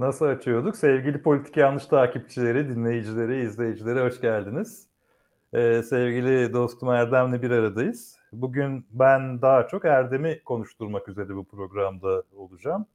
Nasıl 0.00 0.26
açıyorduk? 0.26 0.76
Sevgili 0.76 1.22
politik 1.22 1.56
yanlış 1.56 1.86
takipçileri, 1.86 2.68
dinleyicileri, 2.68 3.44
izleyicileri 3.44 4.00
hoş 4.00 4.20
geldiniz. 4.20 4.86
Ee, 5.52 5.82
sevgili 5.82 6.52
dostum 6.52 6.88
Erdem'le 6.88 7.42
bir 7.42 7.50
aradayız. 7.50 8.16
Bugün 8.32 8.86
ben 8.90 9.42
daha 9.42 9.68
çok 9.68 9.84
Erdem'i 9.84 10.44
konuşturmak 10.44 11.08
üzere 11.08 11.36
bu 11.36 11.44
programda 11.44 12.22
olacağım. 12.36 12.86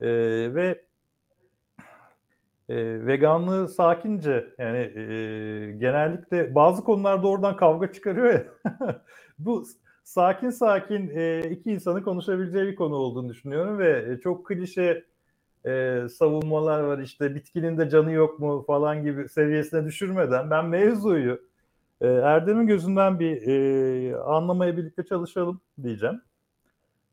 Ee, 0.00 0.08
ve 0.54 0.84
e, 2.68 3.06
veganlığı 3.06 3.68
sakince 3.68 4.46
yani 4.58 4.78
e, 4.78 5.02
genellikle 5.72 6.54
bazı 6.54 6.84
konularda 6.84 7.28
oradan 7.28 7.56
kavga 7.56 7.92
çıkarıyor 7.92 8.32
ya. 8.32 8.44
bu 9.38 9.64
sakin 10.04 10.50
sakin 10.50 11.10
e, 11.14 11.50
iki 11.50 11.72
insanın 11.72 12.02
konuşabileceği 12.02 12.66
bir 12.66 12.76
konu 12.76 12.94
olduğunu 12.94 13.28
düşünüyorum 13.28 13.78
ve 13.78 14.20
çok 14.22 14.46
klişe 14.46 15.13
e, 15.66 16.02
savunmalar 16.08 16.80
var 16.80 16.98
işte 16.98 17.34
bitkinin 17.34 17.78
de 17.78 17.88
canı 17.90 18.12
yok 18.12 18.38
mu 18.40 18.64
falan 18.66 19.02
gibi 19.02 19.28
seviyesine 19.28 19.84
düşürmeden 19.84 20.50
ben 20.50 20.66
mevzuyu 20.66 21.40
e, 22.00 22.08
Erdem'in 22.08 22.66
gözünden 22.66 23.20
bir 23.20 23.46
e, 23.46 24.16
anlamaya 24.16 24.76
birlikte 24.76 25.04
çalışalım 25.04 25.60
diyeceğim. 25.82 26.22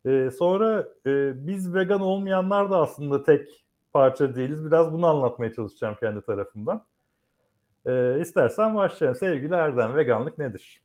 E, 0.06 0.30
sonra 0.40 0.88
e, 1.06 1.32
biz 1.48 1.74
vegan 1.74 2.02
olmayanlar 2.02 2.72
da 2.72 2.78
aslında 2.78 3.24
tek 3.24 3.66
parça 3.94 4.36
değiliz. 4.36 4.66
Biraz 4.66 4.94
bunu 4.94 5.08
anlatmaya 5.08 5.54
çalışacağım 5.54 5.96
kendi 6.00 6.22
tarafımdan. 6.22 6.86
E, 7.86 8.20
istersen 8.22 8.76
başlayalım. 8.76 9.20
Sevgili 9.20 9.54
Erdem, 9.54 9.96
veganlık 9.96 10.38
nedir? 10.38 10.82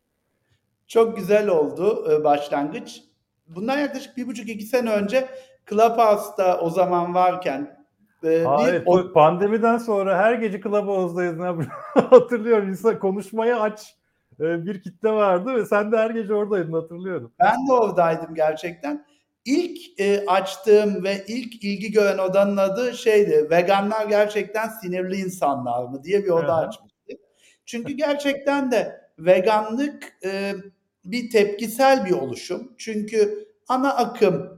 Çok 0.86 1.16
güzel 1.16 1.48
oldu 1.48 2.12
e, 2.12 2.24
başlangıç. 2.24 3.02
Bundan 3.46 3.78
yaklaşık 3.78 4.16
bir 4.16 4.26
buçuk 4.26 4.48
iki 4.48 4.64
sene 4.64 4.92
önce 4.92 5.28
Clubhouse'da 5.70 6.60
o 6.60 6.70
zaman 6.70 7.14
varken 7.14 7.86
e, 8.24 8.42
Hayır, 8.42 8.80
bir, 8.80 8.86
o... 8.86 9.12
pandemiden 9.12 9.78
sonra 9.78 10.18
her 10.18 10.32
gece 10.32 10.60
Clubhouse'dayız. 10.60 11.36
Hatırlıyorum. 11.94 12.68
İnsan 12.68 12.98
konuşmaya 12.98 13.60
aç 13.60 13.96
e, 14.40 14.66
bir 14.66 14.82
kitle 14.82 15.10
vardı 15.10 15.54
ve 15.54 15.66
sen 15.66 15.92
de 15.92 15.96
her 15.96 16.10
gece 16.10 16.34
oradaydın 16.34 16.72
hatırlıyorum. 16.72 17.32
Ben 17.40 17.68
de 17.68 17.72
oradaydım 17.72 18.34
gerçekten. 18.34 19.06
İlk 19.44 20.00
e, 20.00 20.26
açtığım 20.26 21.04
ve 21.04 21.24
ilk 21.28 21.64
ilgi 21.64 21.92
gören 21.92 22.18
odanın 22.18 22.56
adı 22.56 22.96
şeydi. 22.96 23.46
Veganlar 23.50 24.06
gerçekten 24.06 24.68
sinirli 24.68 25.16
insanlar 25.16 25.84
mı 25.84 26.04
diye 26.04 26.24
bir 26.24 26.30
oda 26.30 26.56
açmıştık. 26.56 27.20
Çünkü 27.66 27.92
gerçekten 27.92 28.70
de 28.70 29.00
veganlık 29.18 30.18
e, 30.24 30.52
bir 31.04 31.30
tepkisel 31.30 32.04
bir 32.04 32.10
oluşum. 32.10 32.72
Çünkü 32.78 33.48
ana 33.68 33.94
akım 33.94 34.55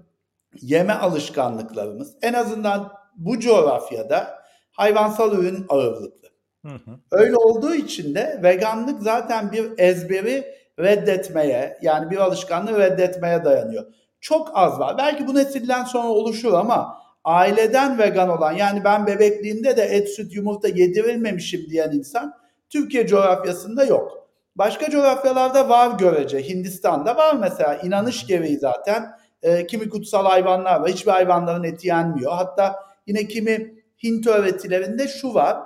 yeme 0.54 0.92
alışkanlıklarımız 0.92 2.16
en 2.22 2.32
azından 2.32 2.92
bu 3.16 3.40
coğrafyada 3.40 4.38
hayvansal 4.70 5.38
ürün 5.38 5.66
ağırlıklı. 5.68 6.28
Hı 6.66 6.72
hı. 6.72 7.00
Öyle 7.10 7.36
olduğu 7.36 7.74
için 7.74 8.14
de 8.14 8.40
veganlık 8.42 9.02
zaten 9.02 9.52
bir 9.52 9.70
ezberi 9.78 10.44
reddetmeye 10.78 11.78
yani 11.82 12.10
bir 12.10 12.16
alışkanlığı 12.16 12.78
reddetmeye 12.78 13.44
dayanıyor. 13.44 13.84
Çok 14.20 14.50
az 14.54 14.78
var. 14.78 14.98
Belki 14.98 15.26
bu 15.26 15.34
nesilden 15.34 15.84
sonra 15.84 16.08
oluşur 16.08 16.52
ama 16.52 16.98
aileden 17.24 17.98
vegan 17.98 18.28
olan 18.28 18.52
yani 18.52 18.84
ben 18.84 19.06
bebekliğimde 19.06 19.76
de 19.76 19.82
et, 19.82 20.08
süt, 20.08 20.34
yumurta 20.34 20.68
yedirilmemişim 20.68 21.70
diyen 21.70 21.90
insan 21.90 22.34
Türkiye 22.70 23.06
coğrafyasında 23.06 23.84
yok. 23.84 24.28
Başka 24.56 24.90
coğrafyalarda 24.90 25.68
var 25.68 25.98
görece. 25.98 26.48
Hindistan'da 26.48 27.16
var 27.16 27.34
mesela 27.34 27.74
inanış 27.74 28.26
gereği 28.26 28.58
zaten 28.58 29.10
e, 29.42 29.66
kimi 29.66 29.88
kutsal 29.88 30.26
hayvanlar 30.26 30.80
var. 30.80 30.90
Hiçbir 30.90 31.10
hayvanların 31.10 31.64
eti 31.64 31.88
yenmiyor. 31.88 32.32
Hatta 32.32 32.76
yine 33.06 33.28
kimi 33.28 33.78
Hint 34.02 34.26
öğretilerinde 34.26 35.08
şu 35.08 35.34
var. 35.34 35.56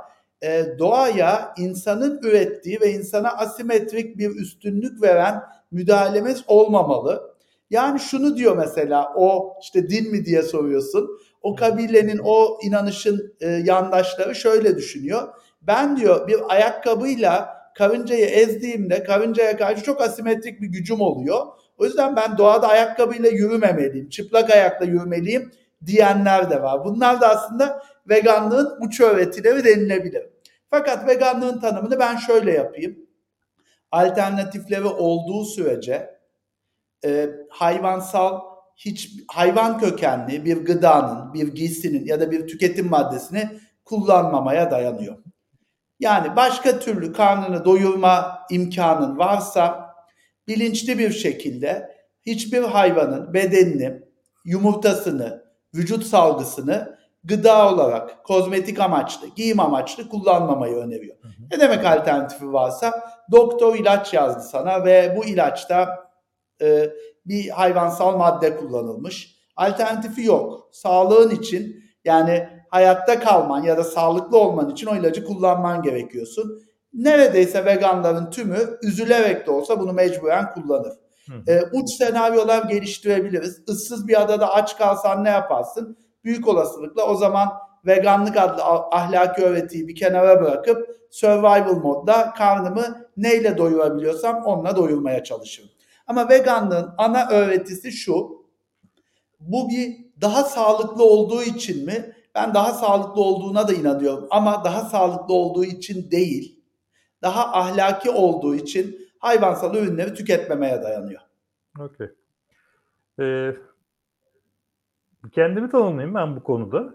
E, 0.42 0.64
doğaya 0.78 1.54
insanın 1.58 2.20
ürettiği 2.22 2.80
ve 2.80 2.92
insana 2.92 3.28
asimetrik 3.28 4.18
bir 4.18 4.30
üstünlük 4.30 5.02
veren 5.02 5.42
müdahalemiz 5.70 6.44
olmamalı. 6.46 7.32
Yani 7.70 8.00
şunu 8.00 8.36
diyor 8.36 8.56
mesela 8.56 9.12
o 9.16 9.54
işte 9.62 9.88
din 9.88 10.10
mi 10.10 10.24
diye 10.24 10.42
soruyorsun. 10.42 11.18
O 11.42 11.54
kabilenin 11.54 12.20
o 12.24 12.58
inanışın 12.62 13.34
e, 13.40 13.48
yandaşları 13.48 14.34
şöyle 14.34 14.76
düşünüyor. 14.76 15.28
Ben 15.62 15.96
diyor 15.96 16.28
bir 16.28 16.36
ayakkabıyla 16.48 17.48
karıncayı 17.74 18.26
ezdiğimde 18.26 19.04
karıncaya 19.04 19.56
karşı 19.56 19.82
çok 19.82 20.00
asimetrik 20.00 20.60
bir 20.60 20.66
gücüm 20.66 21.00
oluyor. 21.00 21.46
O 21.78 21.84
yüzden 21.84 22.16
ben 22.16 22.38
doğada 22.38 22.68
ayakkabıyla 22.68 23.28
yürümemeliyim, 23.28 24.08
çıplak 24.08 24.50
ayakla 24.50 24.86
yürümeliyim 24.86 25.52
diyenler 25.86 26.50
de 26.50 26.62
var. 26.62 26.84
Bunlar 26.84 27.20
da 27.20 27.28
aslında 27.28 27.82
veganlığın 28.08 28.78
uç 28.80 29.00
öğretileri 29.00 29.64
denilebilir. 29.64 30.26
Fakat 30.70 31.08
veganlığın 31.08 31.60
tanımını 31.60 31.98
ben 31.98 32.16
şöyle 32.16 32.52
yapayım. 32.52 32.96
Alternatifleri 33.90 34.84
olduğu 34.84 35.44
sürece 35.44 36.18
e, 37.04 37.30
hayvansal 37.50 38.40
hiç 38.76 39.10
hayvan 39.28 39.78
kökenli 39.78 40.44
bir 40.44 40.64
gıdanın, 40.64 41.34
bir 41.34 41.48
giysinin 41.48 42.04
ya 42.04 42.20
da 42.20 42.30
bir 42.30 42.46
tüketim 42.46 42.88
maddesini 42.88 43.50
kullanmamaya 43.84 44.70
dayanıyor. 44.70 45.16
Yani 46.00 46.36
başka 46.36 46.78
türlü 46.78 47.12
karnını 47.12 47.64
doyurma 47.64 48.46
imkanın 48.50 49.18
varsa 49.18 49.81
bilinçli 50.48 50.98
bir 50.98 51.10
şekilde 51.10 51.96
hiçbir 52.22 52.62
hayvanın 52.62 53.34
bedenini, 53.34 54.02
yumurtasını, 54.44 55.44
vücut 55.74 56.06
salgısını 56.06 56.98
gıda 57.24 57.72
olarak, 57.72 58.24
kozmetik 58.24 58.80
amaçlı, 58.80 59.26
giyim 59.36 59.60
amaçlı 59.60 60.08
kullanmamayı 60.08 60.76
öneriyor. 60.76 61.16
Hı 61.22 61.28
hı. 61.28 61.32
Ne 61.52 61.60
demek 61.60 61.86
alternatifi 61.86 62.52
varsa 62.52 63.02
doktor 63.32 63.74
ilaç 63.74 64.14
yazdı 64.14 64.42
sana 64.42 64.84
ve 64.84 65.14
bu 65.16 65.24
ilaçta 65.24 66.08
e, 66.62 66.90
bir 67.26 67.48
hayvansal 67.48 68.16
madde 68.16 68.56
kullanılmış. 68.56 69.36
Alternatifi 69.56 70.22
yok. 70.22 70.68
Sağlığın 70.72 71.30
için 71.30 71.84
yani 72.04 72.48
hayatta 72.68 73.20
kalman 73.20 73.62
ya 73.62 73.76
da 73.76 73.84
sağlıklı 73.84 74.38
olman 74.38 74.70
için 74.70 74.86
o 74.86 74.96
ilacı 74.96 75.24
kullanman 75.24 75.82
gerekiyorsun 75.82 76.62
neredeyse 76.94 77.64
veganların 77.64 78.30
tümü 78.30 78.78
üzülerek 78.82 79.46
de 79.46 79.50
olsa 79.50 79.80
bunu 79.80 79.92
mecburen 79.92 80.54
kullanır. 80.54 80.92
E, 81.48 81.62
uç 81.72 81.90
senaryolar 81.90 82.62
geliştirebiliriz. 82.62 83.62
Issız 83.68 84.08
bir 84.08 84.22
adada 84.22 84.54
aç 84.54 84.78
kalsan 84.78 85.24
ne 85.24 85.28
yaparsın? 85.28 85.96
Büyük 86.24 86.48
olasılıkla 86.48 87.06
o 87.06 87.14
zaman 87.14 87.48
veganlık 87.86 88.36
adlı 88.36 88.62
ahlaki 88.90 89.42
öğretiyi 89.42 89.88
bir 89.88 89.94
kenara 89.94 90.42
bırakıp 90.42 90.96
survival 91.10 91.76
modda 91.76 92.32
karnımı 92.36 93.06
neyle 93.16 93.58
doyurabiliyorsam 93.58 94.42
onunla 94.44 94.76
doyurmaya 94.76 95.24
çalışırım. 95.24 95.70
Ama 96.06 96.28
veganlığın 96.28 96.94
ana 96.98 97.28
öğretisi 97.30 97.92
şu. 97.92 98.42
Bu 99.40 99.68
bir 99.68 99.96
daha 100.20 100.44
sağlıklı 100.44 101.04
olduğu 101.04 101.42
için 101.42 101.84
mi? 101.86 102.12
Ben 102.34 102.54
daha 102.54 102.72
sağlıklı 102.72 103.22
olduğuna 103.22 103.68
da 103.68 103.72
inanıyorum 103.72 104.26
ama 104.30 104.64
daha 104.64 104.80
sağlıklı 104.80 105.34
olduğu 105.34 105.64
için 105.64 106.10
değil 106.10 106.61
daha 107.22 107.52
ahlaki 107.52 108.10
olduğu 108.10 108.54
için 108.54 109.08
hayvansal 109.18 109.74
ürünleri 109.74 110.14
tüketmemeye 110.14 110.82
dayanıyor. 110.82 111.20
Okey. 111.78 112.08
Ee, 113.20 113.56
kendimi 115.32 115.70
tanımlayayım 115.70 116.14
ben 116.14 116.36
bu 116.36 116.42
konuda. 116.42 116.94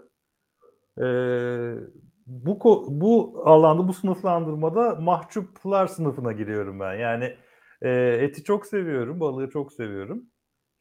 Ee, 1.00 1.74
bu 2.26 2.86
bu 2.88 3.42
alanda 3.44 3.88
bu 3.88 3.92
sınıflandırmada 3.92 4.94
mahcuplar 4.94 5.86
sınıfına 5.86 6.32
giriyorum 6.32 6.80
ben. 6.80 6.94
Yani 6.94 7.36
e, 7.82 7.90
eti 8.22 8.44
çok 8.44 8.66
seviyorum, 8.66 9.20
balığı 9.20 9.50
çok 9.50 9.72
seviyorum. 9.72 10.24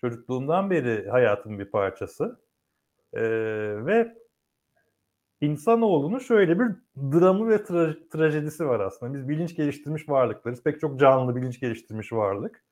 Çocukluğumdan 0.02 0.70
beri 0.70 1.10
hayatımın 1.10 1.60
bir 1.60 1.72
parçası. 1.72 2.40
Ee, 3.14 3.22
ve 3.86 4.18
insanoğlunun 5.42 6.20
şöyle 6.20 6.60
bir 6.60 6.68
dramı 6.98 7.50
ve 7.50 7.56
tra- 7.56 8.10
trajedisi 8.10 8.68
var 8.68 8.80
aslında. 8.80 9.14
Biz 9.14 9.30
bilinç 9.30 9.56
geliştirmiş 9.56 10.10
varlıklarız. 10.10 10.64
Pek 10.64 10.80
çok 10.80 11.00
canlı 11.00 11.36
bilinç 11.36 11.60
geliştirmiş 11.60 12.14
varlık. 12.14 12.64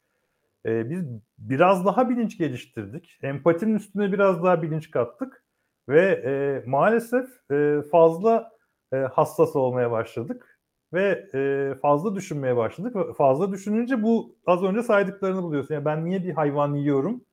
Ee, 0.65 0.89
biz 0.89 1.03
biraz 1.37 1.85
daha 1.85 2.09
bilinç 2.09 2.37
geliştirdik. 2.37 3.19
Empatinin 3.21 3.75
üstüne 3.75 4.13
biraz 4.13 4.43
daha 4.43 4.61
bilinç 4.61 4.91
kattık. 4.91 5.43
Ve 5.89 6.01
e, 6.11 6.63
maalesef 6.69 7.51
e, 7.51 7.81
fazla 7.91 8.51
e, 8.93 8.97
hassas 8.97 9.55
olmaya 9.55 9.91
başladık. 9.91 10.59
Ve 10.93 11.29
e, 11.33 11.73
fazla 11.81 12.15
düşünmeye 12.15 12.57
başladık. 12.57 12.95
Fazla 13.17 13.51
düşününce 13.51 14.03
bu 14.03 14.35
az 14.45 14.63
önce 14.63 14.83
saydıklarını 14.83 15.43
buluyorsun. 15.43 15.73
Yani 15.73 15.85
ben 15.85 16.05
niye 16.05 16.23
bir 16.23 16.33
hayvan 16.33 16.73
yiyorum 16.73 17.25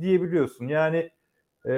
diyebiliyorsun. 0.00 0.66
Yani 0.66 1.10
e, 1.66 1.72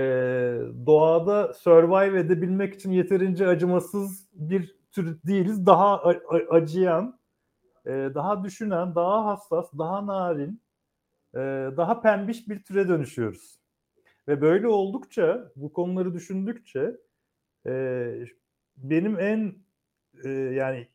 doğada 0.86 1.52
survive 1.54 2.20
edebilmek 2.20 2.74
için 2.74 2.92
yeterince 2.92 3.46
acımasız 3.48 4.28
bir 4.34 4.76
tür 4.92 5.18
değiliz. 5.26 5.66
Daha 5.66 6.02
acıyan, 6.50 7.20
e, 7.86 7.90
daha 7.92 8.44
düşünen, 8.44 8.94
daha 8.94 9.26
hassas, 9.26 9.72
daha 9.78 10.06
narin, 10.06 10.62
e, 11.34 11.38
daha 11.76 12.00
pembiş 12.00 12.48
bir 12.48 12.62
türe 12.64 12.88
dönüşüyoruz. 12.88 13.60
Ve 14.28 14.40
böyle 14.40 14.68
oldukça, 14.68 15.52
bu 15.56 15.72
konuları 15.72 16.14
düşündükçe 16.14 16.96
Ee, 17.66 18.24
benim 18.76 19.20
en 19.20 19.54
e, 20.24 20.28
yani 20.30 20.88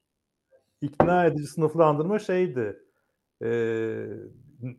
ikna 0.81 1.25
edici 1.25 1.47
sınıflandırma 1.47 2.19
şeydi. 2.19 2.79
Ee, 3.43 4.07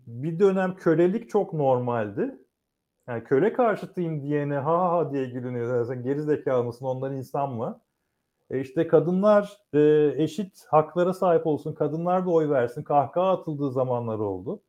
bir 0.06 0.38
dönem 0.40 0.76
kölelik 0.76 1.30
çok 1.30 1.54
normaldi. 1.54 2.38
Yani 3.08 3.24
köle 3.24 3.52
karşıtıyım 3.52 4.22
diyene 4.22 4.54
ha 4.54 4.92
ha 4.92 5.12
diye 5.12 5.24
gülünüyor. 5.26 5.84
Sen 5.86 6.02
geri 6.02 6.22
zekalı 6.22 6.64
mısın 6.64 6.84
onlar 6.84 7.10
insan 7.10 7.52
mı? 7.52 7.80
E 8.50 8.60
işte 8.60 8.86
kadınlar 8.88 9.58
e, 9.74 10.12
eşit 10.22 10.64
haklara 10.70 11.12
sahip 11.14 11.46
olsun, 11.46 11.74
kadınlar 11.74 12.26
da 12.26 12.30
oy 12.30 12.50
versin, 12.50 12.82
kahkaha 12.82 13.32
atıldığı 13.32 13.72
zamanlar 13.72 14.18
oldu. 14.18 14.62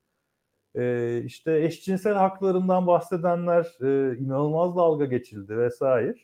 E, 0.76 1.22
işte 1.26 1.64
eşcinsel 1.64 2.14
haklarından 2.14 2.88
bahsedenler 2.88 3.66
e, 3.82 4.18
inanılmaz 4.18 4.76
dalga 4.76 5.06
geçildi 5.06 5.58
vesaire. 5.58 6.16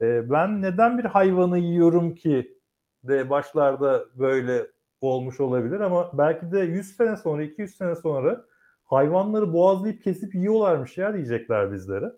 E, 0.00 0.30
ben 0.30 0.62
neden 0.62 0.98
bir 0.98 1.04
hayvanı 1.04 1.58
yiyorum 1.58 2.14
ki 2.14 2.58
de 3.04 3.30
başlarda 3.30 4.04
böyle 4.14 4.66
olmuş 5.00 5.40
olabilir 5.40 5.80
ama 5.80 6.10
belki 6.18 6.52
de 6.52 6.58
100 6.60 6.96
sene 6.96 7.16
sonra, 7.16 7.42
200 7.42 7.76
sene 7.76 7.94
sonra 7.96 8.44
hayvanları 8.90 9.52
boğazlayıp 9.52 10.04
kesip 10.04 10.34
yiyorlarmış 10.34 10.98
ya 10.98 11.14
diyecekler 11.14 11.72
bizlere. 11.72 12.12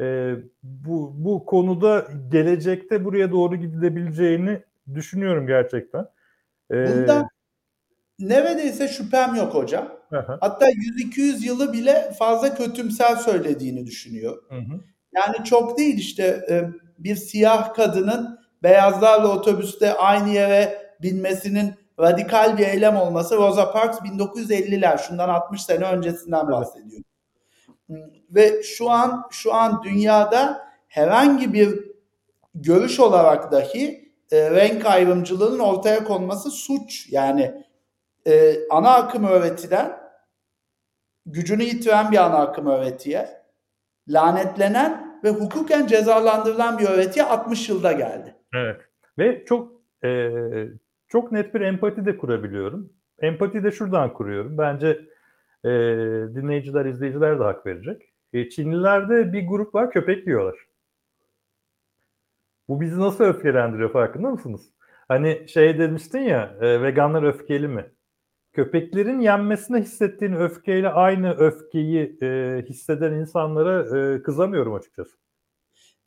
Ee, 0.00 0.34
bu, 0.62 1.12
bu 1.16 1.46
konuda 1.46 2.06
gelecekte 2.28 3.04
buraya 3.04 3.32
doğru 3.32 3.56
gidilebileceğini 3.56 4.62
düşünüyorum 4.94 5.46
gerçekten. 5.46 6.06
Ee, 6.70 6.86
Bunda 6.86 7.28
neredeyse 8.18 8.88
şüphem 8.88 9.34
yok 9.34 9.54
hocam. 9.54 9.88
Aha. 10.12 10.38
Hatta 10.40 10.70
100-200 10.70 11.46
yılı 11.46 11.72
bile 11.72 12.12
fazla 12.18 12.54
kötümser 12.54 13.16
söylediğini 13.16 13.86
düşünüyor. 13.86 14.42
Hı 14.48 14.58
hı. 14.58 14.80
Yani 15.14 15.44
çok 15.44 15.78
değil 15.78 15.98
işte 15.98 16.46
e, 16.50 16.68
bir 16.98 17.16
siyah 17.16 17.74
kadının 17.74 18.38
beyazlarla 18.62 19.28
otobüste 19.28 19.94
aynı 19.94 20.28
yere 20.28 20.78
binmesinin 21.02 21.74
radikal 22.00 22.58
bir 22.58 22.66
eylem 22.66 22.96
olması 22.96 23.36
Rosa 23.36 23.72
Parks 23.72 23.98
1950'ler 23.98 24.98
şundan 24.98 25.28
60 25.28 25.62
sene 25.62 25.84
öncesinden 25.84 26.50
bahsediyor. 26.50 27.02
Ve 28.30 28.62
şu 28.62 28.90
an 28.90 29.28
şu 29.30 29.54
an 29.54 29.82
dünyada 29.82 30.68
herhangi 30.88 31.52
bir 31.52 31.92
görüş 32.54 33.00
olarak 33.00 33.52
dahi 33.52 34.12
e, 34.32 34.50
renk 34.50 34.86
ayrımcılığının 34.86 35.58
ortaya 35.58 36.04
konması 36.04 36.50
suç. 36.50 37.08
Yani 37.10 37.64
e, 38.26 38.54
ana 38.68 38.94
akım 38.94 39.24
öğretiden 39.24 39.98
gücünü 41.26 41.62
yitiren 41.62 42.12
bir 42.12 42.16
ana 42.16 42.36
akım 42.36 42.66
öğretiye 42.66 43.42
lanetlenen 44.08 45.20
ve 45.24 45.30
hukuken 45.30 45.86
cezalandırılan 45.86 46.78
bir 46.78 46.84
öğretiye 46.84 47.24
60 47.24 47.68
yılda 47.68 47.92
geldi. 47.92 48.36
Evet. 48.54 48.80
Ve 49.18 49.44
çok 49.44 49.72
e, 50.04 50.08
çok 51.12 51.32
net 51.32 51.54
bir 51.54 51.60
empati 51.60 52.06
de 52.06 52.16
kurabiliyorum. 52.16 52.92
Empati 53.18 53.64
de 53.64 53.70
şuradan 53.70 54.12
kuruyorum. 54.12 54.58
Bence 54.58 54.88
e, 55.64 55.70
dinleyiciler, 56.34 56.86
izleyiciler 56.86 57.38
de 57.38 57.42
hak 57.42 57.66
verecek. 57.66 58.02
E, 58.32 58.48
Çinlilerde 58.48 59.32
bir 59.32 59.46
grup 59.46 59.74
var 59.74 59.90
köpek 59.90 60.26
yiyorlar. 60.26 60.58
Bu 62.68 62.80
bizi 62.80 63.00
nasıl 63.00 63.24
öfkelendiriyor 63.24 63.92
farkında 63.92 64.30
mısınız? 64.30 64.74
Hani 65.08 65.48
şey 65.48 65.78
demiştin 65.78 66.20
ya 66.20 66.56
e, 66.60 66.82
veganlar 66.82 67.22
öfkeli 67.22 67.68
mi? 67.68 67.90
Köpeklerin 68.52 69.20
yenmesine 69.20 69.80
hissettiğin 69.80 70.32
öfkeyle 70.32 70.88
aynı 70.88 71.34
öfkeyi 71.34 72.18
e, 72.22 72.62
hisseden 72.68 73.12
insanlara 73.12 73.98
e, 73.98 74.22
kızamıyorum 74.22 74.74
açıkçası. 74.74 75.16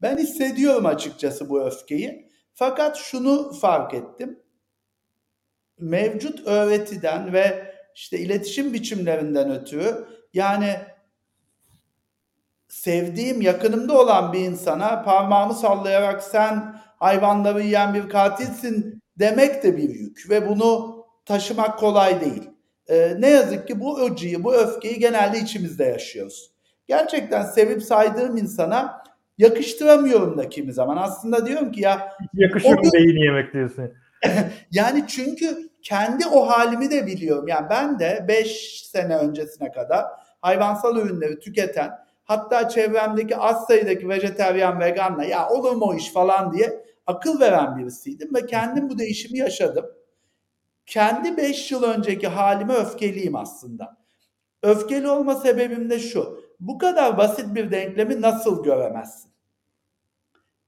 Ben 0.01 0.17
hissediyorum 0.17 0.85
açıkçası 0.85 1.49
bu 1.49 1.65
öfkeyi. 1.65 2.29
Fakat 2.53 2.97
şunu 2.97 3.53
fark 3.53 3.93
ettim 3.93 4.44
mevcut 5.79 6.47
öğretiden 6.47 7.33
ve 7.33 7.75
işte 7.95 8.19
iletişim 8.19 8.73
biçimlerinden 8.73 9.51
ötürü 9.51 10.05
yani 10.33 10.75
sevdiğim, 12.67 13.41
yakınımda 13.41 13.99
olan 13.99 14.33
bir 14.33 14.39
insana 14.39 15.03
parmağımı 15.03 15.53
sallayarak 15.53 16.23
sen 16.23 16.75
hayvanları 16.99 17.61
yiyen 17.61 17.93
bir 17.93 18.09
katilsin 18.09 19.01
demek 19.19 19.63
de 19.63 19.77
bir 19.77 19.89
yük 19.89 20.29
ve 20.29 20.49
bunu 20.49 20.95
taşımak 21.25 21.79
kolay 21.79 22.21
değil. 22.21 22.49
Ee, 22.87 23.15
ne 23.19 23.29
yazık 23.29 23.67
ki 23.67 23.79
bu 23.79 23.97
acıyı, 23.97 24.43
bu 24.43 24.55
öfkeyi 24.55 24.99
genelde 24.99 25.39
içimizde 25.39 25.83
yaşıyoruz. 25.83 26.51
Gerçekten 26.87 27.43
sevip 27.43 27.83
saydığım 27.83 28.37
insana 28.37 29.03
yakıştıramıyorum 29.37 30.37
da 30.37 30.49
kimi 30.49 30.73
zaman. 30.73 30.97
Aslında 30.97 31.45
diyorum 31.45 31.71
ki 31.71 31.81
ya... 31.81 32.11
Yakışıyor 32.33 32.81
gün... 32.81 32.91
beyin 32.93 33.23
yemek 33.23 33.53
diyorsun. 33.53 33.91
yani 34.71 35.05
çünkü 35.07 35.69
kendi 35.81 36.27
o 36.27 36.47
halimi 36.47 36.91
de 36.91 37.07
biliyorum. 37.07 37.47
Yani 37.47 37.67
ben 37.69 37.99
de 37.99 38.25
5 38.27 38.81
sene 38.91 39.17
öncesine 39.17 39.71
kadar 39.71 40.05
hayvansal 40.41 40.97
ürünleri 40.97 41.39
tüketen 41.39 41.91
hatta 42.23 42.69
çevremdeki 42.69 43.37
az 43.37 43.65
sayıdaki 43.67 44.09
vejeteryan 44.09 44.79
veganla 44.79 45.23
ya 45.23 45.49
olur 45.49 45.71
mu 45.71 45.85
o 45.85 45.95
iş 45.95 46.13
falan 46.13 46.53
diye 46.53 46.85
akıl 47.07 47.39
veren 47.39 47.77
birisiydim 47.77 48.35
ve 48.35 48.45
kendim 48.45 48.89
bu 48.89 48.99
değişimi 48.99 49.37
yaşadım. 49.37 49.85
Kendi 50.85 51.37
5 51.37 51.71
yıl 51.71 51.83
önceki 51.83 52.27
halime 52.27 52.73
öfkeliyim 52.73 53.35
aslında. 53.35 53.97
Öfkeli 54.63 55.09
olma 55.09 55.35
sebebim 55.35 55.89
de 55.89 55.99
şu. 55.99 56.45
Bu 56.59 56.77
kadar 56.77 57.17
basit 57.17 57.55
bir 57.55 57.71
denklemi 57.71 58.21
nasıl 58.21 58.63
göremezsin? 58.63 59.31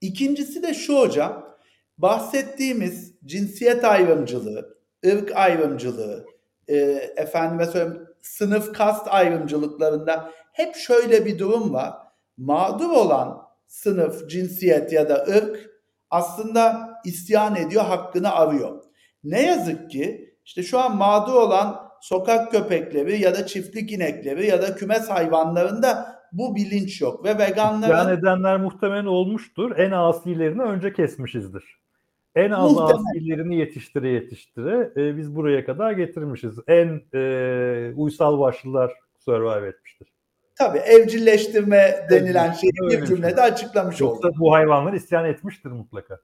İkincisi 0.01 0.63
de 0.63 0.73
şu 0.73 0.99
hocam 0.99 1.57
bahsettiğimiz 1.97 3.13
cinsiyet 3.27 3.83
ayrımcılığı, 3.83 4.77
ırk 5.05 5.31
ayrımcılığı, 5.35 6.25
e, 6.67 6.75
efendime 7.17 7.65
söyleyeyim 7.65 8.07
sınıf 8.21 8.73
kast 8.73 9.07
ayrımcılıklarında 9.07 10.31
hep 10.53 10.75
şöyle 10.75 11.25
bir 11.25 11.39
durum 11.39 11.73
var. 11.73 11.93
Mağdur 12.37 12.89
olan 12.89 13.41
sınıf, 13.67 14.29
cinsiyet 14.29 14.93
ya 14.93 15.09
da 15.09 15.25
ırk 15.37 15.69
aslında 16.09 16.93
isyan 17.05 17.55
ediyor, 17.55 17.83
hakkını 17.83 18.31
arıyor. 18.31 18.83
Ne 19.23 19.45
yazık 19.45 19.91
ki 19.91 20.35
işte 20.45 20.63
şu 20.63 20.79
an 20.79 20.97
mağdur 20.97 21.33
olan 21.33 21.87
sokak 22.01 22.51
köpekleri 22.51 23.21
ya 23.21 23.35
da 23.35 23.45
çiftlik 23.45 23.91
inekleri 23.91 24.47
ya 24.47 24.61
da 24.61 24.75
kümes 24.75 25.09
hayvanlarında 25.09 26.17
bu 26.31 26.55
bilinç 26.55 27.01
yok 27.01 27.25
ve 27.25 27.37
veganların... 27.37 27.93
İsyan 27.93 28.17
edenler 28.17 28.57
muhtemelen 28.57 29.05
olmuştur. 29.05 29.77
En 29.77 29.91
asilerini 29.91 30.61
önce 30.61 30.93
kesmişizdir. 30.93 31.86
En 32.37 32.51
az 32.51 32.71
Muhtemelen. 32.73 33.05
asilerini 33.05 33.55
yetiştire 33.55 34.09
yetiştire 34.09 34.91
e, 34.97 35.17
biz 35.17 35.35
buraya 35.35 35.65
kadar 35.65 35.91
getirmişiz. 35.91 36.59
En 36.67 37.01
e, 37.13 37.93
uysal 37.95 38.39
başlılar 38.39 38.93
survive 39.19 39.67
etmiştir. 39.67 40.07
Tabii 40.55 40.77
evcilleştirme 40.77 42.07
denilen 42.09 42.51
şeyi 42.51 42.71
bir 42.73 43.05
cümlede 43.05 43.41
açıklamış 43.41 44.01
Yoksa 44.01 44.27
oldu. 44.27 44.35
bu 44.39 44.53
hayvanlar 44.53 44.93
isyan 44.93 45.25
etmiştir 45.25 45.69
mutlaka. 45.69 46.19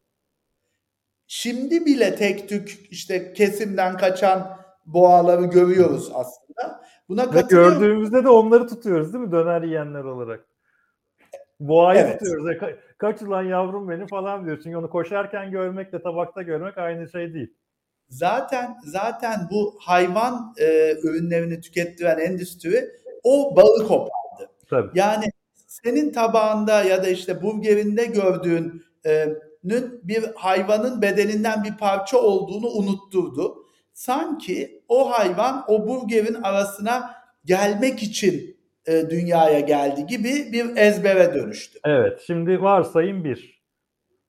Şimdi 1.28 1.86
bile 1.86 2.16
tek 2.16 2.50
tük 2.50 2.88
işte 2.92 3.34
kesimden 3.34 3.98
kaçan 3.98 4.58
boğaları 4.86 5.46
görüyoruz 5.46 6.12
aslında. 6.14 6.84
Buna 7.10 7.34
Ve 7.34 7.42
gördüğümüzde 7.50 8.24
de 8.24 8.30
onları 8.30 8.68
tutuyoruz 8.68 9.14
değil 9.14 9.26
mi 9.26 9.32
döner 9.32 9.62
yiyenler 9.62 10.04
olarak? 10.04 10.46
Boğayı 11.60 12.00
evet. 12.00 12.20
tutuyoruz. 12.20 12.50
E, 12.50 12.52
ka- 12.52 12.78
kaç 12.98 13.22
ulan 13.22 13.44
yavrum 13.44 13.90
beni 13.90 14.08
falan 14.08 14.46
diyor. 14.46 14.60
Çünkü 14.64 14.78
onu 14.78 14.90
koşarken 14.90 15.52
görmekle 15.52 16.02
tabakta 16.02 16.42
görmek 16.42 16.78
aynı 16.78 17.10
şey 17.10 17.34
değil. 17.34 17.54
Zaten 18.10 18.78
zaten 18.86 19.48
bu 19.52 19.76
hayvan 19.80 20.54
e, 20.58 20.96
ürünlerini 21.04 21.62
tükettiren 21.62 22.20
endüstri 22.20 22.90
o 23.24 23.56
bağı 23.56 23.88
kopardı. 23.88 24.52
Tabii. 24.70 25.00
Yani 25.00 25.26
senin 25.68 26.12
tabağında 26.12 26.84
ya 26.84 27.04
da 27.04 27.08
işte 27.08 27.42
burgerinde 27.42 28.06
gördüğün 28.06 28.84
e, 29.06 29.28
bir 30.04 30.24
hayvanın 30.36 31.02
bedeninden 31.02 31.64
bir 31.64 31.78
parça 31.78 32.18
olduğunu 32.18 32.68
unutturdu. 32.68 33.66
Sanki 33.94 34.84
o 34.88 35.12
hayvan 35.12 35.66
o 35.68 35.88
burgerin 35.88 36.34
arasına 36.34 37.16
gelmek 37.46 38.04
için 38.04 38.58
e, 38.88 39.10
dünyaya 39.10 39.60
geldi 39.60 40.06
gibi 40.06 40.30
bir 40.52 40.78
ezbere 40.78 41.34
dönüştü. 41.34 41.80
Evet, 41.86 42.24
şimdi 42.28 42.62
varsayım 42.62 43.24
bir. 43.24 43.64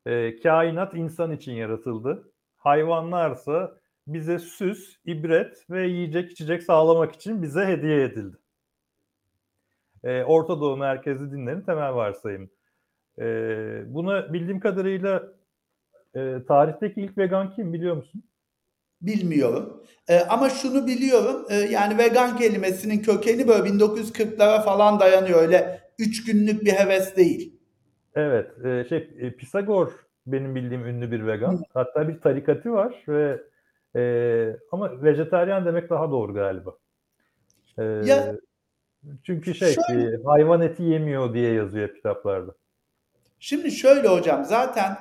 E, 0.07 0.41
kainat 0.41 0.95
insan 0.95 1.33
için 1.33 1.53
yaratıldı. 1.53 2.33
Hayvanlarsa 2.57 3.79
bize 4.07 4.39
süs, 4.39 4.97
ibret 5.05 5.71
ve 5.71 5.87
yiyecek 5.87 6.31
içecek 6.31 6.63
sağlamak 6.63 7.15
için 7.15 7.43
bize 7.43 7.67
hediye 7.67 8.03
edildi. 8.03 8.37
E, 10.05 10.23
Orta 10.23 10.61
Doğu 10.61 10.77
merkezi 10.77 11.33
dinlerin 11.33 11.61
temel 11.61 11.95
varsayım. 11.95 12.51
E, 13.19 13.25
buna 13.87 14.33
bildiğim 14.33 14.61
kadarıyla 14.61 15.33
e, 16.17 16.39
tarihteki 16.49 17.01
ilk 17.01 17.19
vegan 17.19 17.55
kim 17.55 17.73
biliyor 17.73 17.97
musun? 17.97 18.25
Bilmiyorum. 19.07 19.83
E, 20.09 20.21
ama 20.21 20.51
şunu 20.51 20.87
biliyorum. 20.87 21.47
E, 21.51 21.55
yani 21.55 21.99
vegan 21.99 22.37
kelimesinin 22.37 23.03
kökeni 23.03 23.49
böyle 23.49 23.69
1940'lara 23.69 24.63
falan 24.63 25.01
dayanıyor. 25.01 25.43
Öyle 25.43 25.81
üç 25.99 26.25
günlük 26.25 26.65
bir 26.65 26.73
heves 26.73 27.17
değil. 27.17 27.61
Evet, 28.15 28.65
e, 28.65 28.85
şey 28.89 29.11
e, 29.19 29.31
Pisagor 29.31 29.93
benim 30.27 30.55
bildiğim 30.55 30.87
ünlü 30.87 31.11
bir 31.11 31.27
vegan. 31.27 31.63
Hatta 31.75 32.09
bir 32.09 32.21
tarikatı 32.21 32.73
var 32.73 33.05
ve 33.09 33.41
e, 33.97 34.03
ama 34.73 35.03
vejetaryen 35.03 35.65
demek 35.65 35.91
daha 35.91 36.11
doğru 36.11 36.35
galiba. 36.35 36.77
E, 37.79 37.83
ya, 37.83 38.37
çünkü 39.23 39.55
şey 39.55 39.75
şöyle, 39.89 40.23
hayvan 40.25 40.61
eti 40.61 40.83
yemiyor 40.83 41.35
diye 41.35 41.53
yazıyor 41.53 41.95
kitaplarda. 41.95 42.55
Şimdi 43.39 43.71
şöyle 43.71 44.09
hocam 44.09 44.45
zaten 44.45 44.97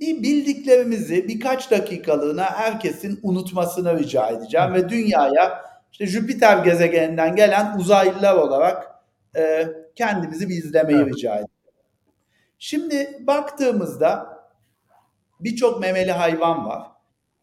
bir 0.00 0.22
bildiklerimizi 0.22 1.28
birkaç 1.28 1.70
dakikalığına 1.70 2.44
herkesin 2.44 3.20
unutmasını 3.22 3.98
rica 3.98 4.28
edeceğim 4.28 4.74
ve 4.74 4.88
dünyaya 4.88 5.64
işte 5.92 6.06
Jüpiter 6.06 6.64
gezegeninden 6.64 7.36
gelen 7.36 7.78
uzaylılar 7.78 8.34
olarak 8.34 8.90
e, 9.36 9.68
kendimizi 9.96 10.48
bir 10.48 10.54
izlemeyi 10.54 10.98
evet. 10.98 11.14
rica 11.14 11.30
ediyorum. 11.30 11.54
Şimdi 12.58 13.18
baktığımızda 13.20 14.40
birçok 15.40 15.80
memeli 15.80 16.12
hayvan 16.12 16.66
var. 16.66 16.82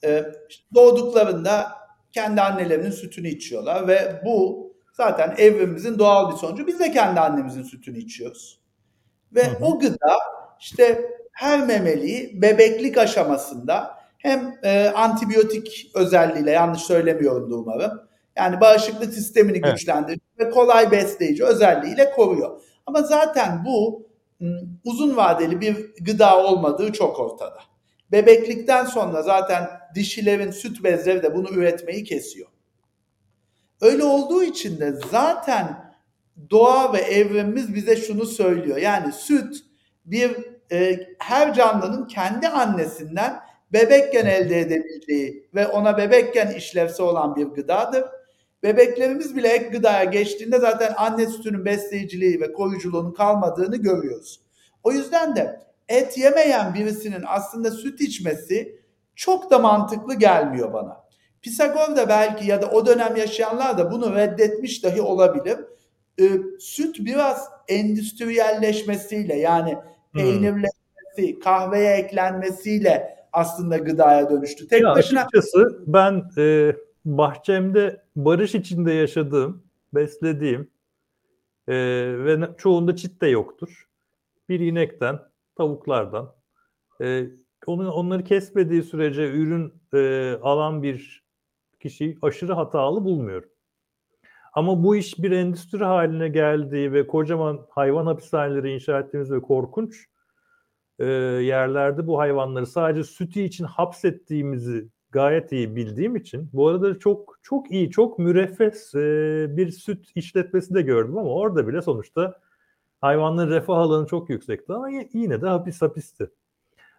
E, 0.04 0.26
işte 0.50 0.66
doğduklarında 0.76 1.72
kendi 2.12 2.42
annelerinin 2.42 2.92
sütünü 2.92 3.28
içiyorlar 3.28 3.88
ve 3.88 4.22
bu 4.26 4.68
zaten 4.94 5.36
evrimimizin 5.38 6.00
doğal 6.00 6.32
bir 6.32 6.38
sonucu. 6.38 6.68
Biz 6.68 6.80
de 6.80 6.92
kendi 6.92 7.20
annemizin 7.20 7.64
sütünü 7.64 7.98
içiyoruz. 7.98 8.62
Ve 9.32 9.44
hı 9.44 9.52
hı. 9.52 9.66
o 9.66 9.80
gıda 9.80 10.16
işte 10.60 11.12
her 11.38 11.66
memeliği 11.66 12.42
bebeklik 12.42 12.98
aşamasında 12.98 13.98
hem 14.18 14.60
e, 14.64 14.88
antibiyotik 14.90 15.92
özelliğiyle 15.96 16.52
yanlış 16.52 16.82
söylemiyorum 16.82 17.54
umarım. 17.54 18.02
Yani 18.38 18.62
bağışıklık 18.62 19.14
sistemini 19.14 19.58
evet. 19.64 19.72
güçlendiriyor 19.72 20.20
ve 20.40 20.50
kolay 20.50 20.92
besleyici 20.92 21.44
özelliğiyle 21.46 22.12
koruyor. 22.12 22.62
Ama 22.86 23.02
zaten 23.02 23.66
bu 23.66 24.08
uzun 24.86 25.18
vadeli 25.18 25.62
bir 25.62 25.76
gıda 26.02 26.44
olmadığı 26.44 26.94
çok 26.94 27.20
ortada. 27.20 27.60
Bebeklikten 28.12 28.86
sonra 28.86 29.22
zaten 29.22 29.70
dişilerin 29.96 30.52
süt 30.52 30.84
bezleri 30.84 31.24
de 31.24 31.36
bunu 31.36 31.50
üretmeyi 31.50 32.04
kesiyor. 32.04 32.48
Öyle 33.82 34.04
olduğu 34.04 34.44
için 34.44 34.80
de 34.80 34.94
zaten 35.12 35.94
doğa 36.50 36.94
ve 36.94 36.98
evrimimiz 36.98 37.76
bize 37.76 37.96
şunu 37.96 38.26
söylüyor. 38.26 38.78
Yani 38.78 39.12
süt 39.12 39.56
bir 40.06 40.57
e, 40.72 41.00
her 41.20 41.54
canlının 41.54 42.08
kendi 42.08 42.48
annesinden 42.48 43.40
bebekken 43.74 44.26
elde 44.26 44.60
edebileceği 44.60 45.50
ve 45.56 45.68
ona 45.68 45.98
bebekken 45.98 46.52
işlevsi 46.52 47.04
olan 47.04 47.36
bir 47.36 47.46
gıdadır. 47.46 48.04
Bebeklerimiz 48.64 49.36
bile 49.36 49.48
ek 49.48 49.68
gıdaya 49.68 50.04
geçtiğinde 50.04 50.60
zaten 50.60 50.94
anne 50.98 51.26
sütünün 51.26 51.66
besleyiciliği 51.66 52.42
ve 52.42 52.54
koruyuculuğunun 52.54 53.14
kalmadığını 53.14 53.78
görüyoruz. 53.78 54.42
O 54.84 54.92
yüzden 54.92 55.36
de 55.36 55.60
et 55.90 56.18
yemeyen 56.18 56.74
birisinin 56.74 57.24
aslında 57.28 57.72
süt 57.72 58.02
içmesi 58.02 58.82
çok 59.16 59.52
da 59.52 59.60
mantıklı 59.60 60.14
gelmiyor 60.14 60.74
bana. 60.74 61.08
Pisagor 61.42 61.96
da 61.96 62.10
belki 62.10 62.48
ya 62.48 62.62
da 62.62 62.70
o 62.70 62.86
dönem 62.86 63.16
yaşayanlar 63.16 63.78
da 63.78 63.92
bunu 63.92 64.16
reddetmiş 64.16 64.84
dahi 64.84 65.02
olabilir. 65.02 65.58
Ee, 66.20 66.30
süt 66.60 67.00
biraz 67.00 67.50
endüstriyelleşmesiyle 67.68 69.36
yani 69.36 69.78
peynirleşmesi, 70.18 71.40
kahveye 71.40 71.98
eklenmesiyle 71.98 73.18
aslında 73.34 73.78
gıdaya 73.78 74.30
dönüştü. 74.30 74.68
Tek 74.68 74.82
ya 74.82 74.96
başına 74.96 75.20
açıkçası 75.20 75.84
ben 75.88 76.24
e, 76.38 76.76
bahçemde 77.06 78.02
barış 78.16 78.56
içinde 78.56 78.92
yaşadığım, 78.92 79.64
beslediğim 79.94 80.72
e, 81.68 81.76
ve 82.26 82.40
çoğunda 82.58 82.96
çit 82.96 83.22
de 83.22 83.28
yoktur. 83.28 83.88
Bir 84.50 84.60
inekten, 84.60 85.20
tavuklardan, 85.58 86.36
e, 87.02 87.24
onu, 87.66 87.92
onları 87.92 88.24
kesmediği 88.24 88.84
sürece 88.84 89.28
ürün 89.28 89.74
e, 89.94 90.32
alan 90.42 90.84
bir 90.84 91.24
kişiyi 91.80 92.18
aşırı 92.22 92.54
hatalı 92.54 93.04
bulmuyorum. 93.04 93.50
Ama 94.58 94.84
bu 94.84 94.96
iş 94.96 95.20
bir 95.20 95.32
endüstri 95.32 95.84
haline 95.84 96.28
geldiği 96.28 96.94
ve 96.94 97.08
kocaman 97.08 97.66
hayvan 97.70 98.06
hapishaneleri 98.06 98.74
inşa 98.74 99.00
ettiğimiz 99.00 99.32
ve 99.32 99.42
korkunç 99.42 100.06
e, 101.00 101.06
yerlerde 101.06 102.08
bu 102.08 102.20
hayvanları 102.20 102.66
sadece 102.66 103.04
sütü 103.04 103.40
için 103.40 103.64
hapsettiğimizi 103.66 104.88
gayet 105.12 105.52
iyi 105.52 105.76
bildiğim 105.76 106.16
için 106.16 106.50
bu 106.54 106.68
arada 106.68 107.00
çok 107.00 107.40
çok 107.44 107.72
iyi, 107.72 107.92
çok 107.92 108.20
müreffes 108.20 108.96
e, 108.96 109.46
bir 109.50 109.72
süt 109.72 110.12
işletmesi 110.16 110.74
de 110.74 110.82
gördüm 110.82 111.18
ama 111.18 111.30
orada 111.30 111.68
bile 111.68 111.82
sonuçta 111.82 112.40
hayvanların 113.02 113.52
refah 113.52 113.78
alanı 113.78 114.08
çok 114.08 114.30
yüksekti 114.30 114.74
ama 114.74 114.90
yine 115.14 115.42
de 115.42 115.48
hapis 115.48 115.82
hapisti. 115.82 116.30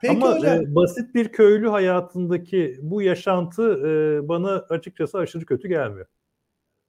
Peki 0.00 0.16
ama 0.16 0.34
hocam. 0.34 0.62
E, 0.62 0.74
basit 0.74 1.14
bir 1.14 1.28
köylü 1.28 1.68
hayatındaki 1.68 2.78
bu 2.82 3.02
yaşantı 3.02 3.72
e, 3.86 4.28
bana 4.28 4.50
açıkçası 4.50 5.18
aşırı 5.18 5.46
kötü 5.46 5.68
gelmiyor. 5.68 6.06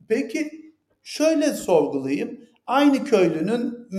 Peki 0.09 0.73
şöyle 1.03 1.53
sorgulayayım. 1.53 2.39
Aynı 2.67 3.03
köylünün 3.03 3.89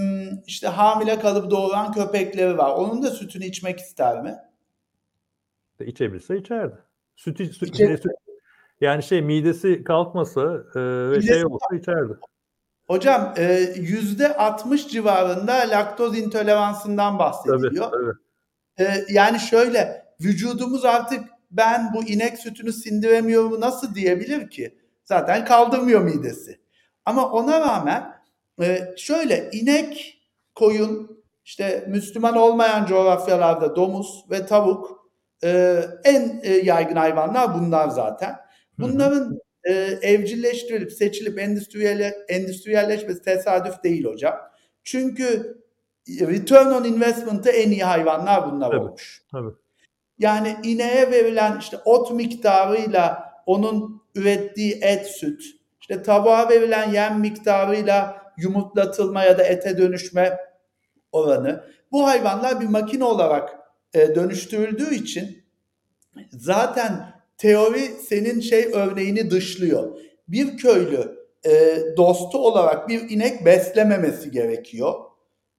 işte 0.47 0.69
hamile 0.69 1.19
kalıp 1.19 1.51
doğuran 1.51 1.93
köpekleri 1.93 2.59
var. 2.59 2.71
Onun 2.71 3.03
da 3.03 3.11
sütünü 3.11 3.45
içmek 3.45 3.79
ister 3.79 4.23
mi? 4.23 4.37
İçebilse 5.81 6.37
içerdi. 6.37 6.75
Süt, 7.17 7.37
süt, 7.37 7.77
süt, 7.77 8.05
yani 8.81 9.03
şey 9.03 9.23
midesi 9.23 9.85
kalkmasa 9.85 10.41
e, 10.75 10.81
ve 10.81 11.17
midesi 11.17 11.27
şey 11.27 11.45
olsa 11.45 11.77
içerdi. 11.77 12.13
Hocam 12.87 13.35
e, 13.37 13.53
yüzde 13.77 14.37
60 14.37 14.89
civarında 14.89 15.53
laktoz 15.53 16.19
intoleransından 16.19 17.19
bahsediliyor. 17.19 17.91
Tabii, 17.91 18.13
tabii. 18.79 18.89
E, 18.91 19.05
yani 19.09 19.41
şöyle 19.41 20.05
vücudumuz 20.21 20.85
artık 20.85 21.25
ben 21.51 21.93
bu 21.95 22.05
inek 22.05 22.39
sütünü 22.39 22.73
sindiremiyorum 22.73 23.61
nasıl 23.61 23.95
diyebilir 23.95 24.51
ki? 24.51 24.80
Zaten 25.11 25.45
kaldırmıyor 25.45 26.01
midesi. 26.01 26.61
Ama 27.05 27.31
ona 27.31 27.61
rağmen 27.61 28.15
e, 28.63 28.81
şöyle 28.97 29.51
inek, 29.53 30.21
koyun, 30.55 31.23
işte 31.45 31.85
Müslüman 31.89 32.37
olmayan 32.37 32.87
coğrafyalarda 32.87 33.77
domuz 33.77 34.25
ve 34.31 34.47
tavuk 34.47 35.11
e, 35.45 35.81
en 36.05 36.41
e, 36.43 36.53
yaygın 36.53 36.97
hayvanlar 36.97 37.55
bunlar 37.55 37.89
zaten. 37.89 38.37
Bunların 38.79 39.39
e, 39.65 39.73
evcilleştirilip 40.03 40.93
seçilip 40.93 41.39
endüstriyel, 41.39 42.15
endüstriyelleşmesi 42.29 43.23
tesadüf 43.23 43.83
değil 43.85 44.05
hocam. 44.05 44.35
Çünkü 44.85 45.59
return 46.09 46.67
on 46.67 46.85
investment'ı 46.85 47.51
en 47.51 47.71
iyi 47.71 47.85
hayvanlar 47.85 48.53
bunlar 48.53 48.71
tabii, 48.71 48.81
olmuş. 48.81 49.23
Tabii. 49.33 49.51
Yani 50.19 50.57
ineğe 50.63 51.11
verilen 51.11 51.59
işte 51.59 51.77
ot 51.85 52.13
miktarıyla 52.13 53.33
onun 53.47 54.00
ürettiği 54.15 54.79
et, 54.83 55.07
süt, 55.07 55.43
işte 55.81 56.03
tavuğa 56.03 56.49
verilen 56.49 56.93
yem 56.93 57.21
miktarıyla 57.21 58.23
yumurtlatılma 58.39 59.25
ya 59.25 59.39
da 59.39 59.43
ete 59.45 59.79
dönüşme 59.79 60.39
oranı. 61.13 61.65
Bu 61.93 62.07
hayvanlar 62.07 62.61
bir 62.61 62.67
makine 62.67 63.05
olarak 63.05 63.59
e, 63.95 64.15
dönüştürüldüğü 64.15 64.95
için 64.95 65.45
zaten 66.31 67.13
teori 67.39 67.81
senin 67.81 68.41
şey 68.41 68.71
örneğini 68.73 69.31
dışlıyor. 69.31 69.99
Bir 70.29 70.57
köylü 70.57 71.21
e, 71.47 71.79
dostu 71.97 72.39
olarak 72.39 72.89
bir 72.89 73.11
inek 73.11 73.47
beslememesi 73.47 74.31
gerekiyor. 74.31 74.95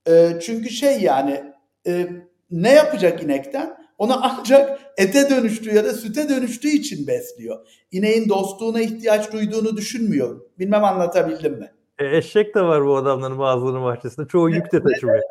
E, 0.07 0.39
çünkü 0.41 0.69
şey 0.69 1.01
yani 1.01 1.43
e, 1.87 2.07
ne 2.51 2.71
yapacak 2.71 3.23
inekten? 3.23 3.80
Onu 4.01 4.19
ancak 4.21 4.79
ete 4.97 5.29
dönüştüğü 5.29 5.75
ya 5.75 5.83
da 5.83 5.93
süte 5.93 6.29
dönüştüğü 6.29 6.69
için 6.69 7.07
besliyor. 7.07 7.67
İneğin 7.91 8.29
dostluğuna 8.29 8.81
ihtiyaç 8.81 9.33
duyduğunu 9.33 9.77
düşünmüyorum. 9.77 10.45
Bilmem 10.59 10.83
anlatabildim 10.83 11.53
mi? 11.53 11.71
E, 11.99 12.17
eşek 12.17 12.55
de 12.55 12.61
var 12.61 12.85
bu 12.85 12.97
adamların 12.97 13.39
bazılarının 13.39 13.83
bahçesinde. 13.83 14.27
Çoğu 14.27 14.49
yük 14.49 14.71
de 14.71 14.83
taşımıyor. 14.83 15.21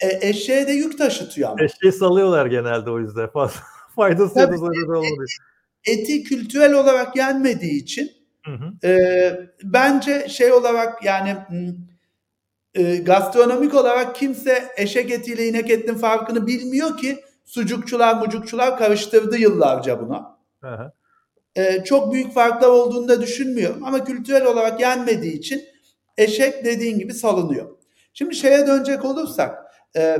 E, 0.00 0.28
eşeğe 0.28 0.66
de 0.66 0.72
yük 0.72 0.98
taşıtıyor 0.98 1.50
ama. 1.50 1.64
Eşeği 1.64 1.92
salıyorlar 1.92 2.46
genelde 2.46 2.90
o 2.90 3.00
yüzden. 3.00 3.30
Fazla 3.30 3.60
faydası 3.96 4.38
ya 4.38 4.52
da 4.52 4.56
zararı 4.56 4.98
olmuyor. 4.98 5.36
Eti 5.84 6.22
kültürel 6.22 6.72
olarak 6.72 7.16
yenmediği 7.16 7.82
için 7.82 8.12
hı 8.46 8.52
hı. 8.52 8.88
E, 8.88 8.92
bence 9.62 10.28
şey 10.28 10.52
olarak 10.52 11.04
yani 11.04 11.36
e, 12.74 12.96
gastronomik 12.96 13.74
olarak 13.74 14.16
kimse 14.16 14.64
eşek 14.76 15.10
etiyle 15.10 15.48
inek 15.48 15.70
etinin 15.70 15.98
farkını 15.98 16.46
bilmiyor 16.46 16.96
ki 16.96 17.24
sucukçular 17.44 18.16
mucukçular 18.16 18.78
karıştırdı 18.78 19.36
yıllarca 19.36 20.00
buna. 20.00 20.36
Hı 20.60 20.74
hı. 20.74 20.92
E, 21.56 21.84
çok 21.84 22.12
büyük 22.12 22.32
farklar 22.32 22.68
olduğunu 22.68 23.08
da 23.08 23.22
düşünmüyorum 23.22 23.84
ama 23.84 24.04
kültürel 24.04 24.46
olarak 24.46 24.80
yenmediği 24.80 25.32
için 25.32 25.64
eşek 26.18 26.64
dediğin 26.64 26.98
gibi 26.98 27.14
salınıyor. 27.14 27.70
Şimdi 28.14 28.34
şeye 28.34 28.66
dönecek 28.66 29.04
olursak 29.04 29.58
e, 29.96 30.18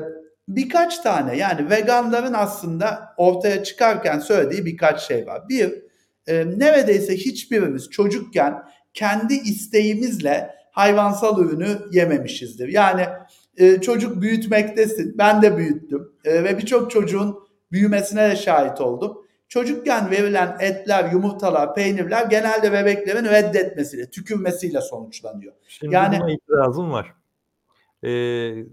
birkaç 0.49 0.99
tane 0.99 1.37
yani 1.37 1.71
veganların 1.71 2.33
aslında 2.33 3.15
ortaya 3.17 3.65
çıkarken 3.65 4.19
söylediği 4.19 4.67
birkaç 4.67 5.01
şey 5.01 5.27
var. 5.27 5.49
Bir, 5.49 5.85
e, 6.27 6.45
neredeyse 6.59 7.17
hiçbirimiz 7.17 7.91
çocukken 7.91 8.63
kendi 8.95 9.35
isteğimizle 9.35 10.51
hayvansal 10.73 11.39
ürünü 11.39 11.79
yememişizdir. 11.93 12.69
Yani 12.69 13.07
e, 13.57 13.81
çocuk 13.81 14.23
büyütmektesin. 14.23 15.19
Ben 15.19 15.43
de 15.43 15.57
büyüttüm 15.57 16.13
e, 16.25 16.45
ve 16.45 16.59
birçok 16.59 16.91
çocuğun 16.91 17.39
büyümesine 17.73 18.31
de 18.31 18.37
şahit 18.37 18.81
oldum. 18.81 19.25
Çocukken 19.49 20.11
verilen 20.11 20.57
etler, 20.61 21.13
yumurtalar, 21.13 21.75
peynirler 21.75 22.27
genelde 22.27 22.73
bebeklerin 22.73 23.25
reddetmesiyle, 23.25 24.11
tükürmesiyle 24.11 24.81
sonuçlanıyor. 24.81 25.53
Şimdi 25.69 25.95
yani, 25.95 26.19
buna 26.21 26.33
itirazım 26.33 26.93
var. 26.93 27.15
Ee, 28.05 28.65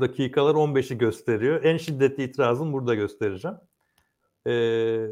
dakikalar 0.00 0.54
15'i 0.54 0.98
gösteriyor. 0.98 1.64
En 1.64 1.76
şiddetli 1.76 2.22
itirazım 2.22 2.72
burada 2.72 2.94
göstereceğim. 2.94 3.56
Ee, 4.46 5.06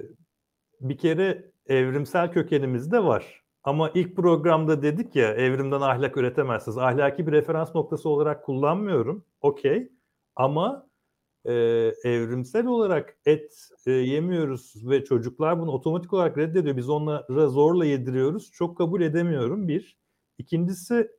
bir 0.80 0.98
kere 0.98 1.50
evrimsel 1.66 2.32
kökenimiz 2.32 2.92
de 2.92 3.04
var. 3.04 3.43
Ama 3.64 3.90
ilk 3.94 4.16
programda 4.16 4.82
dedik 4.82 5.16
ya 5.16 5.34
evrimden 5.34 5.80
ahlak 5.80 6.16
üretemezsiniz. 6.16 6.78
Ahlaki 6.78 7.26
bir 7.26 7.32
referans 7.32 7.74
noktası 7.74 8.08
olarak 8.08 8.44
kullanmıyorum. 8.44 9.24
Okey. 9.40 9.92
Ama 10.36 10.86
e, 11.44 11.52
evrimsel 12.04 12.66
olarak 12.66 13.16
et 13.26 13.68
e, 13.86 13.92
yemiyoruz 13.92 14.88
ve 14.90 15.04
çocuklar 15.04 15.60
bunu 15.60 15.70
otomatik 15.70 16.12
olarak 16.12 16.38
reddediyor. 16.38 16.76
Biz 16.76 16.88
onlara 16.88 17.48
zorla 17.48 17.84
yediriyoruz. 17.84 18.50
Çok 18.52 18.78
kabul 18.78 19.00
edemiyorum 19.00 19.68
bir. 19.68 19.98
İkincisi 20.38 21.10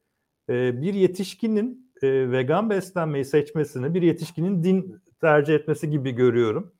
e, 0.50 0.82
bir 0.82 0.94
yetişkinin 0.94 1.92
e, 2.02 2.32
vegan 2.32 2.70
beslenmeyi 2.70 3.26
seçmesini 3.26 3.94
bir 3.94 4.02
yetişkinin 4.02 4.64
din 4.64 5.02
tercih 5.22 5.56
etmesi 5.56 5.90
gibi 5.90 6.12
görüyorum. 6.12 6.74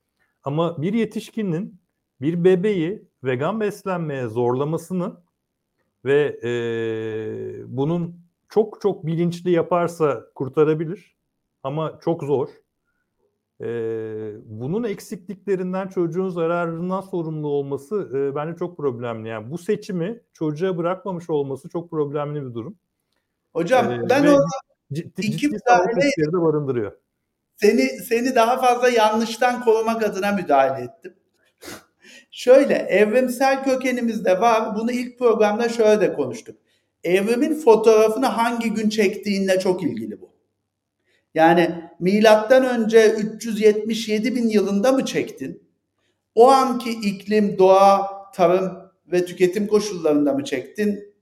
Ama 0.44 0.82
bir 0.82 0.94
yetişkinin 0.94 1.82
bir 2.22 2.44
bebeği 2.44 3.08
vegan 3.24 3.60
beslenmeye 3.60 4.28
zorlamasını 4.28 5.25
ve 6.06 6.40
e, 6.44 6.52
bunun 7.78 8.16
çok 8.50 8.82
çok 8.82 9.06
bilinçli 9.06 9.52
yaparsa 9.52 10.24
kurtarabilir 10.36 11.16
ama 11.64 12.00
çok 12.04 12.24
zor. 12.24 12.50
E, 13.62 13.68
bunun 14.46 14.84
eksikliklerinden 14.84 15.88
çocuğun 15.88 16.30
zararından 16.30 17.02
sorumlu 17.02 17.48
olması 17.48 18.10
e, 18.16 18.36
bence 18.36 18.58
çok 18.58 18.78
problemli. 18.78 19.28
Yani 19.28 19.52
bu 19.52 19.58
seçimi 19.58 20.22
çocuğa 20.34 20.78
bırakmamış 20.78 21.30
olması 21.30 21.70
çok 21.70 21.90
problemli 21.90 22.46
bir 22.46 22.54
durum. 22.54 22.76
Hocam 23.54 23.92
e, 23.92 24.10
ben 24.10 24.24
orada 24.24 24.46
ciddi, 24.94 25.22
iki 25.22 25.38
ciddi 25.38 25.54
müdahale 25.54 26.12
barındırıyor. 26.34 26.92
Seni 27.56 27.82
seni 27.82 28.36
daha 28.36 28.58
fazla 28.58 28.90
yanlıştan 28.90 29.64
korumak 29.64 30.04
adına 30.04 30.32
müdahale 30.32 30.84
ettim. 30.84 31.14
Şöyle 32.36 32.74
evrimsel 32.74 33.64
kökenimiz 33.64 34.26
de 34.26 34.42
var. 34.42 34.76
Bunu 34.76 34.92
ilk 34.92 35.20
programda 35.20 35.70
şöyle 35.70 36.02
de 36.02 36.14
konuştuk. 36.14 36.58
Evrimin 37.04 37.54
fotoğrafını 37.54 38.26
hangi 38.26 38.74
gün 38.74 38.90
çektiğinle 38.90 39.60
çok 39.60 39.84
ilgili 39.84 40.22
bu. 40.22 40.30
Yani 41.34 41.90
milattan 42.00 42.66
önce 42.66 43.16
377 43.16 44.36
bin 44.36 44.50
yılında 44.50 44.92
mı 44.92 45.06
çektin? 45.06 45.64
O 46.36 46.48
anki 46.48 46.90
iklim, 46.92 47.58
doğa, 47.58 48.08
tarım 48.32 48.72
ve 49.12 49.26
tüketim 49.26 49.68
koşullarında 49.68 50.34
mı 50.34 50.44
çektin? 50.44 51.14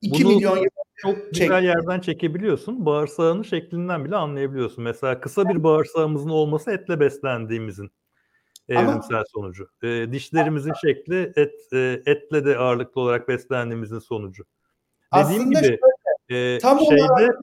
2 0.00 0.24
Bunu 0.24 0.34
milyon 0.34 0.56
yıl 0.56 0.64
çok 0.96 1.16
çektin. 1.16 1.40
güzel 1.40 1.64
yerden 1.64 2.00
çekebiliyorsun. 2.00 2.86
Bağırsağının 2.86 3.42
şeklinden 3.42 4.04
bile 4.04 4.16
anlayabiliyorsun. 4.16 4.84
Mesela 4.84 5.20
kısa 5.20 5.48
bir 5.48 5.62
bağırsağımızın 5.62 6.30
olması 6.30 6.70
etle 6.70 7.00
beslendiğimizin 7.00 7.90
evrimsel 8.68 9.16
Ama, 9.16 9.24
sonucu. 9.34 9.68
E, 9.82 10.12
dişlerimizin 10.12 10.72
şekli 10.84 11.32
et 11.36 11.54
e, 11.72 12.02
etle 12.06 12.44
de 12.44 12.58
ağırlıklı 12.58 13.00
olarak 13.00 13.28
beslendiğimizin 13.28 13.98
sonucu. 13.98 14.44
Dediğim 15.14 15.50
gibi 15.50 15.58
şöyle, 15.58 15.78
e, 16.28 16.58
tam 16.58 16.80
şeyde 16.80 17.04
olarak... 17.04 17.40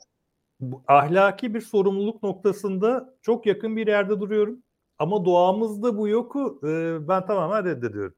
ahlaki 0.88 1.54
bir 1.54 1.62
sorumluluk 1.62 2.24
noktasında 2.24 3.16
çok 3.22 3.46
yakın 3.46 3.76
bir 3.76 3.88
yerde 3.88 4.20
duruyorum. 4.20 4.64
Ama 5.00 5.26
doğamızda 5.26 5.98
bu 5.98 6.08
yoku 6.08 6.60
e, 6.64 6.98
ben 7.08 7.26
tamamen 7.26 7.66
reddediyorum. 7.66 8.16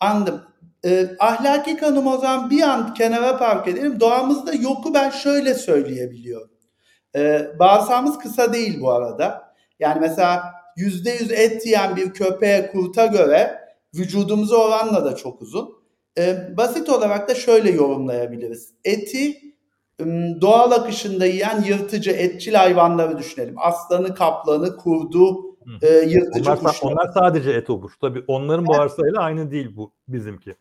Anladım. 0.00 0.42
E, 0.84 1.16
ahlaki 1.18 1.76
kanım 1.76 2.06
o 2.06 2.16
zaman 2.16 2.50
bir 2.50 2.62
an 2.62 2.94
kenara 2.94 3.38
park 3.38 3.68
edelim. 3.68 4.00
Doğamızda 4.00 4.54
yoku 4.54 4.94
ben 4.94 5.10
şöyle 5.10 5.54
söyleyebiliyorum. 5.54 6.50
E, 7.16 7.50
bağırsağımız 7.58 8.18
kısa 8.18 8.52
değil 8.52 8.80
bu 8.80 8.92
arada. 8.92 9.54
Yani 9.78 10.00
mesela 10.00 10.59
%100 10.80 11.32
et 11.32 11.66
yiyen 11.66 11.96
bir 11.96 12.10
köpeğe, 12.10 12.70
kurta 12.72 13.06
göre 13.06 13.60
vücudumuza 13.94 14.56
oranla 14.56 15.04
da 15.04 15.16
çok 15.16 15.42
uzun. 15.42 15.80
E, 16.18 16.56
basit 16.56 16.88
olarak 16.88 17.28
da 17.28 17.34
şöyle 17.34 17.70
yorumlayabiliriz. 17.70 18.72
Eti 18.84 19.50
doğal 20.40 20.70
akışında 20.70 21.26
yiyen 21.26 21.62
yırtıcı, 21.62 22.10
etçil 22.10 22.54
hayvanları 22.54 23.18
düşünelim. 23.18 23.54
Aslanı, 23.58 24.14
kaplanı, 24.14 24.76
kurdu, 24.76 25.56
e, 25.82 25.88
yırtıcı 25.88 26.50
onlar, 26.50 26.60
kuşlar. 26.60 26.92
Onlar 26.92 27.12
sadece 27.14 27.50
et 27.50 27.70
olur. 27.70 27.90
Tabii 28.00 28.24
onların 28.26 28.64
evet. 28.64 28.78
bağırsağıyla 28.78 29.20
aynı 29.20 29.50
değil 29.50 29.76
bu 29.76 29.92
bizimki. 30.08 30.56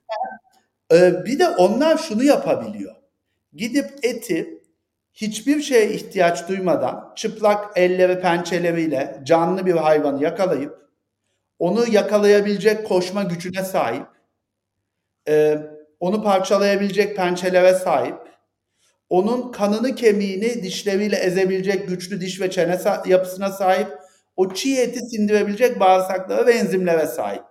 E, 0.94 1.26
bir 1.26 1.40
de 1.40 1.50
onlar 1.50 1.98
şunu 1.98 2.24
yapabiliyor. 2.24 2.96
Gidip 3.54 3.86
eti 4.04 4.59
hiçbir 5.14 5.62
şeye 5.62 5.94
ihtiyaç 5.94 6.50
duymadan 6.50 7.14
çıplak 7.16 7.78
elleri 7.78 8.20
pençeleriyle 8.20 9.22
canlı 9.24 9.66
bir 9.66 9.76
hayvanı 9.76 10.24
yakalayıp 10.24 10.80
onu 11.60 11.88
yakalayabilecek 11.88 12.88
koşma 12.88 13.24
gücüne 13.24 13.64
sahip, 13.64 14.08
e, 15.28 15.58
onu 16.00 16.24
parçalayabilecek 16.24 17.16
pençelere 17.16 17.74
sahip, 17.74 18.18
onun 19.10 19.52
kanını 19.52 19.96
kemiğini 19.96 20.64
dişleriyle 20.64 21.16
ezebilecek 21.16 21.88
güçlü 21.88 22.22
diş 22.22 22.42
ve 22.42 22.52
çene 22.52 22.80
yapısına 23.06 23.52
sahip, 23.52 23.88
o 24.36 24.54
çiğ 24.54 24.82
eti 24.82 25.00
sindirebilecek 25.00 25.80
bağırsaklara 25.80 26.46
ve 26.46 26.54
enzimlere 26.54 27.08
sahip. 27.08 27.44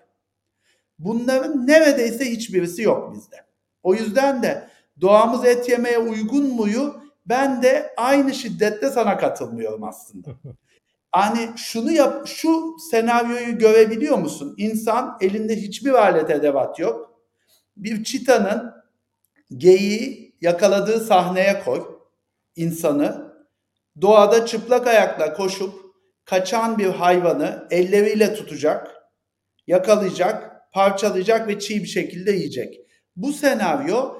Bunların 0.98 1.66
neredeyse 1.66 2.24
hiçbirisi 2.24 2.82
yok 2.82 3.14
bizde. 3.14 3.36
O 3.82 3.94
yüzden 3.94 4.42
de 4.42 4.68
doğamız 5.00 5.44
et 5.44 5.68
yemeye 5.68 5.98
uygun 5.98 6.44
muyu 6.44 7.02
ben 7.28 7.62
de 7.62 7.94
aynı 7.96 8.34
şiddette 8.34 8.90
sana 8.90 9.16
katılmıyorum 9.18 9.84
aslında. 9.84 10.30
Hani 11.12 11.50
şunu 11.56 11.92
yap, 11.92 12.26
şu 12.26 12.76
senaryoyu 12.90 13.58
görebiliyor 13.58 14.18
musun? 14.18 14.54
İnsan 14.58 15.16
elinde 15.20 15.56
hiçbir 15.56 15.90
alet 15.90 16.30
edevat 16.30 16.78
yok. 16.78 17.20
Bir 17.76 18.04
çitanın 18.04 18.74
geyiği 19.56 20.36
yakaladığı 20.40 21.00
sahneye 21.00 21.62
koy 21.64 21.84
insanı. 22.56 23.34
Doğada 24.00 24.46
çıplak 24.46 24.86
ayakla 24.86 25.34
koşup 25.34 25.74
kaçan 26.24 26.78
bir 26.78 26.86
hayvanı 26.86 27.66
elleriyle 27.70 28.34
tutacak, 28.34 28.94
yakalayacak, 29.66 30.58
parçalayacak 30.72 31.48
ve 31.48 31.58
çiğ 31.58 31.82
bir 31.82 31.88
şekilde 31.88 32.32
yiyecek. 32.32 32.80
Bu 33.16 33.32
senaryo 33.32 34.18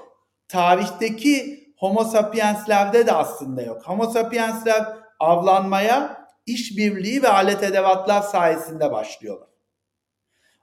tarihteki 0.48 1.57
Homo 1.78 2.04
sapienslerde 2.04 3.06
de 3.06 3.12
aslında 3.12 3.62
yok. 3.62 3.82
Homo 3.84 4.10
sapiensler 4.10 4.84
avlanmaya 5.20 6.26
işbirliği 6.46 7.22
ve 7.22 7.28
alet 7.28 7.62
edevatlar 7.62 8.22
sayesinde 8.22 8.92
başlıyorlar. 8.92 9.48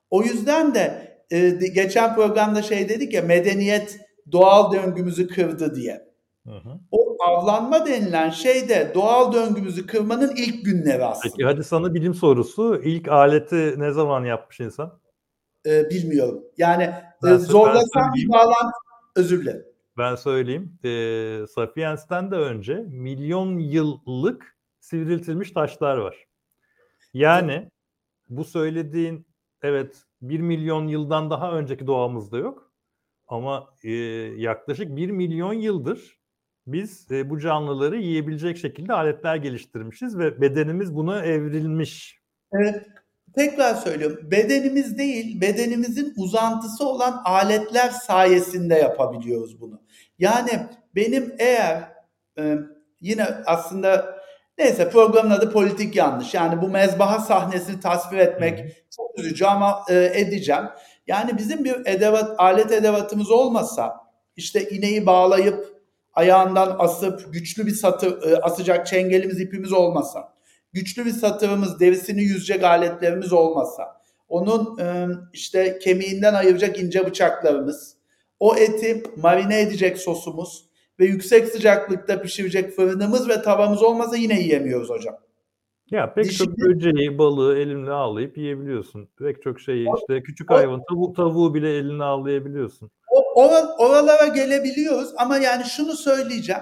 O 0.10 0.24
yüzden 0.24 0.76
de 0.76 1.16
e, 1.32 1.50
geçen 1.50 2.16
programda 2.16 2.62
şey 2.62 2.90
dedik 2.90 3.14
ya 3.14 3.22
medeniyet 3.22 4.00
doğal 4.32 4.72
döngümüzü 4.72 5.28
kırdı 5.28 5.76
diye. 5.76 6.06
Hı 6.48 6.56
hı. 6.56 6.80
O 6.92 7.18
avlanma 7.28 7.86
denilen 7.86 8.30
şey 8.30 8.70
de 8.70 8.92
doğal 8.96 9.34
döngümüzü 9.34 9.88
kırmanın 9.88 10.36
ilk 10.36 10.66
günleri 10.66 11.06
aslında. 11.06 11.34
Peki 11.36 11.46
hadi 11.46 11.64
sana 11.64 11.94
bilim 11.94 12.14
sorusu. 12.14 12.82
İlk 12.84 13.08
aleti 13.08 13.74
ne 13.78 13.92
zaman 13.92 14.26
yapmış 14.26 14.60
insan? 14.60 15.00
Ee, 15.66 15.90
bilmiyorum. 15.90 16.44
Yani 16.58 16.94
e, 17.28 17.36
zorlasam 17.38 18.14
bir 18.16 18.30
bağlantı 18.30 18.78
özür 19.16 19.42
dilerim 19.42 19.75
ben 19.98 20.16
söyleyeyim. 20.16 20.80
E, 20.84 21.48
Sapiens'ten 21.48 22.32
de 22.32 22.36
önce 22.36 22.76
milyon 22.88 23.60
yıllık 23.60 24.58
sivriltilmiş 24.80 25.52
taşlar 25.52 25.98
var. 25.98 26.26
Yani 27.14 27.70
bu 28.30 28.44
söylediğin 28.44 29.28
evet 29.62 30.04
bir 30.22 30.40
milyon 30.40 30.88
yıldan 30.88 31.30
daha 31.30 31.52
önceki 31.52 31.88
doğamızda 31.88 32.38
yok. 32.38 32.72
Ama 33.28 33.70
e, 33.84 33.92
yaklaşık 34.38 34.96
bir 34.96 35.12
milyon 35.12 35.54
yıldır 35.54 36.20
biz 36.68 37.12
e, 37.12 37.30
bu 37.30 37.40
canlıları 37.40 37.98
yiyebilecek 37.98 38.58
şekilde 38.58 38.94
aletler 38.94 39.36
geliştirmişiz 39.36 40.18
ve 40.18 40.42
bedenimiz 40.42 40.96
buna 40.96 41.26
evrilmiş. 41.26 42.20
Evet. 42.54 42.88
Tekrar 43.36 43.76
söylüyorum. 43.76 44.32
Bedenimiz 44.32 44.98
değil, 44.98 45.42
bedenimizin 45.42 46.14
uzantısı 46.18 46.88
olan 46.88 47.22
aletler 47.26 47.90
sayesinde 47.90 48.76
yapabiliyoruz 48.76 49.62
bunu. 49.62 49.85
Yani 50.20 50.68
benim 50.96 51.36
eğer 51.40 51.84
e, 52.38 52.56
yine 53.02 53.28
aslında 53.46 54.16
neyse 54.58 54.90
programın 54.90 55.30
adı 55.30 55.52
politik 55.52 55.96
yanlış. 55.96 56.34
Yani 56.34 56.62
bu 56.62 56.68
mezbaha 56.68 57.20
sahnesini 57.20 57.80
tasvir 57.80 58.18
etmek 58.18 58.86
çok 58.98 59.20
üzücü 59.20 59.46
ama 59.46 59.84
e, 59.90 60.12
edeceğim. 60.14 60.64
Yani 61.08 61.38
bizim 61.38 61.66
bir 61.66 61.76
edevat, 61.86 62.40
alet 62.40 62.72
edevatımız 62.72 63.32
olmasa 63.32 64.06
işte 64.36 64.70
ineği 64.70 65.06
bağlayıp 65.06 65.76
ayağından 66.14 66.76
asıp 66.80 67.34
güçlü 67.34 67.66
bir 67.66 67.72
satır 67.72 68.32
e, 68.32 68.38
asacak 68.38 68.88
çengelimiz 68.88 69.40
ipimiz 69.40 69.74
olmasa, 69.74 70.34
güçlü 70.74 71.06
bir 71.06 71.12
satırımız, 71.12 71.80
derisini 71.80 72.22
yüzecek 72.24 72.64
aletlerimiz 72.64 73.34
olmasa, 73.34 74.02
onun 74.30 74.80
e, 74.80 75.08
işte 75.34 75.80
kemiğinden 75.80 76.34
ayıracak 76.34 76.80
ince 76.80 77.06
bıçaklarımız, 77.06 77.95
o 78.46 78.56
eti 78.56 79.04
marine 79.22 79.62
edecek 79.62 79.98
sosumuz 79.98 80.66
ve 81.00 81.06
yüksek 81.06 81.48
sıcaklıkta 81.48 82.22
pişirecek 82.22 82.72
fırınımız 82.76 83.30
ve 83.30 83.42
tavamız 83.42 83.84
olmasa 83.84 84.18
yine 84.18 84.40
yiyemiyoruz 84.42 84.90
hocam. 84.90 85.16
Ya 85.92 86.14
pek 86.14 86.26
Dişi- 86.26 86.38
çok 86.38 86.58
böceği, 86.58 87.18
balığı 87.18 87.58
elinle 87.58 87.92
avlayıp 87.92 88.38
yiyebiliyorsun. 88.38 89.10
Pek 89.20 89.42
çok 89.44 89.60
şeyi 89.60 89.88
işte 90.00 90.24
küçük 90.24 90.52
o- 90.52 90.56
hayvan, 90.56 90.82
tavuğu, 90.90 91.14
tavuğu 91.14 91.54
bile 91.54 91.78
elinle 91.78 92.04
avlayabiliyorsun. 92.04 92.92
O- 93.12 93.42
ora- 93.44 93.76
oralara 93.78 94.28
gelebiliyoruz 94.28 95.10
ama 95.18 95.38
yani 95.38 95.64
şunu 95.66 95.94
söyleyeceğim. 95.94 96.62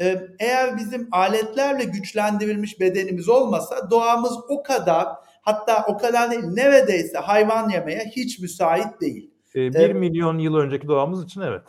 Ee, 0.00 0.20
Eğer 0.40 0.76
bizim 0.76 1.08
aletlerle 1.12 1.84
güçlendirilmiş 1.84 2.80
bedenimiz 2.80 3.28
olmasa 3.28 3.90
doğamız 3.90 4.32
o 4.48 4.62
kadar 4.62 5.06
hatta 5.42 5.84
o 5.88 5.96
kadar 5.98 6.30
değil 6.30 6.44
neredeyse 6.44 7.18
hayvan 7.18 7.68
yemeye 7.68 8.04
hiç 8.16 8.38
müsait 8.40 9.00
değil. 9.00 9.33
Ee, 9.54 9.58
bir 9.74 9.78
Evet. 9.78 9.96
milyon 9.96 10.38
yıl 10.38 10.54
önceki 10.56 10.88
doğamız 10.88 11.24
için 11.24 11.40
evet. 11.40 11.62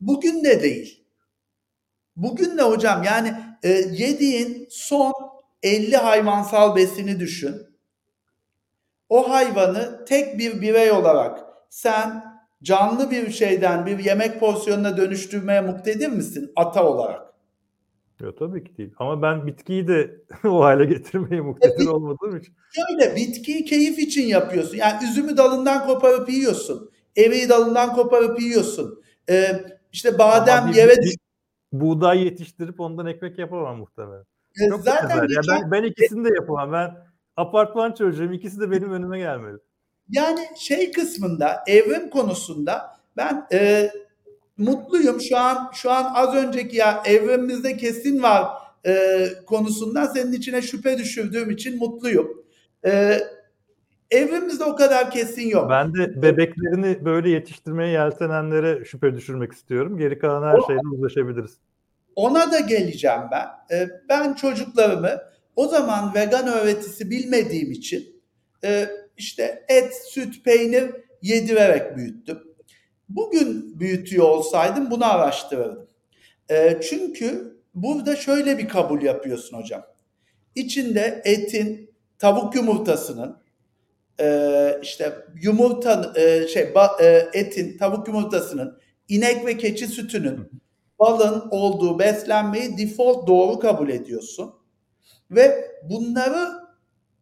Bugün 0.00 0.44
de 0.44 0.62
değil. 0.62 1.04
Bugün 2.16 2.58
de 2.58 2.62
hocam 2.62 3.02
yani 3.02 3.34
e, 3.62 3.68
yediğin 3.92 4.66
son 4.70 5.12
50 5.62 5.96
hayvansal 5.96 6.76
besini 6.76 7.20
düşün. 7.20 7.54
O 9.08 9.30
hayvanı 9.30 10.04
tek 10.04 10.38
bir 10.38 10.60
birey 10.60 10.90
olarak 10.92 11.40
sen 11.70 12.24
canlı 12.62 13.10
bir 13.10 13.30
şeyden 13.30 13.86
bir 13.86 13.98
yemek 13.98 14.40
porsiyonuna 14.40 14.96
dönüştürmeye 14.96 15.60
muktedir 15.60 16.08
misin 16.08 16.52
ata 16.56 16.84
olarak? 16.86 17.22
Yok 18.20 18.38
tabii 18.38 18.64
ki 18.64 18.76
değil. 18.76 18.94
Ama 18.98 19.22
ben 19.22 19.46
bitkiyi 19.46 19.88
de 19.88 20.20
o 20.44 20.60
hale 20.64 20.84
getirmeye 20.84 21.40
muktedir 21.40 21.78
bit- 21.78 21.88
olmadığım 21.88 22.36
için. 22.36 22.54
Şöyle 22.72 23.16
bitkiyi 23.16 23.64
keyif 23.64 23.98
için 23.98 24.26
yapıyorsun. 24.26 24.76
Yani 24.76 25.04
üzümü 25.04 25.36
dalından 25.36 25.86
koparıp 25.86 26.28
yiyorsun. 26.30 26.90
Eriği 27.18 27.48
dalından 27.48 27.94
koparıp 27.94 28.40
yiyorsun. 28.40 29.02
Ee, 29.30 29.64
işte 29.92 30.18
badem 30.18 30.62
Ama 30.62 30.72
bir- 30.72 30.76
yere 30.76 30.96
bir 31.02 31.16
buğday 31.72 32.24
yetiştirip 32.24 32.80
ondan 32.80 33.06
ekmek 33.06 33.38
yapamam 33.38 33.78
muhtemelen. 33.78 34.24
düşüyor. 34.54 34.70
Çok 34.70 34.82
Zaten. 34.84 35.16
Ya 35.28 35.40
ben, 35.48 35.70
ben 35.70 35.82
ikisini 35.82 36.24
de 36.30 36.34
yapamam. 36.34 36.72
Ben 36.72 36.94
apartman 37.36 37.92
çocuğuyum. 37.92 38.32
İkisi 38.32 38.60
de 38.60 38.70
benim 38.70 38.92
önüme 38.92 39.18
gelmeli. 39.18 39.58
Yani 40.10 40.40
şey 40.58 40.92
kısmında 40.92 41.64
evrim 41.66 42.10
konusunda 42.10 42.96
ben 43.16 43.46
e, 43.52 43.90
mutluyum 44.58 45.20
şu 45.20 45.38
an 45.38 45.70
şu 45.74 45.90
an 45.90 46.12
az 46.14 46.34
önceki 46.34 46.76
ya 46.76 47.02
evrimimizde 47.06 47.76
kesin 47.76 48.22
var 48.22 48.48
e, 48.86 49.26
konusundan 49.46 50.06
senin 50.06 50.32
içine 50.32 50.62
şüphe 50.62 50.98
düşürdüğüm 50.98 51.50
için 51.50 51.78
mutluyum. 51.78 52.44
E, 52.84 53.20
evrimimizde 54.10 54.64
o 54.64 54.76
kadar 54.76 55.10
kesin 55.10 55.48
yok. 55.48 55.70
Ben 55.70 55.94
de 55.94 56.22
bebeklerini 56.22 57.04
böyle 57.04 57.30
yetiştirmeye 57.30 57.92
yeltenenlere 57.92 58.84
şüphe 58.84 59.14
düşürmek 59.14 59.52
istiyorum. 59.52 59.98
Geri 59.98 60.18
kalan 60.18 60.56
her 60.56 60.60
şeyle 60.66 60.88
uzlaşabiliriz. 60.92 61.58
Ona 62.16 62.52
da 62.52 62.60
geleceğim 62.60 63.22
ben. 63.30 63.76
E, 63.76 63.88
ben 64.08 64.34
çocuklarımı 64.34 65.22
o 65.56 65.68
zaman 65.68 66.14
vegan 66.14 66.48
öğretisi 66.48 67.10
bilmediğim 67.10 67.72
için 67.72 68.22
e, 68.64 68.86
işte 69.16 69.64
et, 69.68 69.94
süt, 69.94 70.44
peynir 70.44 70.90
yedirerek 71.22 71.96
büyüttüm. 71.96 72.38
Bugün 73.08 73.80
büyütüyor 73.80 74.24
olsaydım 74.24 74.90
bunu 74.90 75.12
araştırırdım. 75.12 75.88
E, 76.50 76.80
çünkü 76.80 77.58
burada 77.74 78.16
şöyle 78.16 78.58
bir 78.58 78.68
kabul 78.68 79.02
yapıyorsun 79.02 79.56
hocam. 79.56 79.82
İçinde 80.54 81.22
etin, 81.24 81.90
tavuk 82.18 82.54
yumurtasının, 82.54 83.36
e, 84.20 84.78
işte 84.82 85.16
yumurta 85.42 86.12
e, 86.16 86.48
şey 86.48 86.72
e, 87.00 87.28
etin, 87.32 87.78
tavuk 87.78 88.08
yumurtasının, 88.08 88.78
inek 89.08 89.46
ve 89.46 89.56
keçi 89.56 89.86
sütünün, 89.86 90.50
balın 90.98 91.48
olduğu 91.50 91.98
beslenmeyi 91.98 92.78
default 92.78 93.28
doğru 93.28 93.58
kabul 93.58 93.88
ediyorsun. 93.88 94.54
Ve 95.30 95.64
bunları 95.90 96.48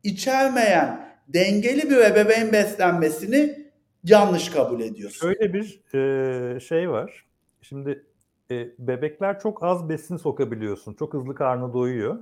içermeyen 0.02 1.09
dengeli 1.28 1.90
bir 1.90 1.96
ebeveyn 1.96 2.52
beslenmesini 2.52 3.66
yanlış 4.04 4.48
kabul 4.48 4.80
ediyorsun. 4.80 5.18
Şöyle 5.20 5.54
bir 5.54 5.94
e, 5.94 6.61
şey 6.61 6.90
var. 6.90 7.26
Şimdi 7.62 8.04
bebekler 8.78 9.40
çok 9.40 9.62
az 9.62 9.88
besin 9.88 10.16
sokabiliyorsun. 10.16 10.94
Çok 10.94 11.14
hızlı 11.14 11.35
karnı 11.35 11.72
doyuyor. 11.72 12.18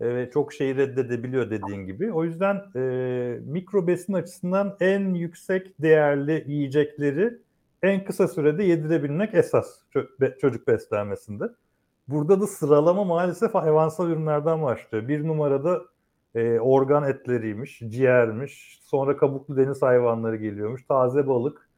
Ve 0.00 0.30
çok 0.30 0.52
şeyi 0.52 0.76
reddedebiliyor 0.76 1.50
dediğin 1.50 1.86
gibi. 1.86 2.12
O 2.12 2.24
yüzden 2.24 2.62
e, 2.76 2.80
mikro 3.44 3.86
besin 3.86 4.12
açısından 4.12 4.76
en 4.80 5.14
yüksek 5.14 5.82
değerli 5.82 6.44
yiyecekleri 6.46 7.38
en 7.82 8.04
kısa 8.04 8.28
sürede 8.28 8.64
yedirebilmek 8.64 9.34
esas 9.34 9.78
çocuk 10.40 10.66
beslenmesinde. 10.66 11.44
Burada 12.08 12.40
da 12.40 12.46
sıralama 12.46 13.04
maalesef 13.04 13.54
hayvansal 13.54 14.10
ürünlerden 14.10 14.62
başlıyor. 14.62 15.08
Bir 15.08 15.26
numarada 15.26 15.82
e, 16.34 16.60
organ 16.60 17.08
etleriymiş, 17.08 17.80
ciğermiş, 17.88 18.80
sonra 18.82 19.16
kabuklu 19.16 19.56
deniz 19.56 19.82
hayvanları 19.82 20.36
geliyormuş, 20.36 20.84
taze 20.86 21.26
balık, 21.26 21.70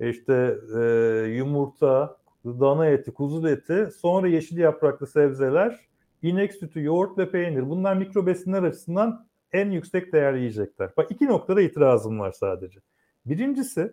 e, 0.00 0.08
işte 0.08 0.58
e, 0.78 0.82
yumurta, 1.28 2.16
dana 2.44 2.86
eti, 2.86 3.14
kuzu 3.14 3.48
eti, 3.48 3.88
sonra 4.00 4.28
yeşil 4.28 4.56
yapraklı 4.58 5.06
sebzeler, 5.06 5.80
inek 6.22 6.52
sütü, 6.54 6.82
yoğurt 6.82 7.18
ve 7.18 7.30
peynir. 7.30 7.70
Bunlar 7.70 7.96
mikro 7.96 8.26
besinler 8.26 8.62
açısından 8.62 9.26
en 9.52 9.70
yüksek 9.70 10.12
değerli 10.12 10.38
yiyecekler. 10.38 10.90
Bak 10.96 11.10
iki 11.10 11.26
noktada 11.26 11.60
itirazım 11.62 12.18
var 12.20 12.32
sadece. 12.32 12.80
Birincisi 13.26 13.92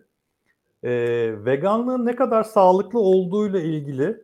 e, 0.82 0.90
veganlığın 1.44 2.06
ne 2.06 2.16
kadar 2.16 2.42
sağlıklı 2.42 2.98
olduğuyla 2.98 3.60
ilgili 3.60 4.22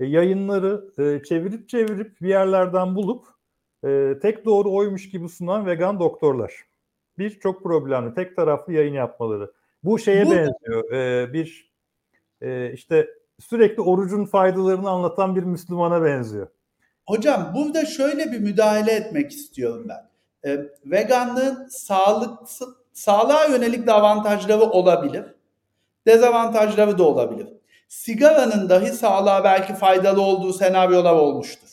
e, 0.00 0.06
yayınları 0.06 0.84
e, 0.98 1.22
çevirip 1.22 1.68
çevirip 1.68 2.20
bir 2.20 2.28
yerlerden 2.28 2.94
bulup 2.94 3.26
e, 3.84 4.18
tek 4.22 4.44
doğru 4.44 4.72
oymuş 4.72 5.10
gibi 5.10 5.28
sunan 5.28 5.66
vegan 5.66 6.00
doktorlar. 6.00 6.52
Bir 7.18 7.30
çok 7.30 7.62
problemli 7.62 8.14
tek 8.14 8.36
taraflı 8.36 8.72
yayın 8.72 8.94
yapmaları. 8.94 9.52
Bu 9.84 9.98
şeye 9.98 10.26
Bu- 10.26 10.30
benziyor. 10.30 10.92
E, 10.92 11.32
bir 11.32 11.72
e, 12.40 12.72
işte 12.72 13.08
sürekli 13.40 13.82
orucun 13.82 14.24
faydalarını 14.24 14.90
anlatan 14.90 15.36
bir 15.36 15.42
Müslümana 15.42 16.04
benziyor. 16.04 16.46
Hocam 17.06 17.52
burada 17.54 17.86
şöyle 17.86 18.32
bir 18.32 18.38
müdahale 18.38 18.92
etmek 18.92 19.32
istiyorum 19.32 19.86
ben. 19.88 20.10
Ee, 20.50 20.60
veganlığın 20.84 21.68
sağlık, 21.68 22.38
sağlığa 22.92 23.44
yönelik 23.44 23.86
de 23.86 23.92
avantajları 23.92 24.62
olabilir. 24.62 25.24
Dezavantajları 26.06 26.98
da 26.98 27.02
olabilir. 27.02 27.48
Sigaranın 27.88 28.68
dahi 28.68 28.92
sağlığa 28.92 29.44
belki 29.44 29.74
faydalı 29.74 30.20
olduğu 30.20 30.52
senaryolar 30.52 31.12
olmuştur. 31.12 31.68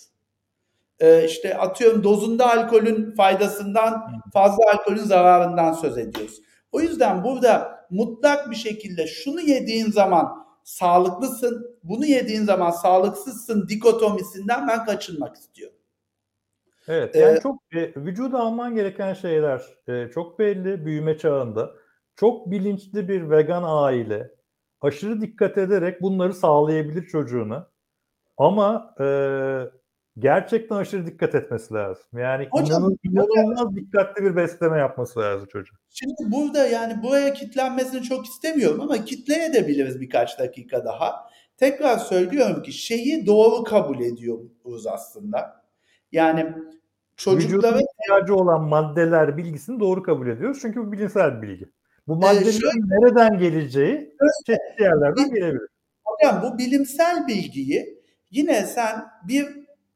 Ee, 1.00 1.26
işte 1.26 1.58
atıyorum 1.58 2.04
dozunda 2.04 2.50
alkolün 2.50 3.16
faydasından 3.16 4.22
fazla 4.34 4.72
alkolün 4.74 5.04
zararından 5.04 5.74
söz 5.74 5.98
ediyoruz. 5.98 6.42
O 6.72 6.82
yüzden 6.82 7.24
burada 7.24 7.86
mutlak 7.90 8.52
bir 8.52 8.56
şekilde 8.56 9.08
şunu 9.08 9.42
yediğin 9.42 9.92
zaman 9.92 10.46
sağlıklısın, 10.64 11.71
bunu 11.84 12.06
yediğin 12.06 12.44
zaman 12.44 12.72
sağlıksızsın 12.72 13.68
dikotomisinden 13.68 14.68
ben 14.68 14.86
kaçınmak 14.86 15.36
istiyorum. 15.36 15.78
Evet 16.88 17.16
yani 17.16 17.38
Ee, 17.38 17.42
çok 17.42 17.62
e, 17.76 17.94
vücuda 17.96 18.40
alman 18.40 18.76
gereken 18.76 19.14
şeyler 19.14 19.62
e, 19.88 20.10
çok 20.14 20.40
belli 20.40 20.86
büyüme 20.86 21.18
çağında. 21.18 21.72
Çok 22.16 22.52
bilinçli 22.52 23.10
bir 23.10 23.30
vegan 23.30 23.64
aile 23.66 24.32
aşırı 24.82 25.22
dikkat 25.22 25.58
ederek 25.58 26.02
bunları 26.02 26.34
sağlayabilir 26.34 27.08
çocuğuna. 27.08 27.72
Ama 28.38 28.96
e, 29.00 29.06
gerçekten 30.20 30.76
aşırı 30.76 31.06
dikkat 31.06 31.36
etmesi 31.36 31.74
lazım. 31.74 32.06
Yani 32.14 32.48
Hocam, 32.52 32.96
inanılmaz 33.04 33.76
dikkatli 33.76 34.24
bir 34.24 34.36
besleme 34.36 34.78
yapması 34.78 35.20
lazım 35.20 35.48
çocuk. 35.52 35.76
Şimdi 35.90 36.32
burada 36.32 36.68
yani 36.68 37.04
buraya 37.04 37.34
kitlenmesini 37.34 38.04
çok 38.04 38.26
istemiyorum 38.26 38.82
ama 38.82 39.06
kitleye 39.06 39.54
de 39.54 39.68
biliriz 39.68 40.02
birkaç 40.02 40.40
dakika 40.40 40.86
daha. 40.86 41.32
Tekrar 41.62 41.98
söylüyorum 41.98 42.62
ki 42.64 42.74
şeyi 42.74 43.26
doğru 43.28 43.64
kabul 43.64 44.00
ediyoruz 44.00 44.88
aslında. 44.88 45.64
Yani 46.12 46.54
çocuklara 47.16 47.76
Vücudun 47.76 47.86
ihtiyacı 48.02 48.36
olan 48.36 48.62
maddeler 48.62 49.38
bilgisini 49.38 49.80
doğru 49.80 50.04
kabul 50.04 50.28
ediyoruz. 50.28 50.58
Çünkü 50.62 50.80
bu 50.80 50.92
bilimsel 50.92 51.42
bir 51.42 51.48
bilgi. 51.48 51.66
Bu 52.08 52.16
maddelerin 52.16 52.52
şöyle- 52.52 52.80
nereden 52.88 53.38
geleceği 53.40 54.16
çeşitli 54.46 54.84
yerlerden 54.84 55.34
gelebilir. 55.34 55.68
hocam 56.04 56.42
bu 56.44 56.58
bilimsel 56.58 57.28
bilgiyi 57.28 58.02
yine 58.32 58.64
sen 58.66 59.06
bir 59.28 59.48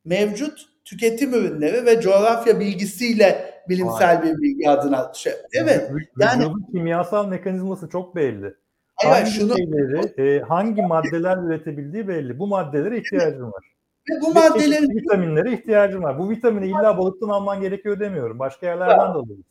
mevcut 0.06 0.66
tüketim 0.86 1.34
ürünleri 1.34 1.86
ve 1.86 2.02
coğrafya 2.02 2.60
bilgisiyle 2.60 3.54
bilimsel 3.70 4.24
bir 4.24 4.42
bilgi 4.42 4.70
adına 4.70 5.12
şey. 5.14 5.34
Evet. 5.54 5.92
Vü- 5.92 6.06
yani- 6.20 6.40
Vücudun 6.44 6.66
kimyasal 6.72 7.28
mekanizması 7.28 7.90
çok 7.90 8.16
belli. 8.16 8.56
Hayır, 8.96 9.16
hangi 9.16 9.32
şunu 9.32 9.58
şeyleri, 9.58 10.22
e, 10.22 10.40
hangi 10.40 10.82
maddeler 10.82 11.38
üretebildiği 11.38 12.08
belli. 12.08 12.40
Bu 12.40 12.48
maddelere 12.48 12.98
ihtiyacım 12.98 13.52
var. 13.52 13.76
Ve 14.10 14.22
bu 14.22 14.34
maddelerin 14.34 14.90
vitaminlere 14.90 15.54
ihtiyacım 15.54 16.04
var. 16.04 16.20
Bu 16.20 16.30
vitamini 16.30 16.68
illa 16.68 16.98
balıktan 16.98 17.30
alman 17.30 17.62
gerekiyor 17.62 18.00
demiyorum. 18.00 18.40
Başka 18.40 18.66
yerlerden 18.66 18.98
de 18.98 19.02
alırız. 19.02 19.46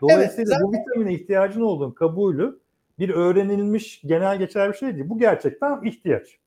Dolayısıyla 0.00 0.54
evet, 0.54 0.62
bu 0.64 0.72
vitamine 0.72 1.14
ihtiyacın 1.14 1.60
olduğun 1.60 1.90
kabulü 1.90 2.58
bir 2.98 3.10
öğrenilmiş 3.10 4.00
genel 4.04 4.38
geçer 4.38 4.72
bir 4.72 4.78
şey 4.78 4.94
değil. 4.94 5.08
Bu 5.08 5.18
gerçekten 5.18 5.84
ihtiyaç. 5.84 6.38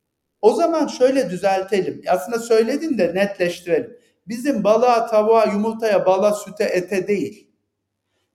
O 0.41 0.53
zaman 0.53 0.87
şöyle 0.87 1.29
düzeltelim. 1.29 2.01
Aslında 2.09 2.39
söyledin 2.39 2.97
de 2.97 3.15
netleştirelim. 3.15 3.97
Bizim 4.27 4.63
balığa, 4.63 5.07
tavuğa, 5.07 5.45
yumurtaya, 5.45 6.05
bala, 6.05 6.33
süte, 6.33 6.63
ete 6.63 7.07
değil. 7.07 7.47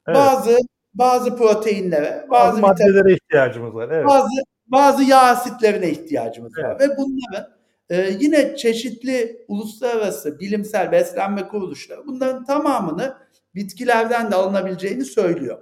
Evet. 0.06 0.16
Bazı 0.16 0.58
bazı 0.94 1.36
proteinlere, 1.36 2.26
bazı, 2.30 2.52
bazı 2.52 2.60
maddelere 2.60 3.12
ihtiyacımız 3.12 3.74
var. 3.74 3.88
Evet. 3.90 4.06
Bazı 4.06 4.28
bazı 4.66 5.04
yağ 5.04 5.22
asitlerine 5.22 5.90
ihtiyacımız 5.90 6.52
evet. 6.58 6.70
var 6.70 6.80
ve 6.80 6.96
bunların 6.96 7.54
e, 7.90 8.16
yine 8.20 8.56
çeşitli 8.56 9.44
uluslararası 9.48 10.40
bilimsel 10.40 10.92
beslenme 10.92 11.48
kuruluşları 11.48 12.06
bunların 12.06 12.44
tamamını 12.44 13.16
bitkilerden 13.54 14.30
de 14.30 14.34
alınabileceğini 14.34 15.04
söylüyor. 15.04 15.58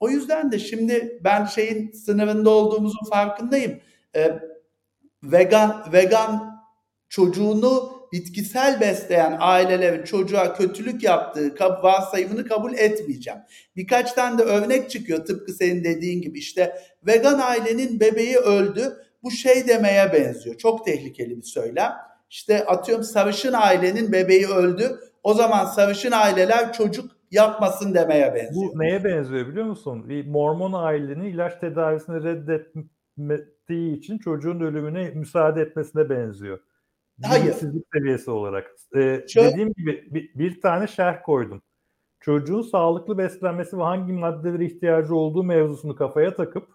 O 0.00 0.10
yüzden 0.10 0.52
de 0.52 0.58
şimdi 0.58 1.20
ben 1.24 1.44
şeyin 1.44 1.92
sınırında 1.92 2.50
olduğumuzun 2.50 3.10
farkındayım. 3.10 3.80
E, 4.16 4.38
vegan 5.22 5.84
vegan 5.92 6.62
çocuğunu 7.08 7.97
bitkisel 8.12 8.80
besleyen 8.80 9.36
ailelerin 9.40 10.04
çocuğa 10.04 10.54
kötülük 10.54 11.02
yaptığı 11.02 11.54
varsayımını 11.82 12.46
kabul 12.46 12.74
etmeyeceğim. 12.74 13.40
Birkaç 13.76 14.12
tane 14.12 14.38
de 14.38 14.42
örnek 14.42 14.90
çıkıyor 14.90 15.24
tıpkı 15.24 15.52
senin 15.52 15.84
dediğin 15.84 16.22
gibi 16.22 16.38
işte 16.38 16.72
vegan 17.06 17.38
ailenin 17.38 18.00
bebeği 18.00 18.36
öldü 18.36 18.96
bu 19.22 19.30
şey 19.30 19.68
demeye 19.68 20.12
benziyor. 20.12 20.56
Çok 20.56 20.86
tehlikeli 20.86 21.36
bir 21.36 21.42
söylem. 21.42 21.92
İşte 22.30 22.66
atıyorum 22.66 23.04
sarışın 23.04 23.52
ailenin 23.52 24.12
bebeği 24.12 24.46
öldü. 24.46 25.00
O 25.22 25.34
zaman 25.34 25.64
sarışın 25.64 26.12
aileler 26.12 26.72
çocuk 26.72 27.10
yapmasın 27.30 27.94
demeye 27.94 28.34
benziyor. 28.34 28.72
Bu 28.74 28.78
neye 28.78 29.04
benziyor 29.04 29.48
biliyor 29.48 29.66
musun? 29.66 30.08
Bir 30.08 30.26
Mormon 30.26 30.72
ailenin 30.72 31.24
ilaç 31.24 31.60
tedavisini 31.60 32.24
reddettiği 32.24 33.96
için 33.98 34.18
çocuğun 34.18 34.60
ölümüne 34.60 35.10
müsaade 35.10 35.62
etmesine 35.62 36.10
benziyor. 36.10 36.58
Hayır. 37.22 37.44
Bilinçsizlik 37.44 37.86
seviyesi 37.94 38.30
olarak. 38.30 38.70
Ee, 38.96 39.24
Şöyle... 39.28 39.50
Dediğim 39.50 39.72
gibi 39.72 40.08
bir, 40.10 40.34
bir 40.34 40.60
tane 40.60 40.86
şerh 40.86 41.22
koydum. 41.22 41.62
Çocuğun 42.20 42.62
sağlıklı 42.62 43.18
beslenmesi 43.18 43.78
ve 43.78 43.82
hangi 43.82 44.12
maddelere 44.12 44.66
ihtiyacı 44.66 45.14
olduğu 45.14 45.44
mevzusunu 45.44 45.96
kafaya 45.96 46.36
takıp 46.36 46.68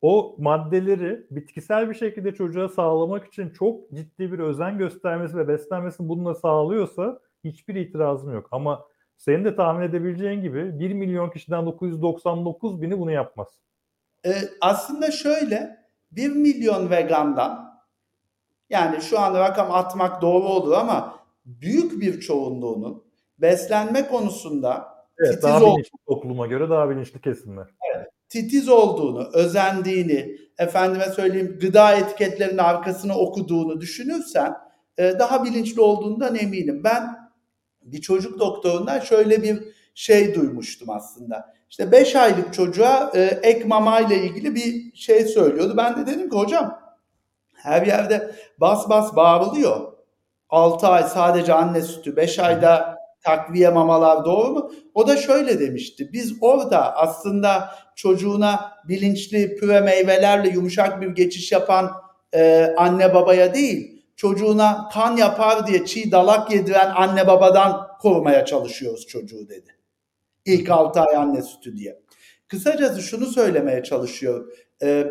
o 0.00 0.36
maddeleri 0.38 1.26
bitkisel 1.30 1.90
bir 1.90 1.94
şekilde 1.94 2.34
çocuğa 2.34 2.68
sağlamak 2.68 3.26
için 3.26 3.50
çok 3.50 3.90
ciddi 3.90 4.32
bir 4.32 4.38
özen 4.38 4.78
göstermesi 4.78 5.36
ve 5.36 5.48
beslenmesini 5.48 6.08
bununla 6.08 6.34
sağlıyorsa 6.34 7.20
hiçbir 7.44 7.74
itirazım 7.74 8.32
yok. 8.32 8.48
Ama 8.50 8.84
senin 9.16 9.44
de 9.44 9.56
tahmin 9.56 9.82
edebileceğin 9.82 10.42
gibi 10.42 10.78
1 10.78 10.92
milyon 10.92 11.30
kişiden 11.30 11.66
999 11.66 12.82
bini 12.82 12.98
bunu 12.98 13.10
yapmaz. 13.10 13.48
Ee, 14.26 14.34
aslında 14.60 15.10
şöyle 15.10 15.76
1 16.12 16.36
milyon 16.36 16.90
vegandan 16.90 17.63
yani 18.74 19.02
şu 19.02 19.20
anda 19.20 19.40
rakam 19.40 19.70
atmak 19.70 20.22
doğru 20.22 20.44
olur 20.44 20.72
ama 20.72 21.18
büyük 21.44 22.00
bir 22.00 22.20
çoğunluğunun 22.20 23.04
beslenme 23.38 24.06
konusunda 24.06 24.88
evet, 25.18 25.30
titiz 25.30 25.42
daha 25.42 25.60
bilinçli 25.60 25.98
topluma 26.06 26.46
göre 26.46 26.70
daha 26.70 26.90
bilinçli 26.90 27.20
kesimler. 27.20 27.66
Evet, 27.94 28.08
titiz 28.28 28.68
olduğunu, 28.68 29.28
özendiğini, 29.32 30.36
efendime 30.58 31.04
söyleyeyim 31.04 31.58
gıda 31.60 31.92
etiketlerinin 31.92 32.58
arkasını 32.58 33.18
okuduğunu 33.18 33.80
düşünürsen 33.80 34.54
e, 34.98 35.18
daha 35.18 35.44
bilinçli 35.44 35.80
olduğundan 35.80 36.34
eminim. 36.34 36.84
Ben 36.84 37.16
bir 37.82 38.00
çocuk 38.00 38.38
doktorundan 38.38 39.00
şöyle 39.00 39.42
bir 39.42 39.58
şey 39.94 40.34
duymuştum 40.34 40.90
aslında. 40.90 41.54
İşte 41.70 41.92
5 41.92 42.16
aylık 42.16 42.54
çocuğa 42.54 43.12
e, 43.14 43.22
ek 43.42 43.64
mama 43.64 44.00
ile 44.00 44.24
ilgili 44.24 44.54
bir 44.54 44.92
şey 44.94 45.24
söylüyordu. 45.24 45.74
Ben 45.76 45.96
de 45.96 46.06
dedim 46.06 46.30
ki 46.30 46.36
hocam 46.36 46.83
her 47.64 47.86
yerde 47.86 48.30
bas 48.60 48.88
bas 48.88 49.16
bağırılıyor. 49.16 49.92
6 50.50 50.86
ay 50.86 51.02
sadece 51.02 51.54
anne 51.54 51.82
sütü, 51.82 52.16
5 52.16 52.38
ayda 52.38 52.98
takviye 53.22 53.68
mamalar 53.68 54.24
doğru 54.24 54.50
mu? 54.50 54.72
O 54.94 55.08
da 55.08 55.16
şöyle 55.16 55.60
demişti. 55.60 56.12
Biz 56.12 56.34
orada 56.40 56.96
aslında 56.96 57.70
çocuğuna 57.96 58.72
bilinçli 58.88 59.56
püre 59.56 59.80
meyvelerle 59.80 60.48
yumuşak 60.48 61.00
bir 61.00 61.08
geçiş 61.08 61.52
yapan 61.52 61.92
e, 62.34 62.74
anne 62.76 63.14
babaya 63.14 63.54
değil, 63.54 64.04
çocuğuna 64.16 64.88
kan 64.92 65.16
yapar 65.16 65.66
diye 65.66 65.86
çiğ 65.86 66.12
dalak 66.12 66.50
yediren 66.50 66.92
anne 66.96 67.26
babadan 67.26 67.88
korumaya 68.00 68.44
çalışıyoruz 68.44 69.06
çocuğu 69.06 69.48
dedi. 69.48 69.76
İlk 70.44 70.70
6 70.70 71.00
ay 71.00 71.16
anne 71.16 71.42
sütü 71.42 71.76
diye. 71.76 72.00
Kısacası 72.48 73.02
şunu 73.02 73.26
söylemeye 73.26 73.82
çalışıyor. 73.82 74.52
E, 74.82 75.06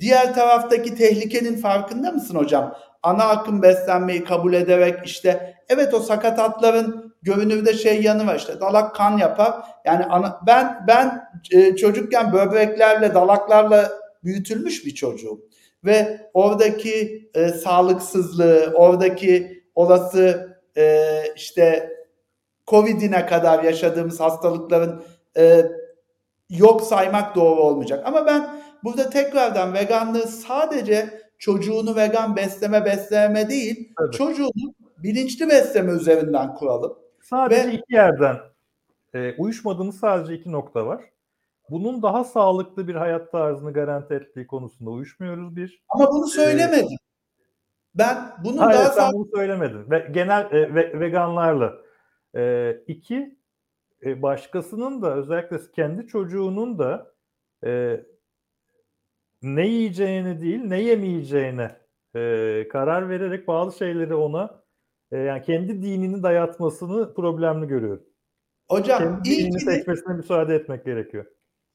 diğer 0.00 0.34
taraftaki 0.34 0.94
tehlikenin 0.94 1.56
farkında 1.56 2.10
mısın 2.10 2.34
hocam? 2.34 2.74
Ana 3.02 3.24
akım 3.24 3.62
beslenmeyi 3.62 4.24
kabul 4.24 4.52
ederek 4.52 4.98
işte 5.04 5.56
evet 5.68 5.94
o 5.94 6.00
sakatatların 6.00 7.14
görünürde 7.22 7.74
şey 7.74 8.02
yanı 8.02 8.26
var 8.26 8.36
işte 8.36 8.60
dalak 8.60 8.94
kan 8.94 9.18
yapar. 9.18 9.54
Yani 9.84 10.04
ana, 10.04 10.40
ben 10.46 10.84
ben 10.88 11.24
e, 11.52 11.76
çocukken 11.76 12.32
böbreklerle 12.32 13.14
dalaklarla 13.14 13.92
büyütülmüş 14.24 14.86
bir 14.86 14.94
çocuğum. 14.94 15.40
Ve 15.84 16.30
oradaki 16.34 17.30
e, 17.34 17.48
sağlıksızlığı, 17.48 18.72
oradaki 18.74 19.62
olası 19.74 20.56
e, 20.76 21.06
işte 21.36 21.92
Covid'ine 22.66 23.26
kadar 23.26 23.64
yaşadığımız 23.64 24.20
hastalıkların 24.20 25.04
e, 25.36 25.66
yok 26.50 26.82
saymak 26.82 27.34
doğru 27.34 27.60
olmayacak. 27.60 28.06
Ama 28.06 28.26
ben 28.26 28.61
burada 28.84 29.10
tekrardan 29.10 29.74
veganlığı 29.74 30.26
sadece 30.26 31.22
çocuğunu 31.38 31.96
vegan 31.96 32.36
besleme 32.36 32.84
besleme 32.84 33.48
değil, 33.48 33.92
evet. 34.00 34.12
çocuğunu 34.12 34.74
bilinçli 34.98 35.48
besleme 35.48 35.92
üzerinden 35.92 36.54
kuralım. 36.54 36.98
Sadece 37.20 37.68
Ve, 37.68 37.72
iki 37.72 37.94
yerden 37.94 38.36
e, 39.14 39.34
uyuşmadığımız 39.38 39.98
sadece 39.98 40.34
iki 40.34 40.52
nokta 40.52 40.86
var. 40.86 41.04
Bunun 41.70 42.02
daha 42.02 42.24
sağlıklı 42.24 42.88
bir 42.88 42.94
hayat 42.94 43.32
tarzını 43.32 43.72
garanti 43.72 44.14
ettiği 44.14 44.46
konusunda 44.46 44.90
uyuşmuyoruz 44.90 45.56
bir. 45.56 45.82
Ama 45.88 46.12
bunu 46.12 46.26
söylemedim. 46.26 46.86
Ee, 46.92 47.02
ben 47.94 48.16
bunun 48.44 48.58
hayır, 48.58 48.78
daha 48.78 48.88
sen 48.88 49.12
bunu 49.12 49.26
söylemedin. 49.34 49.90
Ve 49.90 50.08
genel 50.10 50.52
e, 50.52 50.74
ve, 50.74 51.00
veganlarla. 51.00 51.72
E, 52.36 52.72
iki, 52.86 53.36
e, 54.04 54.22
başkasının 54.22 55.02
da 55.02 55.14
özellikle 55.14 55.58
kendi 55.74 56.06
çocuğunun 56.06 56.78
da 56.78 57.12
e, 57.64 58.00
ne 59.42 59.66
yiyeceğini 59.66 60.40
değil 60.40 60.60
ne 60.60 60.82
yemeyeceğine 60.82 61.76
e, 62.14 62.68
karar 62.72 63.08
vererek 63.08 63.48
bazı 63.48 63.78
şeyleri 63.78 64.14
ona 64.14 64.62
e, 65.12 65.18
yani 65.18 65.42
kendi 65.42 65.82
dinini 65.82 66.22
dayatmasını 66.22 67.14
problemli 67.14 67.66
görüyorum. 67.66 68.04
Hocam 68.70 68.98
kendi 68.98 69.30
dinini 69.30 69.60
seçmesine 69.60 70.14
müsaade 70.14 70.54
etmek 70.54 70.84
gerekiyor. 70.84 71.26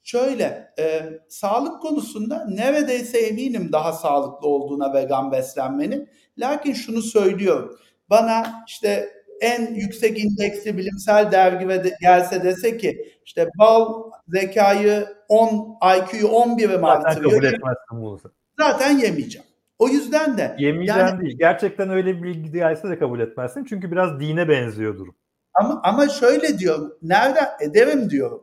Şöyle 0.03 0.73
e, 0.79 1.03
sağlık 1.29 1.81
konusunda 1.81 2.45
neredeyse 2.49 3.19
eminim 3.19 3.69
daha 3.71 3.93
sağlıklı 3.93 4.47
olduğuna 4.47 4.93
vegan 4.93 5.31
beslenmenin. 5.31 6.09
Lakin 6.37 6.73
şunu 6.73 7.01
söylüyorum. 7.01 7.79
Bana 8.09 8.63
işte 8.67 9.09
en 9.41 9.73
yüksek 9.73 10.19
indeksli 10.19 10.77
bilimsel 10.77 11.31
dergi 11.31 11.67
ve 11.67 11.83
de, 11.83 11.97
gelse 12.01 12.43
dese 12.43 12.77
ki 12.77 13.13
işte 13.25 13.49
bal 13.59 14.11
zekayı 14.27 15.07
10 15.29 15.77
IQ'yu 15.97 16.27
11'e 16.27 16.77
mi 16.77 16.87
artırıyor? 16.87 17.61
bunu. 17.91 18.19
Zaten 18.59 18.97
yemeyeceğim. 18.97 19.47
O 19.79 19.87
yüzden 19.87 20.37
de 20.37 20.55
yemeyeceğim 20.59 21.07
yani, 21.07 21.21
değil. 21.21 21.37
Gerçekten 21.39 21.89
öyle 21.89 22.17
bir 22.17 22.23
bilgi 22.23 22.51
gelse 22.51 22.89
de 22.89 22.99
kabul 22.99 23.19
etmezsin. 23.19 23.65
Çünkü 23.65 23.91
biraz 23.91 24.19
dine 24.19 24.49
benziyor 24.49 24.97
durum. 24.97 25.15
Ama 25.53 25.81
ama 25.83 26.09
şöyle 26.09 26.59
diyor. 26.59 26.91
Nerede 27.01 27.39
ederim 27.61 28.09
diyor. 28.09 28.39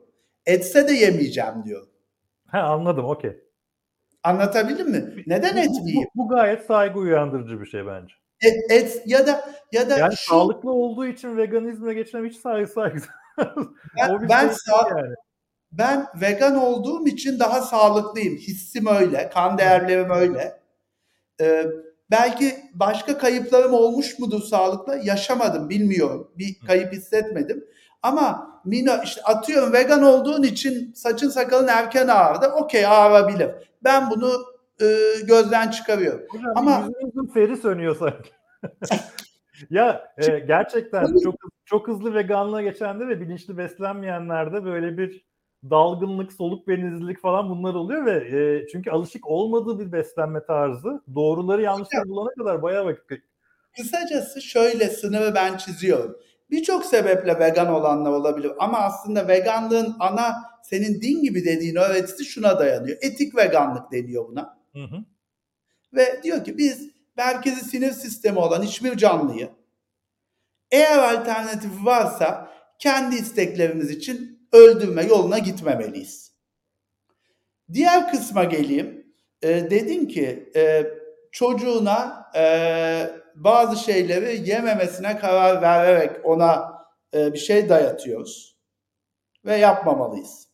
Etse 0.47 0.89
de 0.89 0.93
yemeyeceğim 0.93 1.65
diyor. 1.65 1.87
Ha 2.47 2.59
anladım. 2.59 3.05
Okey. 3.05 3.37
Anlatabildim 4.23 4.91
mi? 4.91 5.23
Neden 5.27 5.57
et 5.57 5.71
yiyeyim? 5.83 6.09
Bu, 6.15 6.25
bu 6.25 6.29
gayet 6.29 6.67
saygı 6.67 6.99
uyandırıcı 6.99 7.61
bir 7.61 7.67
şey 7.67 7.87
bence. 7.87 8.15
Et, 8.45 8.71
et 8.71 9.03
ya 9.07 9.27
da 9.27 9.55
ya 9.73 9.91
da 9.91 9.99
yani 9.99 10.17
şu, 10.17 10.31
sağlıklı 10.31 10.73
olduğu 10.73 11.07
için 11.07 11.37
veganizme 11.37 11.95
geçmem 11.95 12.27
hiç 12.27 12.37
saygı 12.37 12.71
saygı. 12.73 13.01
ben 13.97 14.29
ben, 14.29 14.49
sağ, 14.49 14.89
yani. 14.89 15.15
ben 15.73 16.07
vegan 16.21 16.57
olduğum 16.57 17.07
için 17.07 17.39
daha 17.39 17.61
sağlıklıyım. 17.61 18.37
Hissim 18.37 18.87
öyle, 18.87 19.31
kan 19.35 19.59
değerlerim 19.59 20.11
öyle. 20.11 20.61
Ee, 21.41 21.67
belki 22.11 22.57
başka 22.75 23.19
kayıplarım 23.19 23.75
olmuş 23.75 24.19
mudur 24.19 24.43
sağlıkla? 24.43 24.97
Yaşamadım, 24.97 25.71
bilmiyorum. 25.71 26.31
Bir 26.39 26.61
kayıp 26.67 26.93
hissetmedim. 26.93 27.65
Ama 28.03 28.55
Mino 28.65 29.03
işte 29.05 29.23
atıyorum 29.23 29.73
vegan 29.73 30.03
olduğun 30.03 30.43
için 30.43 30.93
saçın 30.95 31.29
sakalın 31.29 31.69
erken 31.69 32.09
ağrıdı. 32.09 32.47
Okey 32.47 32.87
ağrabilir. 32.87 33.51
Ben 33.85 34.11
bunu 34.11 34.54
e, 34.81 34.87
gözden 35.27 35.71
çıkarıyorum. 35.71 36.27
Hocam, 36.29 36.53
Ama 36.57 36.89
yüzünüzün 36.89 37.33
feri 37.33 37.57
sönüyor 37.57 37.97
sanki. 37.97 38.31
ya 39.71 40.13
e, 40.19 40.39
gerçekten 40.39 41.07
çok 41.25 41.35
çok 41.65 41.89
hızlı 41.89 42.15
veganlığa 42.15 42.63
geçende 42.63 43.09
ve 43.09 43.21
bilinçli 43.21 43.59
beslenmeyenlerde 43.59 44.65
böyle 44.65 44.99
bir 44.99 45.25
dalgınlık, 45.71 46.33
soluk 46.33 46.69
benizlilik 46.69 47.21
falan 47.21 47.51
bunlar 47.51 47.75
oluyor 47.75 48.07
ve 48.07 48.39
e, 48.39 48.67
çünkü 48.67 48.91
alışık 48.91 49.27
olmadığı 49.27 49.79
bir 49.79 49.93
beslenme 49.93 50.45
tarzı 50.45 51.03
doğruları 51.15 51.63
yanlışları 51.63 52.09
bulana 52.09 52.35
kadar 52.35 52.63
bayağı 52.63 52.85
vakit 52.85 53.23
Kısacası 53.77 54.43
şöyle 54.43 54.89
sınırı 54.89 55.35
ben 55.35 55.57
çiziyorum. 55.57 56.17
Birçok 56.51 56.85
sebeple 56.85 57.39
vegan 57.39 57.73
olanlar 57.73 58.11
olabilir 58.11 58.53
ama 58.59 58.79
aslında 58.79 59.29
veganlığın 59.29 59.97
ana 60.01 60.35
senin 60.63 61.01
din 61.01 61.23
gibi 61.23 61.45
dediğin 61.45 61.77
öğretisi 61.77 62.25
şuna 62.25 62.59
dayanıyor. 62.59 62.99
Etik 63.01 63.37
veganlık 63.37 63.93
deniyor 63.93 64.29
buna. 64.29 64.54
Hı 64.75 64.85
hı. 64.85 65.05
Ve 65.93 66.21
diyor 66.23 66.45
ki 66.45 66.59
biz 66.59 66.91
merkezi 67.17 67.65
sinir 67.65 67.93
sistemi 67.93 68.39
olan 68.39 68.63
hiçbir 68.63 68.97
canlıyı 68.97 69.51
eğer 70.75 70.99
alternatifi 70.99 71.85
varsa 71.85 72.51
kendi 72.79 73.17
isteklerimiz 73.17 73.91
için 73.91 74.49
öldürme 74.53 75.05
yoluna 75.05 75.39
gitmemeliyiz. 75.39 76.35
Diğer 77.73 78.11
kısma 78.11 78.45
geleyim. 78.45 79.15
E, 79.43 79.49
dedin 79.71 80.07
ki 80.07 80.53
e, 80.57 80.87
çocuğuna 81.33 82.31
e, 82.37 83.11
bazı 83.35 83.77
şeyleri 83.85 84.49
yememesine 84.49 85.19
karar 85.19 85.63
vererek 85.63 86.25
ona 86.25 86.75
e, 87.15 87.33
bir 87.33 87.39
şey 87.39 87.69
dayatıyoruz 87.69 88.57
ve 89.45 89.57
yapmamalıyız. 89.57 90.49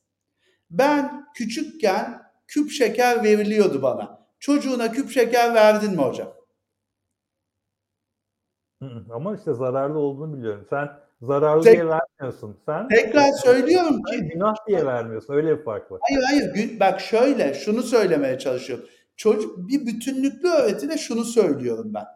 Ben 0.70 1.26
küçükken 1.35 2.19
küp 2.50 2.70
şeker 2.70 3.24
veriliyordu 3.24 3.82
bana. 3.82 4.20
Çocuğuna 4.38 4.92
küp 4.92 5.10
şeker 5.10 5.54
verdin 5.54 5.90
mi 5.90 6.02
hocam? 6.02 6.28
Ama 9.10 9.36
işte 9.36 9.54
zararlı 9.54 9.98
olduğunu 9.98 10.38
biliyorum. 10.38 10.66
Sen 10.70 10.88
zararlı 11.22 11.62
Tek, 11.62 11.74
diye 11.74 11.86
vermiyorsun. 11.86 12.56
Sen 12.66 12.88
tekrar 12.88 13.32
söylüyorum 13.32 14.02
ki 14.02 14.16
günah 14.16 14.54
diye 14.68 14.86
vermiyorsun. 14.86 15.34
Öyle 15.34 15.58
bir 15.58 15.64
fark 15.64 15.92
var. 15.92 16.00
Hayır 16.08 16.22
hayır. 16.22 16.80
Bak 16.80 17.00
şöyle 17.00 17.54
şunu 17.54 17.82
söylemeye 17.82 18.38
çalışıyorum. 18.38 18.86
Çocuk 19.16 19.68
bir 19.68 19.86
bütünlüklü 19.86 20.48
öğretide 20.48 20.98
şunu 20.98 21.24
söylüyorum 21.24 21.94
ben. 21.94 22.06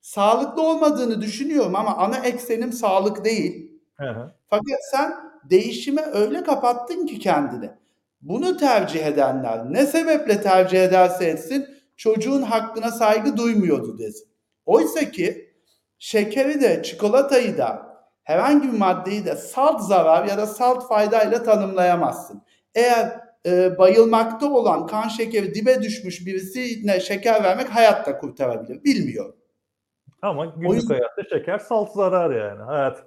Sağlıklı 0.00 0.62
olmadığını 0.62 1.22
düşünüyorum 1.22 1.76
ama 1.76 1.96
ana 1.96 2.16
eksenim 2.16 2.72
sağlık 2.72 3.24
değil. 3.24 3.80
Hı 3.96 4.10
hı. 4.10 4.34
Fakat 4.50 4.84
sen 4.90 5.12
değişime 5.50 6.02
öyle 6.02 6.42
kapattın 6.42 7.06
ki 7.06 7.18
kendini. 7.18 7.70
Bunu 8.28 8.56
tercih 8.56 9.06
edenler 9.06 9.72
ne 9.72 9.86
sebeple 9.86 10.42
tercih 10.42 10.84
ederse 10.84 11.24
etsin 11.24 11.66
çocuğun 11.96 12.42
hakkına 12.42 12.90
saygı 12.90 13.36
duymuyordu 13.36 13.98
desin. 13.98 14.28
Oysa 14.64 15.10
ki 15.10 15.54
şekeri 15.98 16.60
de 16.60 16.82
çikolatayı 16.82 17.58
da 17.58 17.96
herhangi 18.22 18.72
bir 18.72 18.78
maddeyi 18.78 19.24
de 19.24 19.36
salt 19.36 19.80
zarar 19.80 20.24
ya 20.24 20.38
da 20.38 20.46
salt 20.46 20.88
faydayla 20.88 21.42
tanımlayamazsın. 21.42 22.42
Eğer 22.74 23.20
e, 23.46 23.78
bayılmakta 23.78 24.52
olan 24.52 24.86
kan 24.86 25.08
şekeri 25.08 25.54
dibe 25.54 25.82
düşmüş 25.82 26.26
birisine 26.26 27.00
şeker 27.00 27.44
vermek 27.44 27.68
hayatta 27.68 28.18
kurtarabilir. 28.18 28.84
Bilmiyorum. 28.84 29.36
Ama 30.22 30.46
günlük 30.46 30.74
yüzden, 30.74 30.94
hayatta 30.94 31.22
şeker 31.24 31.58
salt 31.58 31.92
zarar 31.92 32.30
yani. 32.30 32.62
Hayat 32.62 33.06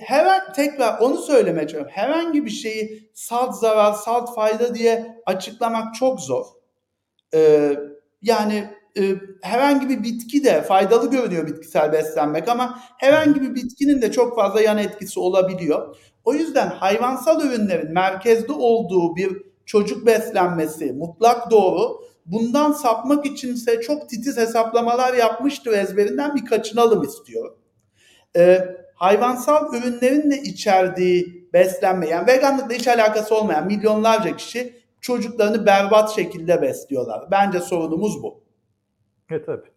Hemen 0.00 0.52
tekrar 0.52 0.98
onu 0.98 1.16
söylemeye 1.16 1.68
çalışıyorum. 1.68 1.92
Herhangi 1.94 2.44
bir 2.44 2.50
şeyi 2.50 3.10
salt 3.14 3.56
zarar, 3.56 3.92
salt 3.92 4.34
fayda 4.34 4.74
diye 4.74 5.22
açıklamak 5.26 5.94
çok 5.94 6.20
zor. 6.20 6.46
Ee, 7.34 7.76
yani 8.22 8.70
e, 8.98 9.14
herhangi 9.42 9.88
bir 9.88 10.02
bitki 10.02 10.44
de 10.44 10.62
faydalı 10.62 11.10
görünüyor 11.10 11.46
bitkisel 11.46 11.92
beslenmek 11.92 12.48
ama 12.48 12.80
herhangi 12.98 13.42
bir 13.42 13.54
bitkinin 13.54 14.02
de 14.02 14.12
çok 14.12 14.36
fazla 14.36 14.60
yan 14.60 14.78
etkisi 14.78 15.20
olabiliyor. 15.20 15.96
O 16.24 16.34
yüzden 16.34 16.66
hayvansal 16.66 17.46
ürünlerin 17.46 17.92
merkezde 17.92 18.52
olduğu 18.52 19.16
bir 19.16 19.42
çocuk 19.66 20.06
beslenmesi 20.06 20.92
mutlak 20.92 21.50
doğru. 21.50 22.00
Bundan 22.26 22.72
sapmak 22.72 23.26
içinse 23.26 23.80
çok 23.80 24.08
titiz 24.08 24.36
hesaplamalar 24.36 25.14
yapmıştır 25.14 25.72
ezberinden 25.72 26.36
bir 26.36 26.44
kaçınalım 26.44 27.02
istiyor. 27.02 27.56
Ee, 28.36 28.76
hayvansal 29.00 29.74
ürünlerin 29.74 30.30
de 30.30 30.42
içerdiği 30.42 31.48
beslenme 31.52 32.08
yani 32.08 32.26
veganlıkla 32.26 32.74
hiç 32.74 32.88
alakası 32.88 33.34
olmayan 33.34 33.66
milyonlarca 33.66 34.36
kişi 34.36 34.76
çocuklarını 35.00 35.66
berbat 35.66 36.14
şekilde 36.14 36.62
besliyorlar. 36.62 37.30
Bence 37.30 37.60
sorunumuz 37.60 38.22
bu. 38.22 38.44
Evet 39.30 39.46
tabii. 39.46 39.68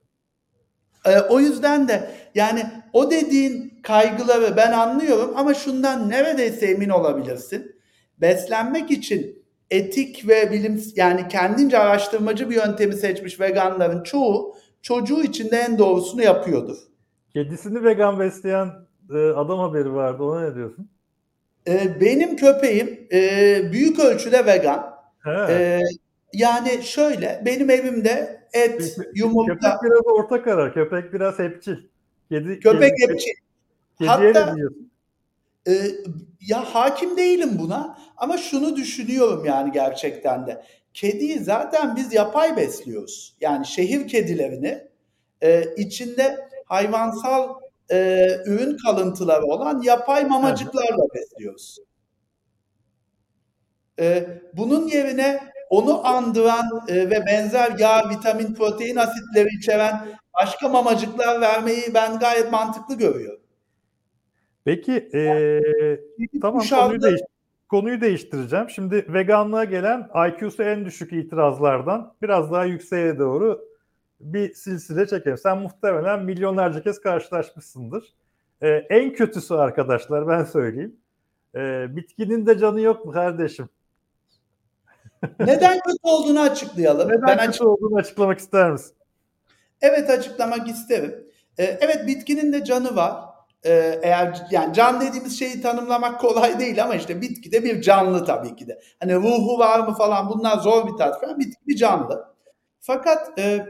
Ee, 1.06 1.20
o 1.20 1.40
yüzden 1.40 1.88
de 1.88 2.12
yani 2.36 2.66
o 2.94 3.12
dediğin 3.12 3.80
kaygıları 3.84 4.58
ben 4.58 4.72
anlıyorum 4.72 5.34
ama 5.36 5.54
şundan 5.54 6.10
neredeyse 6.10 6.66
emin 6.66 6.90
olabilirsin. 6.90 7.76
Beslenmek 8.22 8.92
için 8.92 9.46
etik 9.72 10.28
ve 10.28 10.52
bilim 10.52 10.84
yani 10.96 11.28
kendince 11.28 11.80
araştırmacı 11.80 12.50
bir 12.50 12.56
yöntemi 12.56 12.94
seçmiş 12.94 13.40
veganların 13.40 14.04
çoğu 14.04 14.56
çocuğu 14.82 15.24
için 15.24 15.52
de 15.52 15.58
en 15.58 15.78
doğrusunu 15.78 16.24
yapıyordur. 16.24 16.78
Kedisini 17.34 17.84
vegan 17.84 18.20
besleyen 18.20 18.83
e, 19.10 19.18
adam 19.18 19.60
haberi 19.60 19.94
vardı. 19.94 20.24
Ona 20.24 20.42
ne 20.50 20.56
diyorsun? 20.56 20.90
E, 21.68 22.02
benim 22.02 22.36
köpeğim 22.36 23.08
e, 23.12 23.72
büyük 23.72 24.00
ölçüde 24.00 24.46
vegan. 24.46 24.94
E, 25.50 25.80
yani 26.34 26.84
şöyle 26.84 27.42
benim 27.46 27.70
evimde 27.70 28.44
et, 28.54 28.98
yumurta. 29.16 29.54
Köpek 29.54 29.92
biraz 29.92 30.02
orta 30.06 30.44
karar. 30.44 30.74
Köpek 30.74 31.14
biraz 31.14 31.40
hepçil. 31.40 31.78
Kedi, 32.30 32.60
köpek 32.60 32.98
kedi, 32.98 33.12
hepçil. 33.12 33.32
Kediye 33.98 34.34
Hatta? 34.34 34.56
E, 35.68 35.74
ya 36.42 36.76
hakim 36.76 37.18
değilim 37.18 37.50
buna 37.60 37.98
ama 38.18 38.38
şunu 38.38 38.76
düşünüyorum 38.76 39.46
yani 39.46 39.72
gerçekten 39.72 40.48
de. 40.48 40.64
Kediyi 40.94 41.40
zaten 41.40 41.96
biz 41.96 42.14
yapay 42.14 42.58
besliyoruz. 42.58 43.38
Yani 43.42 43.66
şehir 43.66 44.08
kedilerini 44.08 44.88
e, 45.42 45.64
içinde 45.78 46.48
hayvansal 46.66 47.63
e, 47.92 48.28
ürün 48.46 48.78
kalıntıları 48.78 49.46
olan 49.46 49.82
yapay 49.82 50.26
mamacıklarla 50.26 51.04
besliyoruz. 51.16 51.80
E, 54.00 54.28
bunun 54.54 54.88
yerine 54.88 55.40
onu 55.70 56.08
andıran 56.08 56.66
e, 56.88 57.10
ve 57.10 57.26
benzer 57.26 57.80
yağ, 57.80 58.10
vitamin, 58.10 58.54
protein 58.54 58.96
asitleri 58.96 59.50
içeren 59.58 60.08
başka 60.42 60.70
mamacıklar 60.70 61.42
vermeyi 61.42 61.94
ben 61.94 62.20
gayet 62.20 62.52
mantıklı 62.52 62.96
görüyorum. 62.96 63.40
Peki 64.66 65.10
ee, 65.14 65.62
tamam 66.42 66.60
Kuşağında... 66.60 66.86
konuyu, 66.86 67.02
değiş 67.02 67.22
konuyu 67.70 68.02
değiştireceğim. 68.02 68.70
Şimdi 68.70 69.06
veganlığa 69.10 69.64
gelen 69.64 70.10
IQ'su 70.28 70.64
en 70.64 70.86
düşük 70.86 71.14
itirazlardan 71.14 72.14
biraz 72.22 72.52
daha 72.52 72.66
yükseğe 72.66 73.20
doğru 73.20 73.66
bir 74.24 74.54
silsile 74.54 75.08
çekelim. 75.08 75.38
Sen 75.38 75.58
muhtemelen 75.58 76.24
milyonlarca 76.24 76.84
kez 76.84 77.02
karşılaşmışsındır. 77.02 78.14
Ee, 78.62 78.68
en 78.70 79.14
kötüsü 79.14 79.54
arkadaşlar 79.54 80.28
ben 80.28 80.44
söyleyeyim. 80.44 80.96
Ee, 81.56 81.96
bitkinin 81.96 82.46
de 82.46 82.58
canı 82.58 82.82
yok 82.82 83.06
mu 83.06 83.12
kardeşim? 83.12 83.70
Neden 85.40 85.80
kötü 85.80 85.98
olduğunu 86.04 86.40
açıklayalım. 86.40 87.10
Neden 87.10 87.28
ben 87.28 87.38
kötü 87.38 87.50
açık... 87.50 87.66
olduğunu 87.66 87.98
açıklamak 87.98 88.40
ister 88.40 88.72
misin? 88.72 88.96
Evet 89.82 90.10
açıklamak 90.10 90.68
isterim. 90.68 91.28
Ee, 91.58 91.64
evet 91.64 92.08
bitkinin 92.08 92.54
de 92.54 92.64
canı 92.64 92.96
var. 92.96 93.14
Ee, 93.66 94.00
eğer 94.04 94.48
yani 94.52 94.74
can 94.74 95.02
dediğimiz 95.02 95.40
şeyi 95.40 95.62
tanımlamak 95.62 96.22
kolay 96.22 96.60
değil 96.60 96.84
ama 96.84 96.96
işte 96.96 97.22
bitki 97.22 97.52
de 97.52 97.64
bir 97.64 97.82
canlı 97.82 98.26
tabii 98.26 98.56
ki 98.56 98.68
de. 98.68 98.82
Hani 99.00 99.16
ruhu 99.16 99.60
var 99.60 99.80
mı 99.80 99.94
falan 99.94 100.30
bunlar 100.30 100.58
zor 100.58 100.88
bir 100.88 100.98
tartışma. 100.98 101.40
Bitki 101.40 101.68
bir 101.68 101.76
canlı. 101.76 102.34
Fakat 102.80 103.40
e, 103.40 103.66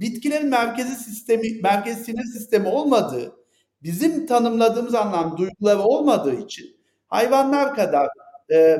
bitkilerin 0.00 0.48
merkezi 0.48 0.94
sistemi, 0.94 1.60
merkezi 1.62 2.04
sinir 2.04 2.24
sistemi 2.24 2.68
olmadığı, 2.68 3.36
bizim 3.82 4.26
tanımladığımız 4.26 4.94
anlam 4.94 5.36
duyguları 5.38 5.80
olmadığı 5.80 6.34
için 6.34 6.76
hayvanlar 7.08 7.74
kadar 7.74 8.08
e, 8.52 8.78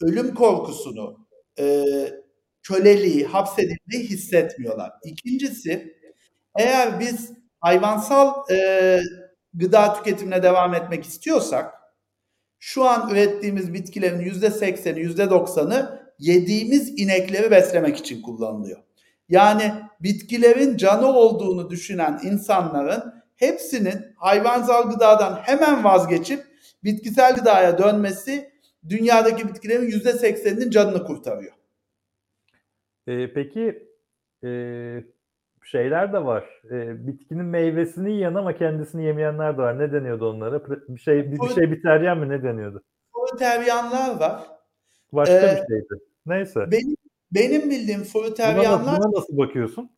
ölüm 0.00 0.34
korkusunu, 0.34 1.26
e, 1.58 1.84
köleliği, 2.62 3.24
hapsedilmeyi 3.24 4.08
hissetmiyorlar. 4.08 4.92
İkincisi, 5.04 5.96
eğer 6.58 7.00
biz 7.00 7.32
hayvansal 7.60 8.50
e, 8.50 9.00
gıda 9.54 9.94
tüketimine 9.94 10.42
devam 10.42 10.74
etmek 10.74 11.04
istiyorsak, 11.04 11.74
şu 12.58 12.84
an 12.84 13.10
ürettiğimiz 13.10 13.72
bitkilerin 13.74 14.20
yüzde 14.20 14.50
sekseni, 14.50 15.00
yüzde 15.00 15.30
doksanı 15.30 16.08
yediğimiz 16.18 17.00
inekleri 17.00 17.50
beslemek 17.50 17.96
için 17.96 18.22
kullanılıyor. 18.22 18.87
Yani 19.28 19.72
bitkilerin 20.00 20.76
canı 20.76 21.06
olduğunu 21.06 21.70
düşünen 21.70 22.20
insanların 22.22 23.14
hepsinin 23.36 24.14
hayvansal 24.16 24.90
gıdadan 24.90 25.36
hemen 25.42 25.84
vazgeçip 25.84 26.44
bitkisel 26.84 27.34
gıdaya 27.34 27.78
dönmesi 27.78 28.50
dünyadaki 28.88 29.48
bitkilerin 29.48 29.86
yüzde 29.86 30.12
sekseninin 30.12 30.70
canını 30.70 31.04
kurtarıyor. 31.04 31.52
Ee, 33.06 33.32
peki 33.32 33.88
e, 34.44 34.50
şeyler 35.64 36.12
de 36.12 36.24
var. 36.24 36.44
E, 36.70 37.06
bitkinin 37.06 37.44
meyvesini 37.44 38.12
yiyen 38.12 38.34
ama 38.34 38.56
kendisini 38.56 39.04
yemeyenler 39.04 39.58
de 39.58 39.62
var. 39.62 39.78
Ne 39.78 39.92
deniyordu 39.92 40.30
onlara? 40.30 40.62
Bir 40.88 41.00
şey 41.00 41.32
bir, 41.32 41.40
bir 41.40 41.54
şey 41.54 41.70
biteryen 41.70 42.18
mi 42.18 42.28
ne 42.28 42.42
deniyordu? 42.42 42.82
Fruteryanlar 43.14 44.20
var. 44.20 44.40
Başka 45.12 45.34
ee, 45.34 45.42
bir 45.42 45.74
şeydi. 45.74 46.04
Neyse. 46.26 46.70
Benim 46.70 46.96
benim 47.32 47.70
bildiğim 47.70 48.04
fruteryanlar... 48.04 48.98
Buna, 48.98 49.18
nasıl 49.18 49.38
bakıyorsun? 49.38 49.90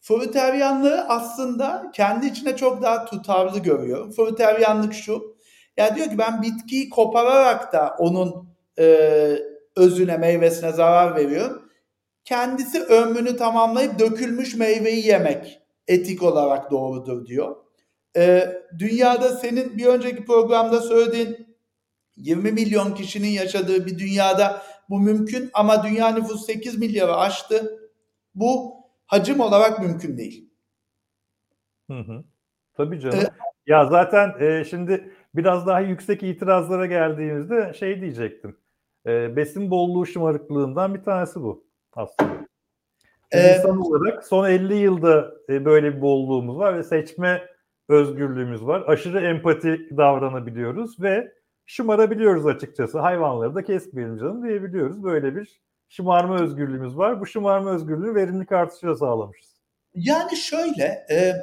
Fruteryanlığı 0.00 1.04
aslında 1.08 1.90
kendi 1.94 2.26
içine 2.26 2.56
çok 2.56 2.82
daha 2.82 3.04
tutarlı 3.04 3.58
görüyor. 3.58 4.12
Fruteryanlık 4.12 4.94
şu. 4.94 5.36
Ya 5.76 5.96
diyor 5.96 6.06
ki 6.06 6.18
ben 6.18 6.42
bitkiyi 6.42 6.90
kopararak 6.90 7.72
da 7.72 7.96
onun 7.98 8.48
e, 8.78 8.84
özüne, 9.76 10.16
meyvesine 10.16 10.72
zarar 10.72 11.16
veriyorum. 11.16 11.70
Kendisi 12.24 12.82
ömrünü 12.82 13.36
tamamlayıp 13.36 13.98
dökülmüş 13.98 14.54
meyveyi 14.54 15.06
yemek 15.06 15.60
etik 15.88 16.22
olarak 16.22 16.70
doğrudur 16.70 17.26
diyor. 17.26 17.56
E, 18.16 18.48
dünyada 18.78 19.28
senin 19.28 19.78
bir 19.78 19.86
önceki 19.86 20.24
programda 20.24 20.80
söylediğin 20.80 21.56
20 22.16 22.52
milyon 22.52 22.94
kişinin 22.94 23.28
yaşadığı 23.28 23.86
bir 23.86 23.98
dünyada 23.98 24.62
bu 24.90 25.00
mümkün 25.00 25.50
ama 25.54 25.84
dünya 25.84 26.08
nüfusu 26.08 26.38
8 26.38 26.78
milyarı 26.78 27.16
aştı. 27.16 27.78
Bu 28.34 28.74
hacim 29.06 29.40
olarak 29.40 29.80
mümkün 29.80 30.18
değil. 30.18 30.50
Hı 31.90 31.98
hı. 31.98 32.24
Tabii 32.74 33.00
canım. 33.00 33.18
Ee, 33.18 33.28
ya 33.66 33.84
zaten 33.84 34.34
e, 34.40 34.64
şimdi 34.64 35.14
biraz 35.34 35.66
daha 35.66 35.80
yüksek 35.80 36.22
itirazlara 36.22 36.86
geldiğimizde 36.86 37.72
şey 37.78 38.00
diyecektim. 38.00 38.56
E, 39.06 39.36
besin 39.36 39.70
bolluğu 39.70 40.06
şımarıklığından 40.06 40.94
bir 40.94 41.02
tanesi 41.02 41.42
bu 41.42 41.64
aslında. 41.92 42.40
Ee, 43.32 43.56
İnsan 43.56 43.78
olarak 43.78 44.24
son 44.24 44.48
50 44.48 44.74
yılda 44.74 45.34
e, 45.48 45.64
böyle 45.64 45.96
bir 45.96 46.00
bolluğumuz 46.00 46.58
var 46.58 46.78
ve 46.78 46.82
seçme 46.82 47.42
özgürlüğümüz 47.88 48.66
var. 48.66 48.84
Aşırı 48.86 49.20
empati 49.20 49.88
davranabiliyoruz 49.96 51.00
ve 51.02 51.32
şımarabiliyoruz 51.70 52.46
açıkçası. 52.46 52.98
Hayvanları 52.98 53.54
da 53.54 53.64
kesmeyelim 53.64 54.18
canım 54.18 54.48
diyebiliyoruz. 54.48 55.02
Böyle 55.02 55.36
bir 55.36 55.60
şımarma 55.88 56.40
özgürlüğümüz 56.40 56.96
var. 56.96 57.20
Bu 57.20 57.26
şımarma 57.26 57.70
özgürlüğü 57.70 58.14
verimlilik 58.14 58.52
artışıyla 58.52 58.96
sağlamışız. 58.96 59.60
Yani 59.94 60.36
şöyle 60.36 61.06
e, 61.10 61.34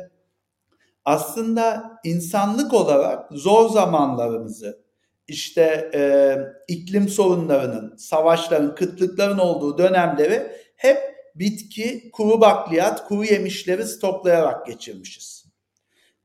aslında 1.06 2.00
insanlık 2.04 2.74
olarak 2.74 3.32
zor 3.32 3.70
zamanlarımızı 3.70 4.84
işte 5.28 5.92
e, 5.94 6.38
iklim 6.68 7.10
sorunlarının, 7.10 7.96
savaşların, 7.98 8.76
kıtlıkların 8.76 9.38
olduğu 9.38 9.78
dönemleri 9.78 10.52
hep 10.76 10.98
bitki, 11.36 12.12
kuru 12.12 12.42
bakliyat, 12.42 13.08
kuru 13.08 13.24
yemişleri 13.24 13.86
stoklayarak 13.86 14.66
geçirmişiz. 14.66 15.46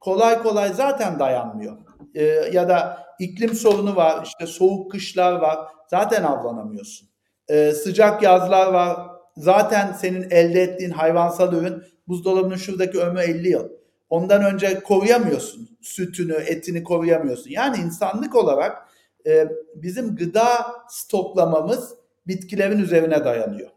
Kolay 0.01 0.43
kolay 0.43 0.73
zaten 0.73 1.19
dayanmıyor. 1.19 1.77
E, 2.15 2.25
ya 2.53 2.69
da 2.69 3.03
iklim 3.23 3.55
sorunu 3.55 3.97
var, 3.97 4.25
işte 4.27 4.47
soğuk 4.47 4.91
kışlar 4.91 5.33
var, 5.33 5.59
zaten 5.91 6.23
avlanamıyorsun. 6.23 7.09
E, 7.49 7.73
sıcak 7.73 8.23
yazlar 8.23 8.73
var, 8.73 8.97
zaten 9.37 9.93
senin 9.93 10.31
elde 10.31 10.63
ettiğin 10.63 10.91
hayvansal 10.91 11.53
ürün 11.53 11.83
buzdolabının 12.09 12.57
şuradaki 12.57 13.01
ömrü 13.01 13.21
50 13.21 13.49
yıl. 13.49 13.69
Ondan 14.11 14.45
önce 14.45 14.81
koruyamıyorsun. 14.81 15.79
Sütünü, 15.83 16.33
etini 16.33 16.85
koruyamıyorsun. 16.85 17.51
Yani 17.51 17.77
insanlık 17.77 18.35
olarak 18.35 18.89
e, 19.27 19.49
bizim 19.75 20.17
gıda 20.17 20.49
stoklamamız 20.89 21.95
bitkilerin 22.27 22.79
üzerine 22.79 23.25
dayanıyor. 23.25 23.71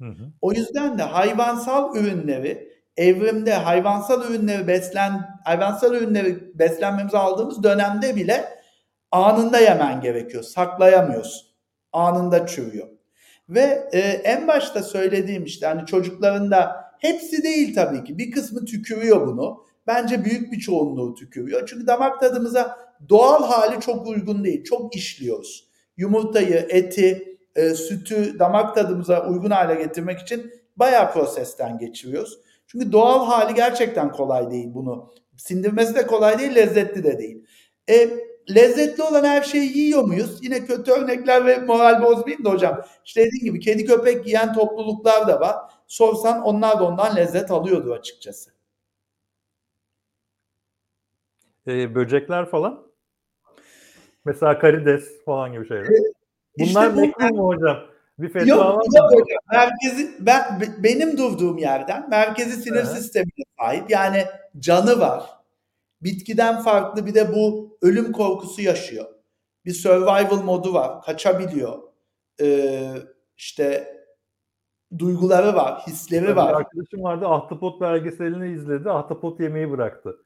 Hı 0.00 0.08
hı. 0.08 0.32
O 0.40 0.52
yüzden 0.52 0.98
de 0.98 1.02
hayvansal 1.02 1.96
ürünleri 1.96 2.74
evrimde 2.96 3.54
hayvansal 3.54 4.30
ürünleri 4.30 4.66
beslen 4.66 5.40
hayvansal 5.44 5.94
ürünleri 5.94 6.58
beslenmemize 6.58 7.18
aldığımız 7.18 7.62
dönemde 7.62 8.16
bile 8.16 8.44
anında 9.14 9.58
yemen 9.58 10.00
gerekiyor. 10.00 10.42
Saklayamıyorsun. 10.42 11.46
Anında 11.92 12.46
çürüyor. 12.46 12.88
Ve 13.48 13.88
e, 13.92 13.98
en 14.00 14.48
başta 14.48 14.82
söylediğim 14.82 15.44
işte 15.44 15.66
hani 15.66 15.86
çocukların 15.86 16.50
da 16.50 16.84
hepsi 16.98 17.42
değil 17.42 17.74
tabii 17.74 18.04
ki 18.04 18.18
bir 18.18 18.30
kısmı 18.30 18.64
tükürüyor 18.64 19.26
bunu. 19.26 19.64
Bence 19.86 20.24
büyük 20.24 20.52
bir 20.52 20.58
çoğunluğu 20.58 21.14
tükürüyor. 21.14 21.68
Çünkü 21.68 21.86
damak 21.86 22.20
tadımıza 22.20 22.78
doğal 23.08 23.44
hali 23.44 23.80
çok 23.80 24.06
uygun 24.06 24.44
değil. 24.44 24.64
Çok 24.64 24.96
işliyoruz. 24.96 25.68
Yumurtayı, 25.96 26.66
eti, 26.68 27.38
e, 27.56 27.74
sütü 27.74 28.38
damak 28.38 28.74
tadımıza 28.74 29.26
uygun 29.26 29.50
hale 29.50 29.74
getirmek 29.74 30.20
için 30.20 30.52
bayağı 30.76 31.12
prosesten 31.12 31.78
geçiriyoruz. 31.78 32.38
Çünkü 32.66 32.92
doğal 32.92 33.26
hali 33.26 33.54
gerçekten 33.54 34.12
kolay 34.12 34.50
değil 34.50 34.68
bunu. 34.74 35.14
Sindirmesi 35.36 35.94
de 35.94 36.06
kolay 36.06 36.38
değil, 36.38 36.54
lezzetli 36.54 37.04
de 37.04 37.18
değil. 37.18 37.44
E, 37.90 38.10
lezzetli 38.50 39.02
olan 39.02 39.24
her 39.24 39.42
şeyi 39.42 39.78
yiyor 39.78 40.02
muyuz? 40.02 40.38
Yine 40.42 40.64
kötü 40.66 40.90
örnekler 40.92 41.46
ve 41.46 41.58
moral 41.58 42.02
bozmayayım 42.02 42.44
da 42.44 42.50
hocam. 42.50 42.80
İşte 43.04 43.24
dediğim 43.24 43.44
gibi 43.44 43.60
kedi 43.60 43.84
köpek 43.84 44.26
yiyen 44.26 44.52
topluluklar 44.52 45.28
da 45.28 45.40
var. 45.40 45.56
Sorsan 45.86 46.42
onlar 46.42 46.78
da 46.78 46.84
ondan 46.84 47.16
lezzet 47.16 47.50
alıyordu 47.50 47.92
açıkçası. 47.92 48.50
Ee, 51.66 51.94
böcekler 51.94 52.50
falan? 52.50 52.86
Mesela 54.24 54.58
karides 54.58 55.24
falan 55.24 55.52
gibi 55.52 55.68
şeyler. 55.68 55.86
Bunlar 56.58 56.88
işte 56.88 57.00
mekruh 57.00 57.30
mu 57.30 57.46
hocam? 57.46 57.76
Bir 58.18 58.28
fetva 58.28 58.48
yok, 58.48 58.60
var 58.60 58.74
mı? 58.74 58.82
Yok 58.96 59.12
hocam. 59.12 59.38
Merkezi, 59.52 60.14
ben, 60.20 60.62
benim 60.78 61.18
durduğum 61.18 61.58
yerden 61.58 62.10
merkezi 62.10 62.62
sinir 62.62 62.76
evet. 62.76 62.88
sistemine 62.88 63.44
sahip. 63.60 63.90
Yani 63.90 64.24
canı 64.58 65.00
var. 65.00 65.43
Bitkiden 66.04 66.60
farklı 66.60 67.06
bir 67.06 67.14
de 67.14 67.34
bu 67.34 67.76
ölüm 67.82 68.12
korkusu 68.12 68.62
yaşıyor. 68.62 69.04
Bir 69.64 69.72
survival 69.72 70.42
modu 70.42 70.74
var. 70.74 71.02
Kaçabiliyor. 71.02 71.78
Ee, 72.40 72.92
işte 73.36 73.94
duyguları 74.98 75.54
var, 75.54 75.82
hisleri 75.86 76.28
bir 76.28 76.32
var. 76.32 76.48
Bir 76.48 76.54
arkadaşım 76.54 77.02
vardı 77.02 77.26
Ahtapot 77.26 77.80
belgeselini 77.80 78.54
izledi. 78.54 78.90
Ahtapot 78.90 79.40
yemeği 79.40 79.70
bıraktı. 79.70 80.16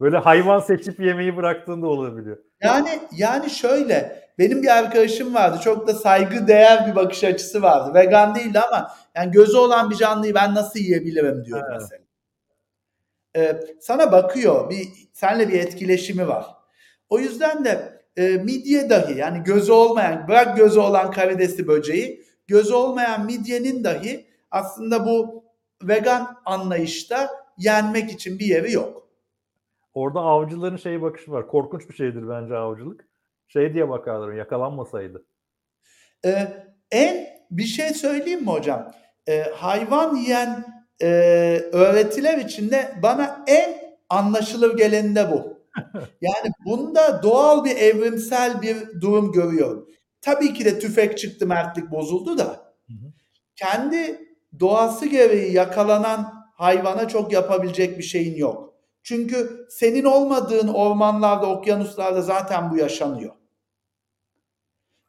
Böyle 0.00 0.18
hayvan 0.18 0.60
seçip 0.60 1.00
yemeği 1.00 1.36
bıraktığında 1.36 1.86
olabiliyor. 1.86 2.38
Yani 2.62 3.00
yani 3.12 3.50
şöyle 3.50 4.24
benim 4.38 4.62
bir 4.62 4.78
arkadaşım 4.78 5.34
vardı. 5.34 5.60
Çok 5.64 5.86
da 5.86 5.94
saygı 5.94 6.48
değer 6.48 6.86
bir 6.90 6.96
bakış 6.96 7.24
açısı 7.24 7.62
vardı. 7.62 7.94
Vegan 7.94 8.34
değildi 8.34 8.60
ama 8.60 8.90
yani 9.16 9.30
gözü 9.30 9.56
olan 9.56 9.90
bir 9.90 9.96
canlıyı 9.96 10.34
ben 10.34 10.54
nasıl 10.54 10.78
yiyebilirim 10.80 11.44
diyor 11.44 11.60
evet. 11.70 11.80
mesela. 11.80 12.03
Ee, 13.36 13.60
sana 13.80 14.12
bakıyor. 14.12 14.70
Bir 14.70 14.88
senle 15.12 15.48
bir 15.48 15.60
etkileşimi 15.60 16.28
var. 16.28 16.46
O 17.08 17.18
yüzden 17.18 17.64
de 17.64 18.02
e, 18.16 18.28
midye 18.28 18.90
dahi 18.90 19.18
yani 19.18 19.42
gözü 19.44 19.72
olmayan 19.72 20.28
bırak 20.28 20.56
gözü 20.56 20.80
olan 20.80 21.10
karidesi 21.10 21.68
böceği 21.68 22.24
gözü 22.46 22.74
olmayan 22.74 23.26
midyenin 23.26 23.84
dahi 23.84 24.26
aslında 24.50 25.06
bu 25.06 25.44
vegan 25.82 26.36
anlayışta 26.44 27.30
yenmek 27.58 28.12
için 28.12 28.38
bir 28.38 28.46
yeri 28.46 28.72
yok. 28.72 29.08
Orada 29.94 30.20
avcıların 30.20 30.76
şey 30.76 31.02
bakışı 31.02 31.30
var. 31.30 31.48
Korkunç 31.48 31.88
bir 31.88 31.94
şeydir 31.94 32.28
bence 32.28 32.56
avcılık. 32.56 33.08
Şey 33.48 33.74
diye 33.74 33.88
bakarlar 33.88 34.32
yakalanmasaydı. 34.32 35.24
Ee, 36.24 36.48
en 36.90 37.26
bir 37.50 37.64
şey 37.64 37.88
söyleyeyim 37.88 38.40
mi 38.40 38.46
hocam? 38.50 38.92
Ee, 39.28 39.42
hayvan 39.42 40.16
yiyen 40.16 40.73
e, 41.02 41.06
öğretiler 41.72 42.38
içinde 42.38 42.94
bana 43.02 43.44
en 43.46 43.96
anlaşılır 44.08 44.76
geleni 44.76 45.14
de 45.14 45.30
bu. 45.30 45.54
Yani 46.20 46.52
bunda 46.64 47.22
doğal 47.22 47.64
bir 47.64 47.76
evrimsel 47.76 48.62
bir 48.62 49.00
durum 49.00 49.32
görüyorum. 49.32 49.88
Tabii 50.20 50.54
ki 50.54 50.64
de 50.64 50.78
tüfek 50.78 51.18
çıktı 51.18 51.46
mertlik 51.46 51.90
bozuldu 51.90 52.38
da. 52.38 52.74
Kendi 53.56 54.28
doğası 54.60 55.06
gereği 55.06 55.52
yakalanan 55.52 56.34
hayvana 56.54 57.08
çok 57.08 57.32
yapabilecek 57.32 57.98
bir 57.98 58.02
şeyin 58.02 58.36
yok. 58.36 58.74
Çünkü 59.02 59.66
senin 59.70 60.04
olmadığın 60.04 60.68
ormanlarda, 60.68 61.46
okyanuslarda 61.46 62.22
zaten 62.22 62.70
bu 62.70 62.76
yaşanıyor. 62.76 63.32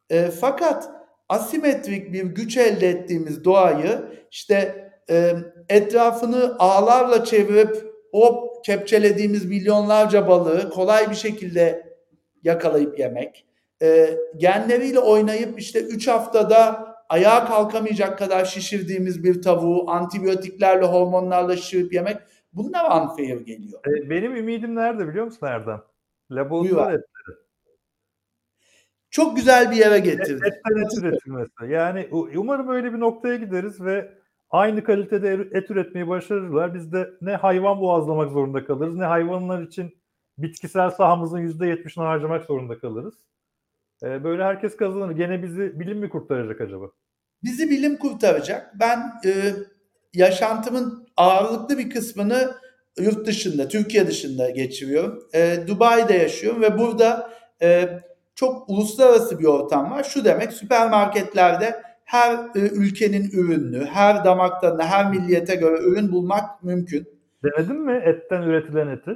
E, 0.09 0.31
fakat 0.31 0.89
asimetrik 1.29 2.13
bir 2.13 2.23
güç 2.23 2.57
elde 2.57 2.89
ettiğimiz 2.89 3.43
doğayı 3.43 4.05
işte 4.31 4.84
e, 5.09 5.35
etrafını 5.69 6.55
ağlarla 6.59 7.23
çevirip 7.23 7.95
o 8.11 8.53
kepçelediğimiz 8.65 9.45
milyonlarca 9.45 10.27
balığı 10.27 10.69
kolay 10.69 11.09
bir 11.09 11.15
şekilde 11.15 11.95
yakalayıp 12.43 12.99
yemek, 12.99 13.45
e, 13.81 14.17
genleriyle 14.37 14.99
oynayıp 14.99 15.59
işte 15.59 15.79
3 15.79 16.07
haftada 16.07 16.87
ayağa 17.09 17.45
kalkamayacak 17.45 18.19
kadar 18.19 18.45
şişirdiğimiz 18.45 19.23
bir 19.23 19.41
tavuğu 19.41 19.89
antibiyotiklerle, 19.89 20.85
hormonlarla 20.85 21.57
şişirip 21.57 21.93
yemek 21.93 22.17
bunlar 22.53 23.01
unfair 23.01 23.41
geliyor. 23.41 23.81
E, 23.87 24.09
benim 24.09 24.35
ümidim 24.35 24.75
nerede 24.75 25.07
biliyor 25.07 25.25
musun 25.25 25.47
Erdem? 25.47 25.81
Laboratuvar 26.31 26.93
etleri. 26.93 27.37
Çok 29.09 29.35
güzel 29.35 29.71
bir 29.71 29.75
yere 29.75 29.99
getirdi. 29.99 30.43
Etten 30.45 30.83
et 30.83 30.97
üretilmesi. 30.97 31.51
Yani 31.67 32.07
umarım 32.35 32.69
öyle 32.69 32.93
bir 32.93 32.99
noktaya 32.99 33.35
gideriz 33.35 33.81
ve 33.81 34.11
aynı 34.55 34.83
kalitede 34.83 35.47
et 35.51 35.71
üretmeyi 35.71 36.07
başarırlar. 36.07 36.73
Biz 36.73 36.93
de 36.93 37.09
ne 37.21 37.35
hayvan 37.35 37.81
boğazlamak 37.81 38.31
zorunda 38.31 38.65
kalırız 38.65 38.95
ne 38.95 39.05
hayvanlar 39.05 39.61
için 39.61 39.97
bitkisel 40.37 40.89
sahamızın 40.89 41.39
%70'ini 41.39 42.03
harcamak 42.03 42.45
zorunda 42.45 42.79
kalırız. 42.79 43.13
Ee, 44.03 44.23
böyle 44.23 44.43
herkes 44.43 44.77
kazanır. 44.77 45.11
Gene 45.11 45.43
bizi 45.43 45.79
bilim 45.79 45.97
mi 45.97 46.09
kurtaracak 46.09 46.61
acaba? 46.61 46.85
Bizi 47.43 47.69
bilim 47.69 47.97
kurtaracak. 47.97 48.79
Ben 48.79 48.99
e, 49.25 49.31
yaşantımın 50.13 51.07
ağırlıklı 51.17 51.77
bir 51.77 51.89
kısmını 51.89 52.55
yurt 52.99 53.27
dışında, 53.27 53.67
Türkiye 53.67 54.07
dışında 54.07 54.49
geçiriyorum. 54.49 55.23
E, 55.33 55.57
Dubai'de 55.67 56.13
yaşıyorum 56.13 56.61
ve 56.61 56.77
burada 56.77 57.31
e, 57.61 57.99
çok 58.35 58.69
uluslararası 58.69 59.39
bir 59.39 59.45
ortam 59.45 59.91
var. 59.91 60.03
Şu 60.03 60.25
demek 60.25 60.53
süpermarketlerde 60.53 61.81
her 62.05 62.33
e, 62.55 62.59
ülkenin 62.59 63.29
ürününü, 63.31 63.85
her 63.85 64.25
damak 64.25 64.61
tadına, 64.61 64.85
her 64.85 65.09
milliyete 65.09 65.55
göre 65.55 65.83
ürün 65.83 66.11
bulmak 66.11 66.63
mümkün. 66.63 67.07
Denedin 67.43 67.81
mi 67.81 68.01
etten 68.05 68.41
üretilen 68.41 68.87
eti? 68.87 69.11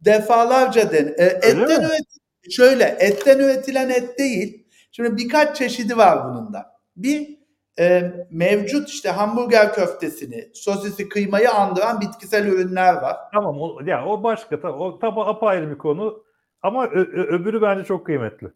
Defalarca 0.00 0.92
den. 0.92 1.14
E, 1.18 1.24
etten 1.24 1.80
üret 1.80 2.06
şöyle 2.50 2.96
etten 3.00 3.38
üretilen 3.38 3.90
et 3.90 4.18
değil. 4.18 4.66
Şimdi 4.92 5.16
birkaç 5.16 5.56
çeşidi 5.56 5.96
var 5.96 6.24
bunun 6.24 6.52
da. 6.52 6.74
Bir 6.96 7.38
e, 7.78 8.12
mevcut 8.30 8.88
işte 8.88 9.10
hamburger 9.10 9.74
köftesini, 9.74 10.50
sosisi, 10.54 11.08
kıymayı 11.08 11.50
andıran 11.50 12.00
bitkisel 12.00 12.46
ürünler 12.46 12.94
var. 12.94 13.16
Tamam 13.32 13.60
o, 13.60 13.80
ya 13.86 14.06
o 14.06 14.22
başka 14.22 14.56
o 14.56 14.98
tabi 14.98 15.20
apayrı 15.20 15.70
bir 15.70 15.78
konu 15.78 16.24
ama 16.62 16.86
ö, 16.86 17.00
ö, 17.00 17.22
öbürü 17.22 17.62
bence 17.62 17.84
çok 17.84 18.06
kıymetli. 18.06 18.48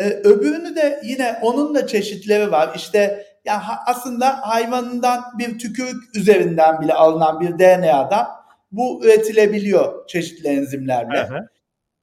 Ee, 0.00 0.04
öbürünü 0.24 0.76
de 0.76 1.00
yine 1.04 1.38
onun 1.42 1.74
da 1.74 1.86
çeşitleri 1.86 2.50
var. 2.50 2.72
İşte 2.76 3.26
yani 3.44 3.62
aslında 3.86 4.48
hayvanından 4.48 5.24
bir 5.38 5.58
tükürük 5.58 6.16
üzerinden 6.16 6.80
bile 6.80 6.94
alınan 6.94 7.40
bir 7.40 7.58
DNA'dan 7.58 8.26
bu 8.72 9.04
üretilebiliyor 9.04 10.06
çeşitli 10.06 10.48
enzimlerle. 10.48 11.28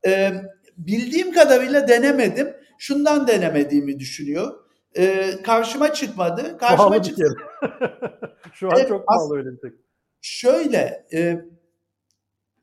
Ee, 0.05 0.31
bildiğim 0.77 1.33
kadarıyla 1.33 1.87
denemedim. 1.87 2.53
Şundan 2.77 3.27
denemediğimi 3.27 3.99
düşünüyor. 3.99 4.53
Ee, 4.97 5.41
karşıma 5.43 5.93
çıkmadı. 5.93 6.57
Karşıma 6.57 7.03
çıktı. 7.03 7.37
Şu 8.53 8.67
an 8.67 8.73
evet, 8.77 8.87
çok 8.87 9.07
pahalı 9.07 9.37
öyle 9.37 9.51
bir 9.51 9.57
tek. 9.57 9.73
Şöyle 10.21 11.07
e, 11.13 11.41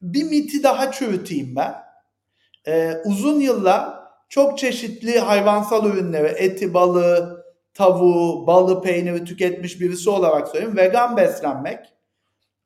bir 0.03 0.25
miti 0.25 0.63
daha 0.63 0.93
çürüteyim 0.93 1.57
ben. 1.57 1.75
E, 2.67 2.93
uzun 3.05 3.41
yıllar 3.41 4.04
çok 4.35 4.59
çeşitli 4.59 5.19
hayvansal 5.19 5.87
ürünleri, 5.87 6.27
eti, 6.27 6.75
balığı, 6.75 7.45
tavuğu, 7.75 8.47
balı, 8.47 8.83
peyniri 8.83 9.25
tüketmiş 9.25 9.81
birisi 9.81 10.11
olarak 10.11 10.49
söyleyeyim. 10.49 10.77
Vegan 10.77 11.17
beslenmek 11.17 11.79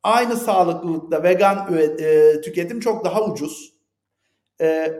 aynı 0.02 0.36
sağlıklılıkta 0.36 1.22
vegan 1.22 1.74
e, 2.00 2.40
tüketim 2.40 2.80
çok 2.80 3.04
daha 3.04 3.24
ucuz. 3.24 3.74
E, 4.60 4.92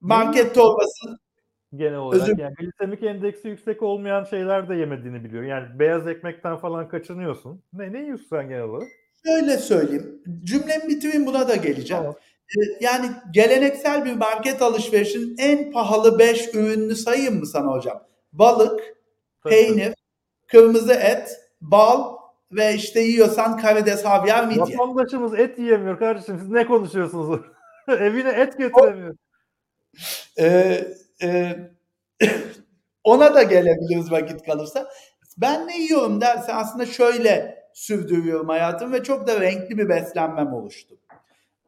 market 0.00 0.54
torbası 0.54 1.18
genel 1.76 1.98
olarak 1.98 2.22
Özür... 2.22 2.38
yani 2.38 2.54
glisemik 2.54 3.02
endeksi 3.02 3.48
yüksek 3.48 3.82
olmayan 3.82 4.24
şeyler 4.24 4.68
de 4.68 4.74
yemediğini 4.74 5.24
biliyor. 5.24 5.42
Yani 5.42 5.78
beyaz 5.78 6.08
ekmekten 6.08 6.56
falan 6.56 6.88
kaçınıyorsun. 6.88 7.62
Ne 7.72 7.92
ne 7.92 8.00
yiyorsun 8.00 8.26
sen 8.30 8.48
genel 8.48 8.62
olarak? 8.62 8.88
Şöyle 9.26 9.58
söyleyeyim. 9.58 10.22
Cümlemi 10.44 10.88
bitireyim 10.88 11.26
buna 11.26 11.48
da 11.48 11.56
geleceğim. 11.56 12.02
Tamam. 12.02 12.16
Ee, 12.56 12.60
yani 12.80 13.06
geleneksel 13.30 14.04
bir 14.04 14.14
market 14.14 14.62
alışverişinin 14.62 15.36
en 15.38 15.72
pahalı 15.72 16.18
5 16.18 16.54
ürününü 16.54 16.96
sayayım 16.96 17.38
mı 17.38 17.46
sana 17.46 17.72
hocam? 17.72 18.02
Balık, 18.32 18.80
peynir, 19.44 19.94
kırmızı 20.46 20.92
et, 20.92 21.40
bal 21.60 22.16
ve 22.52 22.74
işte 22.74 23.00
yiyorsan 23.00 23.56
karides, 23.58 24.04
havyar, 24.04 24.46
midye. 24.46 24.78
Vatandaşımız 24.78 25.34
et 25.34 25.58
yiyemiyor 25.58 25.98
kardeşim. 25.98 26.38
Siz 26.40 26.50
ne 26.50 26.66
konuşuyorsunuz? 26.66 27.40
Evine 27.88 28.30
et 28.30 28.58
getiremiyor. 28.58 29.16
Ee, 30.38 30.84
e, 31.22 31.56
ona 33.04 33.34
da 33.34 33.42
gelebiliriz 33.42 34.12
vakit 34.12 34.42
kalırsa. 34.46 34.88
Ben 35.36 35.66
ne 35.66 35.78
yiyorum 35.78 36.20
derse 36.20 36.52
aslında 36.54 36.86
şöyle 36.86 37.64
sürdürüyorum 37.74 38.48
hayatım 38.48 38.92
ve 38.92 39.02
çok 39.02 39.26
da 39.26 39.40
renkli 39.40 39.78
bir 39.78 39.88
beslenmem 39.88 40.52
oluştu. 40.52 40.96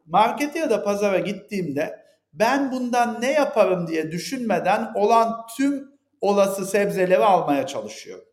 Markete 0.05 0.59
ya 0.59 0.69
da 0.69 0.83
pazara 0.83 1.19
gittiğimde 1.19 2.03
ben 2.33 2.71
bundan 2.71 3.21
ne 3.21 3.31
yaparım 3.31 3.87
diye 3.87 4.11
düşünmeden 4.11 4.91
olan 4.95 5.45
tüm 5.57 5.93
olası 6.21 6.65
sebzeleri 6.65 7.23
almaya 7.23 7.67
çalışıyorum. 7.67 8.25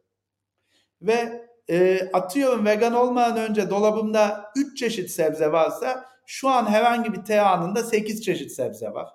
Ve 1.02 1.46
e, 1.70 2.08
atıyorum 2.12 2.66
vegan 2.66 2.94
olmadan 2.94 3.36
önce 3.36 3.70
dolabımda 3.70 4.52
3 4.56 4.78
çeşit 4.78 5.10
sebze 5.10 5.52
varsa 5.52 6.04
şu 6.26 6.48
an 6.48 6.66
herhangi 6.66 7.12
bir 7.12 7.24
teanında 7.24 7.82
8 7.82 8.22
çeşit 8.22 8.52
sebze 8.52 8.92
var. 8.92 9.08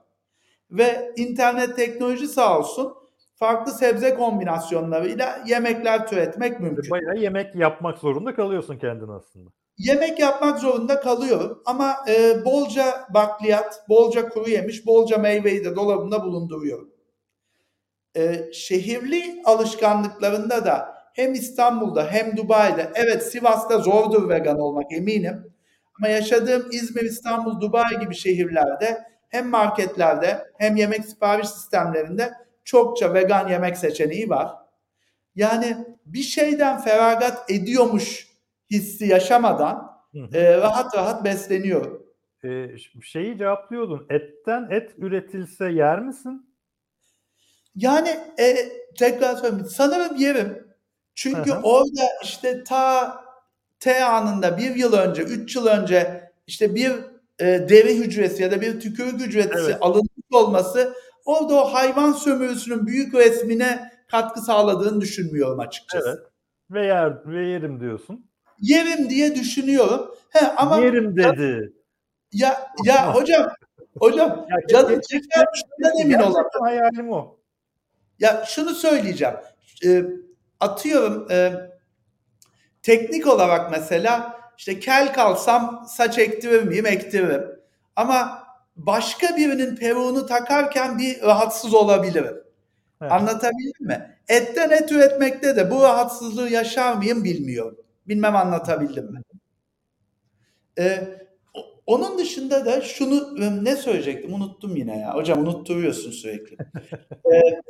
Ve 0.71 1.13
internet 1.15 1.75
teknoloji 1.75 2.27
sağ 2.27 2.59
olsun 2.59 2.93
farklı 3.35 3.71
sebze 3.71 4.15
kombinasyonlarıyla 4.15 5.43
yemekler 5.45 6.07
türetmek 6.07 6.59
mümkün. 6.59 6.91
Bayağı 6.91 7.17
yemek 7.17 7.55
yapmak 7.55 7.97
zorunda 7.97 8.35
kalıyorsun 8.35 8.77
kendin 8.77 9.07
aslında. 9.07 9.49
Yemek 9.77 10.19
yapmak 10.19 10.59
zorunda 10.59 10.99
kalıyorum 10.99 11.61
ama 11.65 11.97
e, 12.07 12.45
bolca 12.45 13.07
bakliyat, 13.13 13.89
bolca 13.89 14.29
kuru 14.29 14.49
yemiş, 14.49 14.85
bolca 14.85 15.17
meyveyi 15.17 15.65
de 15.65 15.75
dolabımda 15.75 16.23
bulunduruyorum. 16.23 16.91
E, 18.17 18.49
şehirli 18.53 19.41
alışkanlıklarında 19.45 20.65
da 20.65 20.95
hem 21.13 21.33
İstanbul'da 21.33 22.07
hem 22.11 22.37
Dubai'de, 22.37 22.91
evet 22.95 23.31
Sivas'ta 23.31 23.77
zordur 23.77 24.29
vegan 24.29 24.59
olmak 24.59 24.91
eminim. 24.93 25.53
Ama 25.99 26.07
yaşadığım 26.07 26.69
İzmir, 26.71 27.01
İstanbul, 27.01 27.61
Dubai 27.61 27.99
gibi 27.99 28.15
şehirlerde 28.15 29.03
hem 29.29 29.49
marketlerde 29.49 30.47
hem 30.57 30.75
yemek 30.75 31.05
sipariş 31.05 31.49
sistemlerinde 31.49 32.33
çokça 32.63 33.13
vegan 33.13 33.47
yemek 33.47 33.77
seçeneği 33.77 34.29
var. 34.29 34.51
Yani 35.35 35.77
bir 36.05 36.21
şeyden 36.21 36.81
feragat 36.81 37.51
ediyormuş 37.51 38.34
hissi 38.71 39.05
yaşamadan 39.05 40.01
e, 40.33 40.57
rahat 40.57 40.95
rahat 40.97 41.25
besleniyorum. 41.25 42.05
Ee, 42.43 42.67
şeyi 43.03 43.37
cevaplıyordun. 43.37 44.07
Etten 44.09 44.67
et 44.71 44.91
üretilse 44.97 45.71
yer 45.71 45.99
misin? 45.99 46.55
Yani 47.75 48.09
e, 48.39 48.55
tekrar 48.97 49.35
söyleyeyim. 49.35 49.65
Sanırım 49.69 50.15
yerim. 50.17 50.67
Çünkü 51.15 51.51
Hı-hı. 51.51 51.61
orada 51.63 52.01
işte 52.23 52.63
ta 52.63 53.15
T 53.79 54.05
anında 54.05 54.57
bir 54.57 54.75
yıl 54.75 54.93
önce, 54.93 55.21
üç 55.21 55.55
yıl 55.55 55.65
önce 55.67 56.31
işte 56.47 56.75
bir 56.75 56.91
e, 57.39 57.45
deri 57.69 57.97
hücresi 57.97 58.43
ya 58.43 58.51
da 58.51 58.61
bir 58.61 58.79
tükürük 58.79 59.21
hücresi 59.21 59.49
evet. 59.57 59.77
alınmış 59.81 60.25
olması 60.33 60.93
orada 61.25 61.53
o 61.53 61.73
hayvan 61.73 62.11
sömürüsünün 62.11 62.87
büyük 62.87 63.15
resmine 63.15 63.91
katkı 64.11 64.41
sağladığını 64.41 65.01
düşünmüyorum 65.01 65.59
açıkçası. 65.59 66.09
Evet. 66.09 66.31
Ve 66.71 66.85
yer 66.85 67.25
ve 67.25 67.47
yerim 67.47 67.79
diyorsun. 67.79 68.29
Yerim 68.61 69.09
diye 69.09 69.35
düşünüyorum. 69.35 70.15
He 70.29 70.47
ama 70.47 70.77
yerim 70.77 71.17
dedi. 71.17 71.73
Ya 72.31 72.67
ya 72.83 73.15
hocam 73.15 73.51
hocam 73.99 74.45
ya, 74.49 74.67
canım 74.69 75.01
çeker 75.09 75.45
şundan 75.55 75.99
emin 75.99 76.19
olamam. 76.19 76.45
Hayalim 76.61 77.11
o. 77.11 77.37
Ya 78.19 78.43
şunu 78.47 78.69
söyleyeceğim. 78.69 79.35
E, 79.85 80.03
atıyorum 80.59 81.31
e, 81.31 81.53
teknik 82.83 83.27
olarak 83.27 83.71
mesela 83.71 84.39
işte 84.57 84.79
kel 84.79 85.13
kalsam 85.13 85.85
saç 85.87 86.17
ektirir 86.17 86.63
miyim? 86.63 86.85
Ektiririm. 86.85 87.43
Ama 87.95 88.43
başka 88.75 89.37
birinin 89.37 89.75
peruğunu 89.75 90.25
takarken 90.25 90.99
bir 90.99 91.21
rahatsız 91.21 91.73
olabilirim. 91.73 92.37
Evet. 93.01 93.11
Anlatabildim 93.11 93.87
mi? 93.87 94.17
Etten 94.27 94.69
et 94.69 94.91
üretmekte 94.91 95.55
de 95.55 95.71
bu 95.71 95.81
rahatsızlığı 95.81 96.49
yaşar 96.49 96.93
mıyım 96.93 97.23
bilmiyorum. 97.23 97.77
Bilmem 98.07 98.35
anlatabildim 98.35 99.13
mi? 99.13 99.21
Ee, 100.79 101.19
onun 101.85 102.17
dışında 102.17 102.65
da 102.65 102.81
şunu 102.81 103.35
ne 103.65 103.75
söyleyecektim 103.75 104.33
unuttum 104.33 104.75
yine 104.75 104.99
ya. 104.99 105.15
Hocam 105.15 105.39
unutturuyorsun 105.39 106.11
sürekli. 106.11 106.57
ee, 107.33 107.61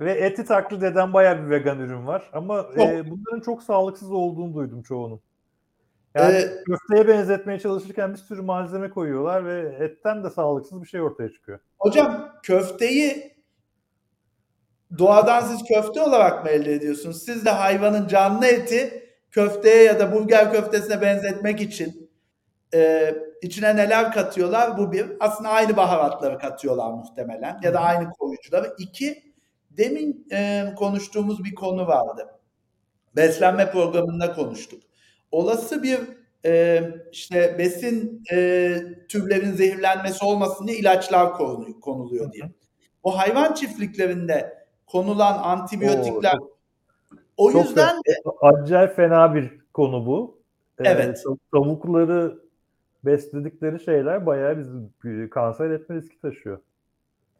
Ve 0.00 0.12
eti 0.12 0.44
taklit 0.44 0.82
eden 0.82 1.12
bayağı 1.12 1.44
bir 1.44 1.50
vegan 1.50 1.78
ürün 1.78 2.06
var. 2.06 2.30
Ama 2.32 2.66
e, 2.76 3.10
bunların 3.10 3.40
çok 3.44 3.62
sağlıksız 3.62 4.12
olduğunu 4.12 4.54
duydum 4.54 4.82
çoğunun. 4.82 5.20
Yani 6.14 6.34
ee, 6.34 6.62
köfteye 6.66 7.08
benzetmeye 7.08 7.58
çalışırken 7.58 8.12
bir 8.12 8.18
sürü 8.18 8.42
malzeme 8.42 8.90
koyuyorlar 8.90 9.46
ve 9.46 9.76
etten 9.84 10.24
de 10.24 10.30
sağlıksız 10.30 10.82
bir 10.82 10.86
şey 10.86 11.00
ortaya 11.00 11.28
çıkıyor. 11.28 11.60
Hocam 11.78 12.32
köfteyi 12.42 13.34
doğadan 14.98 15.40
siz 15.40 15.62
köfte 15.64 16.02
olarak 16.02 16.44
mı 16.44 16.50
elde 16.50 16.72
ediyorsunuz? 16.72 17.24
Siz 17.24 17.44
de 17.44 17.50
hayvanın 17.50 18.08
canlı 18.08 18.46
eti 18.46 19.03
köfteye 19.34 19.84
ya 19.84 20.00
da 20.00 20.12
burger 20.12 20.52
köftesine 20.52 21.00
benzetmek 21.00 21.60
için 21.60 22.10
e, 22.74 23.14
içine 23.42 23.76
neler 23.76 24.12
katıyorlar? 24.12 24.78
Bu 24.78 24.92
bir. 24.92 25.06
Aslında 25.20 25.48
aynı 25.48 25.76
baharatları 25.76 26.38
katıyorlar 26.38 26.90
muhtemelen 26.90 27.60
ya 27.62 27.74
da 27.74 27.80
aynı 27.80 28.10
koyucuları. 28.10 28.74
İki, 28.78 29.34
demin 29.70 30.26
e, 30.32 30.64
konuştuğumuz 30.76 31.44
bir 31.44 31.54
konu 31.54 31.86
vardı. 31.86 32.26
Beslenme 33.16 33.70
programında 33.70 34.32
konuştuk 34.34 34.82
olası 35.34 35.82
bir 35.82 36.00
e, 36.44 36.82
işte 37.12 37.58
besin 37.58 38.22
e, 38.32 38.78
türlerinin 39.08 39.52
zehirlenmesi 39.52 40.24
olmasın 40.24 40.66
diye 40.66 40.78
ilaçlar 40.78 41.32
konuluyor, 41.32 41.80
konuluyor 41.80 42.32
diye. 42.32 42.44
O 43.02 43.18
hayvan 43.18 43.54
çiftliklerinde 43.54 44.66
konulan 44.86 45.38
antibiyotikler 45.42 46.34
Oo, 46.34 46.53
o 47.36 47.52
çok 47.52 47.64
yüzden 47.66 47.96
de 47.96 48.12
acayip 48.42 48.96
fena 48.96 49.34
bir 49.34 49.50
konu 49.74 50.06
bu. 50.06 50.38
Ee, 50.78 50.84
Evet. 50.88 51.24
Tavukları 51.52 52.38
besledikleri 53.04 53.80
şeyler 53.80 54.26
bayağı 54.26 54.58
bizi 54.58 55.30
kanser 55.30 55.70
etme 55.70 55.96
riski 55.96 56.20
taşıyor. 56.20 56.58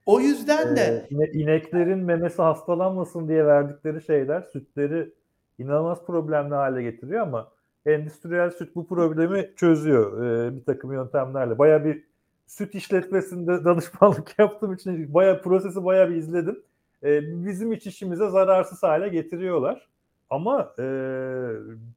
o 0.07 0.21
yüzden 0.21 0.77
de 0.77 0.81
Ee, 1.11 1.15
ine- 1.15 1.31
ineklerin 1.33 1.99
memesi 1.99 2.43
hastalanmasın 2.43 3.29
diye 3.29 3.47
verdikleri 3.47 4.03
şeyler 4.03 4.43
sütleri 4.43 5.13
inanılmaz 5.59 6.07
problemli 6.07 6.55
hale 6.55 6.83
getiriyor 6.83 7.21
ama 7.23 7.49
endüstriyel 7.87 8.51
süt 8.51 8.75
bu 8.75 8.87
problemi 8.87 9.51
çözüyor 9.57 10.25
ee, 10.27 10.57
bir 10.57 10.65
takım 10.65 10.93
yöntemlerle. 10.93 11.59
Bayağı 11.59 11.85
bir 11.85 12.05
süt 12.47 12.75
işletmesinde 12.75 13.65
danışmanlık 13.65 14.39
yaptığım 14.39 14.73
için 14.75 15.15
bayağı 15.15 15.43
prosesi 15.43 15.85
bayağı 15.85 16.11
bir 16.11 16.17
izledim. 16.17 16.63
Ee, 17.05 17.21
bizim 17.47 17.73
iç 17.73 17.87
işimize 17.87 18.29
zararsız 18.29 18.83
hale 18.83 19.09
getiriyorlar. 19.09 19.89
Ama 20.31 20.75
e, 20.79 20.85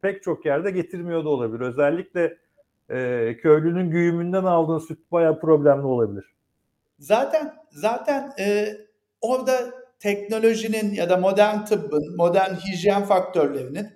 pek 0.02 0.24
çok 0.24 0.46
yerde 0.46 0.72
getirmiyor 0.72 1.26
da 1.26 1.30
olabilir. 1.30 1.62
Özellikle 1.62 2.38
e, 2.90 3.38
köylünün 3.38 3.92
güğümünden 3.92 4.44
aldığın 4.44 4.80
süt 4.80 5.12
bayağı 5.12 5.40
problemli 5.40 5.86
olabilir. 5.86 6.26
Zaten 7.00 7.54
zaten 7.72 8.34
e, 8.40 8.78
orada 9.22 9.54
teknolojinin 10.00 10.94
ya 10.94 11.10
da 11.10 11.18
modern 11.18 11.66
tıbbın, 11.66 12.16
modern 12.18 12.54
hijyen 12.54 13.04
faktörlerinin 13.04 13.88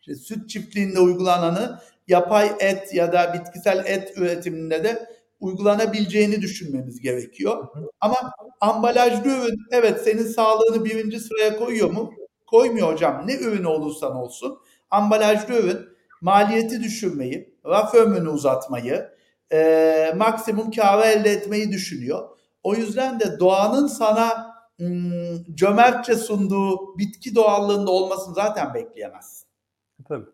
işte 0.00 0.14
süt 0.14 0.50
çiftliğinde 0.50 1.00
uygulananı 1.00 1.78
yapay 2.08 2.50
et 2.60 2.94
ya 2.94 3.12
da 3.12 3.34
bitkisel 3.34 3.84
et 3.86 4.12
üretiminde 4.16 4.84
de 4.84 5.06
uygulanabileceğini 5.40 6.42
düşünmemiz 6.42 7.00
gerekiyor. 7.00 7.66
Ama 8.00 8.16
ambalajlı 8.60 9.30
ürün 9.30 9.58
evet 9.70 10.00
senin 10.04 10.24
sağlığını 10.24 10.84
birinci 10.84 11.20
sıraya 11.20 11.56
koyuyor 11.56 11.90
mu? 11.90 12.12
Koymuyor 12.46 12.92
hocam. 12.92 13.22
Ne 13.26 13.34
ürün 13.36 13.64
olursan 13.64 14.16
olsun. 14.16 14.58
Ambalajlı 14.90 15.54
ürün 15.54 15.78
maliyeti 16.20 16.82
düşürmeyi, 16.82 17.54
raf 17.66 17.94
ömrünü 17.94 18.28
uzatmayı, 18.28 19.08
e, 19.52 20.12
maksimum 20.16 20.70
karı 20.70 21.06
elde 21.06 21.30
etmeyi 21.30 21.72
düşünüyor. 21.72 22.28
O 22.62 22.74
yüzden 22.74 23.20
de 23.20 23.40
doğanın 23.40 23.86
sana 23.86 24.54
hmm, 24.76 25.54
cömertçe 25.54 26.14
sunduğu 26.14 26.98
bitki 26.98 27.34
doğallığında 27.34 27.90
olmasını 27.90 28.34
zaten 28.34 28.74
bekleyemezsin. 28.74 29.48
Tabii. 30.08 30.26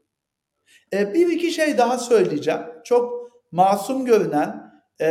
E, 0.92 1.14
bir 1.14 1.28
iki 1.28 1.52
şey 1.52 1.78
daha 1.78 1.98
söyleyeceğim. 1.98 2.60
Çok 2.84 3.30
masum 3.52 4.04
görünen 4.04 4.65
e, 5.00 5.08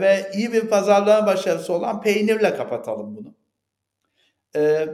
ve 0.00 0.30
iyi 0.34 0.52
bir 0.52 0.68
pazarlama 0.68 1.26
başarısı 1.26 1.72
olan 1.72 2.00
peynirle 2.00 2.56
kapatalım 2.56 3.16
bunu. 3.16 3.34
E, 4.56 4.88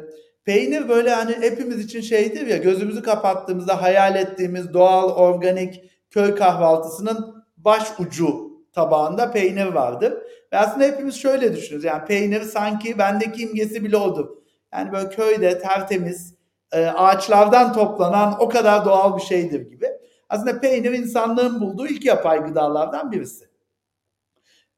peynir 0.45 0.89
böyle 0.89 1.11
hani 1.11 1.33
hepimiz 1.41 1.85
için 1.85 2.01
şeydir 2.01 2.47
ya 2.47 2.57
gözümüzü 2.57 3.03
kapattığımızda 3.03 3.83
hayal 3.83 4.17
ettiğimiz 4.17 4.75
doğal 4.75 5.11
organik 5.17 5.91
köy 6.11 6.35
kahvaltısının 6.35 7.45
baş 7.57 7.89
ucu 7.99 8.51
tabağında 8.73 9.31
peynir 9.31 9.67
vardır. 9.67 10.15
Ve 10.53 10.59
aslında 10.59 10.85
hepimiz 10.85 11.15
şöyle 11.15 11.57
düşünürüz. 11.57 11.85
Yani 11.85 12.05
peynir 12.05 12.43
sanki 12.43 12.99
bendeki 12.99 13.43
imgesi 13.43 13.85
bile 13.85 13.97
odur. 13.97 14.29
Yani 14.73 14.93
böyle 14.93 15.09
köyde 15.09 15.59
tertemiz 15.59 16.35
e, 16.73 16.87
ağaçlardan 16.87 17.73
toplanan 17.73 18.37
o 18.41 18.49
kadar 18.49 18.85
doğal 18.85 19.17
bir 19.17 19.23
şeydir 19.23 19.61
gibi. 19.61 19.87
Aslında 20.29 20.61
peynir 20.61 20.93
insanlığın 20.93 21.61
bulduğu 21.61 21.87
ilk 21.87 22.05
yapay 22.05 22.45
gıdalardan 22.45 23.13
birisi. 23.13 23.54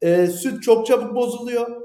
E, 0.01 0.27
süt 0.27 0.63
çok 0.63 0.87
çabuk 0.87 1.15
bozuluyor. 1.15 1.81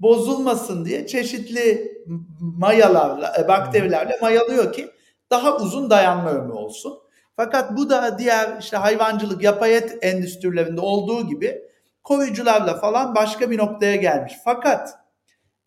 Bozulmasın 0.00 0.84
diye 0.84 1.06
çeşitli 1.06 1.92
mayalarla, 2.40 3.34
e, 3.38 3.48
bakterilerle 3.48 4.18
mayalıyor 4.22 4.72
ki 4.72 4.90
daha 5.30 5.56
uzun 5.56 5.90
dayanma 5.90 6.30
ömrü 6.30 6.52
olsun. 6.52 6.98
Fakat 7.36 7.76
bu 7.76 7.90
da 7.90 8.18
diğer 8.18 8.58
işte 8.60 8.76
hayvancılık, 8.76 9.42
yapay 9.42 9.76
et 9.76 9.98
endüstrilerinde 10.02 10.80
olduğu 10.80 11.28
gibi 11.28 11.62
koruyucularla 12.02 12.80
falan 12.80 13.14
başka 13.14 13.50
bir 13.50 13.58
noktaya 13.58 13.96
gelmiş. 13.96 14.32
Fakat 14.44 14.98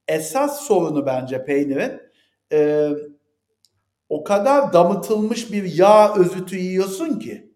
esas 0.07 0.61
sorunu 0.61 1.05
bence 1.05 1.45
peynirin 1.45 2.01
e, 2.51 2.89
o 4.09 4.24
kadar 4.24 4.74
damıtılmış 4.74 5.51
bir 5.51 5.63
yağ 5.63 6.15
özütü 6.15 6.57
yiyorsun 6.57 7.19
ki 7.19 7.53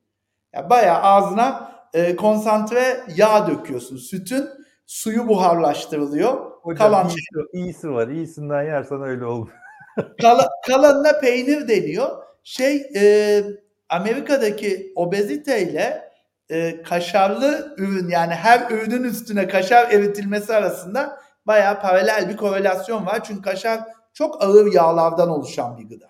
ya 0.54 0.70
bayağı 0.70 1.02
ağzına 1.02 1.77
e, 1.94 2.16
konsantre 2.16 3.04
yağ 3.16 3.48
döküyorsun. 3.48 3.98
Sütün 3.98 4.50
suyu 4.86 5.28
buharlaştırılıyor. 5.28 6.52
Hocam 6.62 6.92
Kalan 6.92 7.08
iyisi, 7.10 7.20
iyisi 7.54 7.92
var. 7.92 8.08
İyisinden 8.08 8.64
yersen 8.64 9.02
öyle 9.02 9.26
olur. 9.26 9.50
Kala, 10.22 10.50
kalanına 10.68 11.20
peynir 11.20 11.68
deniyor. 11.68 12.24
Şey 12.44 12.92
e, 12.96 13.44
Amerika'daki 13.90 14.94
obeziteyle 14.96 16.12
e, 16.50 16.84
kaşarlı 16.84 17.76
ürün 17.78 18.10
yani 18.10 18.34
her 18.34 18.72
ürünün 18.72 19.04
üstüne 19.04 19.48
kaşar 19.48 19.92
eritilmesi 19.92 20.54
arasında 20.56 21.20
bayağı 21.48 21.82
paralel 21.82 22.30
bir 22.30 22.38
korelasyon 22.38 23.06
var. 23.06 23.24
Çünkü 23.24 23.42
kaşar 23.42 23.80
çok 24.14 24.44
ağır 24.44 24.74
yağlardan 24.74 25.30
oluşan 25.30 25.78
bir 25.78 25.90
gıda. 25.90 26.06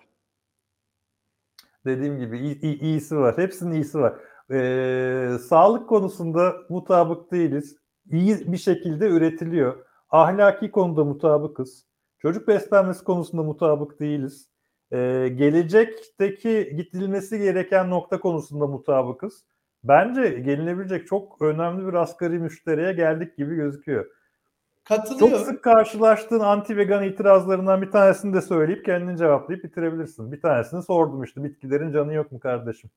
Dediğim 1.86 2.18
gibi 2.18 2.38
iyi- 2.38 2.80
iyisi 2.80 3.16
var. 3.16 3.38
Hepsinin 3.38 3.74
iyisi 3.74 3.98
var. 3.98 4.14
Ee, 4.52 5.36
sağlık 5.48 5.88
konusunda 5.88 6.56
mutabık 6.68 7.32
değiliz. 7.32 7.76
İyi 8.10 8.52
bir 8.52 8.56
şekilde 8.56 9.08
üretiliyor. 9.08 9.84
Ahlaki 10.10 10.70
konuda 10.70 11.04
mutabıkız. 11.04 11.86
Çocuk 12.18 12.48
beslenmesi 12.48 13.04
konusunda 13.04 13.42
mutabık 13.42 14.00
değiliz. 14.00 14.48
Ee, 14.92 15.28
gelecekteki 15.36 16.72
gidilmesi 16.76 17.38
gereken 17.38 17.90
nokta 17.90 18.20
konusunda 18.20 18.66
mutabıkız. 18.66 19.44
Bence 19.84 20.28
gelinebilecek 20.28 21.06
çok 21.06 21.42
önemli 21.42 21.86
bir 21.86 21.94
asgari 21.94 22.38
müşteriye 22.38 22.92
geldik 22.92 23.36
gibi 23.36 23.54
gözüküyor. 23.54 24.04
Çok 24.04 24.98
Katılıyorum. 24.98 25.44
sık 25.44 25.64
karşılaştığın 25.64 26.40
anti 26.40 26.76
vegan 26.76 27.04
itirazlarından 27.04 27.82
bir 27.82 27.90
tanesini 27.90 28.34
de 28.34 28.40
söyleyip 28.40 28.84
kendini 28.84 29.18
cevaplayıp 29.18 29.64
bitirebilirsin. 29.64 30.32
Bir 30.32 30.40
tanesini 30.40 30.82
sordum 30.82 31.22
işte 31.22 31.44
bitkilerin 31.44 31.92
canı 31.92 32.14
yok 32.14 32.32
mu 32.32 32.40
kardeşim? 32.40 32.90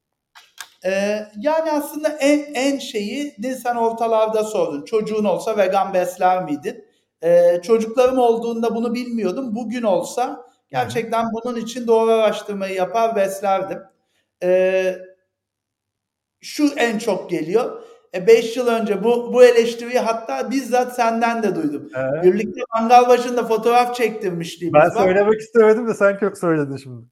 Ee, 0.85 1.27
yani 1.37 1.71
aslında 1.71 2.07
en, 2.09 2.53
en 2.53 2.77
şeyi 2.79 3.35
de 3.43 3.55
sen 3.55 3.75
ortalarda 3.75 4.43
sordun. 4.43 4.85
Çocuğun 4.85 5.23
olsa 5.25 5.57
vegan 5.57 5.93
besler 5.93 6.43
miydin? 6.43 6.85
Ee, 7.23 7.61
çocuklarım 7.63 8.19
olduğunda 8.19 8.75
bunu 8.75 8.93
bilmiyordum. 8.93 9.55
Bugün 9.55 9.83
olsa 9.83 10.45
gerçekten 10.69 11.25
bunun 11.33 11.55
için 11.55 11.87
doğru 11.87 12.11
araştırmayı 12.11 12.75
yapar 12.75 13.15
beslerdim. 13.15 13.79
Ee, 14.43 14.95
şu 16.41 16.67
en 16.77 16.97
çok 16.97 17.29
geliyor. 17.29 17.81
5 18.27 18.57
yıl 18.57 18.67
önce 18.67 19.03
bu, 19.03 19.33
bu 19.33 19.43
eleştiriyi 19.43 19.99
hatta 19.99 20.51
bizzat 20.51 20.95
senden 20.95 21.43
de 21.43 21.55
duydum. 21.55 21.89
Ee, 21.95 22.23
Birlikte 22.23 22.61
mangal 22.75 23.07
başında 23.07 23.45
fotoğraf 23.45 23.95
çektirmişliğimiz 23.95 24.81
ben 24.81 24.95
var. 24.95 25.03
söylemek 25.03 25.41
istemedim 25.41 25.87
de 25.87 25.93
sen 25.93 26.17
çok 26.17 26.37
söyledin 26.37 26.77
şimdi. 26.77 27.05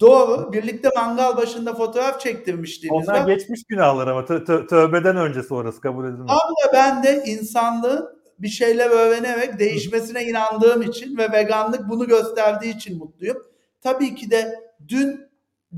Doğru. 0.00 0.52
Birlikte 0.52 0.88
mangal 0.96 1.36
başında 1.36 1.74
fotoğraf 1.74 2.20
çektirmişliğimiz 2.20 3.08
Onlar 3.08 3.20
var. 3.20 3.26
geçmiş 3.26 3.64
günahlar 3.64 4.06
ama 4.06 4.20
tö- 4.20 4.44
tö- 4.44 4.66
tövbeden 4.66 5.16
öncesi 5.16 5.54
orası 5.54 5.80
kabul 5.80 6.04
edilmez. 6.04 6.28
Da 6.28 6.72
ben 6.72 7.02
de 7.02 7.22
insanlığın 7.26 8.16
bir 8.38 8.48
şeyler 8.48 8.90
öğrenerek 8.90 9.58
değişmesine 9.58 10.24
inandığım 10.24 10.82
için 10.82 11.16
ve 11.18 11.32
veganlık 11.32 11.88
bunu 11.88 12.06
gösterdiği 12.06 12.76
için 12.76 12.98
mutluyum. 12.98 13.36
Tabii 13.80 14.14
ki 14.14 14.30
de 14.30 14.54
dün 14.88 15.20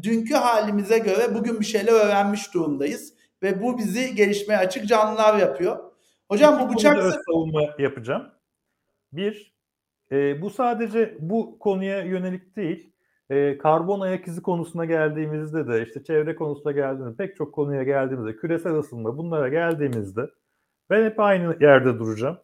dünkü 0.03 0.35
halimize 0.35 0.99
göre 0.99 1.35
bugün 1.35 1.61
bir 1.61 1.65
şeyler 1.65 1.93
öğrenmiş 1.93 2.55
durumdayız 2.55 3.13
ve 3.43 3.63
bu 3.63 3.79
bizi 3.79 4.15
gelişmeye 4.15 4.59
açık 4.59 4.87
canlılar 4.89 5.37
yapıyor. 5.39 5.79
Hocam 6.29 6.61
bu 6.61 6.65
İki 6.65 6.75
bıçak 6.75 6.99
öz 6.99 7.15
savunma 7.27 7.61
yapacağım. 7.79 8.23
Bir, 9.13 9.55
e, 10.13 10.43
bu 10.43 10.51
sadece 10.51 11.17
bu 11.21 11.59
konuya 11.59 12.03
yönelik 12.03 12.57
değil. 12.57 12.93
E, 13.31 13.59
karbon 13.59 14.01
ayak 14.01 14.29
izi 14.29 14.43
konusuna 14.43 14.85
geldiğimizde 14.85 15.69
de 15.69 15.87
işte 15.87 16.05
çevre 16.05 16.37
konusuna 16.37 16.73
geldiğimizde 16.73 17.17
pek 17.17 17.37
çok 17.37 17.55
konuya 17.55 17.83
geldiğimizde 17.83 18.37
küresel 18.37 18.75
ısınma 18.75 19.19
bunlara 19.19 19.49
geldiğimizde 19.49 20.31
ben 20.91 21.05
hep 21.05 21.21
aynı 21.21 21.57
yerde 21.61 21.99
duracağım. 21.99 22.39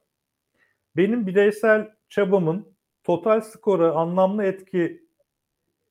Benim 0.96 1.26
bireysel 1.26 1.90
çabamın 2.08 2.66
total 3.04 3.40
skora 3.40 3.92
anlamlı 3.92 4.44
etki 4.44 5.04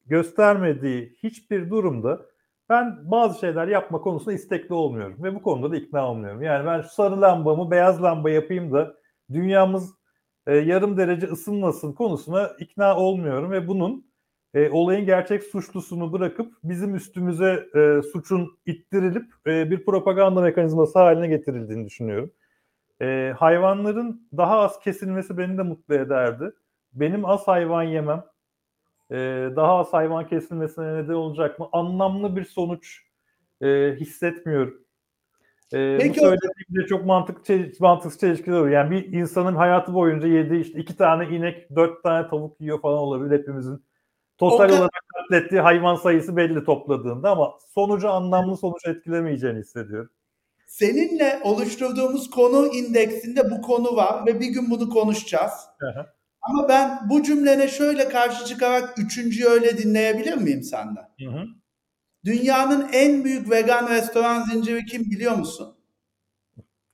göstermediği 0.05 1.15
hiçbir 1.23 1.69
durumda 1.69 2.25
ben 2.69 3.11
bazı 3.11 3.39
şeyler 3.39 3.67
yapma 3.67 4.01
konusunda 4.01 4.33
istekli 4.33 4.73
olmuyorum 4.73 5.23
ve 5.23 5.35
bu 5.35 5.41
konuda 5.41 5.71
da 5.71 5.77
ikna 5.77 6.09
olmuyorum. 6.09 6.41
Yani 6.41 6.65
ben 6.65 6.81
sarı 6.81 7.21
lambamı 7.21 7.71
beyaz 7.71 8.03
lamba 8.03 8.29
yapayım 8.29 8.73
da 8.73 8.95
dünyamız 9.33 9.93
e, 10.47 10.55
yarım 10.55 10.97
derece 10.97 11.27
ısınmasın 11.27 11.93
konusuna 11.93 12.47
ikna 12.59 12.97
olmuyorum 12.97 13.51
ve 13.51 13.67
bunun 13.67 14.12
e, 14.53 14.69
olayın 14.69 15.05
gerçek 15.05 15.43
suçlusunu 15.43 16.13
bırakıp 16.13 16.53
bizim 16.63 16.95
üstümüze 16.95 17.67
e, 17.75 18.01
suçun 18.01 18.57
ittirilip 18.65 19.25
e, 19.47 19.71
bir 19.71 19.85
propaganda 19.85 20.41
mekanizması 20.41 20.99
haline 20.99 21.27
getirildiğini 21.27 21.85
düşünüyorum. 21.85 22.31
E, 23.01 23.33
hayvanların 23.37 24.27
daha 24.37 24.59
az 24.59 24.79
kesilmesi 24.79 25.37
beni 25.37 25.57
de 25.57 25.61
mutlu 25.61 25.95
ederdi. 25.95 26.51
Benim 26.93 27.25
az 27.25 27.47
hayvan 27.47 27.83
yemem, 27.83 28.23
e, 29.11 29.15
daha 29.55 29.79
az 29.79 29.93
hayvan 29.93 30.27
kesilmesine 30.27 30.95
neden 30.95 31.13
olacak 31.13 31.59
mı? 31.59 31.69
Anlamlı 31.71 32.35
bir 32.35 32.43
sonuç 32.43 33.01
e, 33.61 33.95
hissetmiyorum. 33.99 34.83
E, 35.73 35.97
Peki 36.01 36.19
bu 36.19 36.23
söylediğimde 36.23 36.87
çok 36.89 37.05
mantık 37.05 37.45
çeliş, 37.45 37.79
mantıksız 37.79 38.19
çelişkiler 38.19 38.57
olur. 38.57 38.69
Yani 38.69 38.91
bir 38.91 39.13
insanın 39.13 39.55
hayatı 39.55 39.93
boyunca 39.93 40.27
yediği 40.27 40.61
işte 40.61 40.79
iki 40.79 40.97
tane 40.97 41.35
inek, 41.35 41.75
dört 41.75 42.03
tane 42.03 42.27
tavuk 42.27 42.61
yiyor 42.61 42.81
falan 42.81 42.97
olabilir 42.97 43.39
hepimizin. 43.39 43.83
Total 44.37 44.57
kadar- 44.57 44.77
olarak 44.77 45.03
katlettiği 45.15 45.61
hayvan 45.61 45.95
sayısı 45.95 46.37
belli 46.37 46.63
topladığında 46.63 47.29
ama 47.29 47.53
sonucu 47.73 48.09
anlamlı 48.09 48.57
sonuç 48.57 48.85
etkilemeyeceğini 48.87 49.59
hissediyorum. 49.59 50.09
Seninle 50.67 51.39
oluşturduğumuz 51.43 52.29
konu 52.29 52.67
indeksinde 52.67 53.51
bu 53.51 53.61
konu 53.61 53.95
var 53.95 54.25
ve 54.25 54.39
bir 54.39 54.47
gün 54.47 54.71
bunu 54.71 54.89
konuşacağız. 54.89 55.51
Hı. 55.79 56.05
Ama 56.41 56.69
ben 56.69 57.09
bu 57.09 57.23
cümlene 57.23 57.67
şöyle 57.67 58.09
karşı 58.09 58.45
çıkarak 58.45 58.99
üçüncüyü 58.99 59.47
öyle 59.47 59.77
dinleyebilir 59.77 60.37
miyim 60.37 60.63
senden? 60.63 61.09
Hı 61.19 61.29
hı. 61.29 61.45
Dünyanın 62.25 62.89
en 62.93 63.23
büyük 63.23 63.51
vegan 63.51 63.89
restoran 63.89 64.43
zinciri 64.43 64.85
kim 64.85 65.01
biliyor 65.01 65.35
musun? 65.35 65.75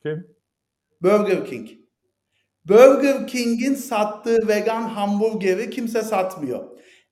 Kim? 0.03 0.27
Burger 1.01 1.45
King. 1.45 1.69
Burger 2.65 3.27
King'in 3.27 3.75
sattığı 3.75 4.47
vegan 4.47 4.81
hamburgeri 4.81 5.69
kimse 5.69 6.01
satmıyor. 6.01 6.63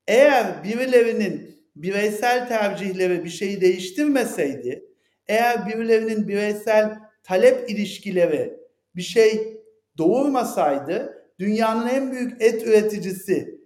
Eğer 0.08 0.64
birilerinin 0.64 1.58
bireysel 1.76 2.48
tercihleri 2.48 3.24
bir 3.24 3.30
şeyi 3.30 3.62
değiştirmeseydi, 3.62 4.86
eğer 5.28 5.68
birilerinin 5.68 6.28
bireysel 6.28 7.00
talep 7.24 7.70
ilişkileri 7.70 8.60
bir 8.96 9.02
şey 9.02 9.58
doğurmasaydı, 9.98 11.24
dünyanın 11.40 11.88
en 11.88 12.12
büyük 12.12 12.42
et 12.42 12.68
üreticisi, 12.68 13.62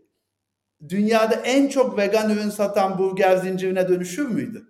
dünyada 0.89 1.35
en 1.35 1.67
çok 1.67 1.97
vegan 1.97 2.29
ürün 2.29 2.49
satan 2.49 2.97
burger 2.97 3.37
zincirine 3.37 3.89
dönüşür 3.89 4.27
müydü? 4.27 4.67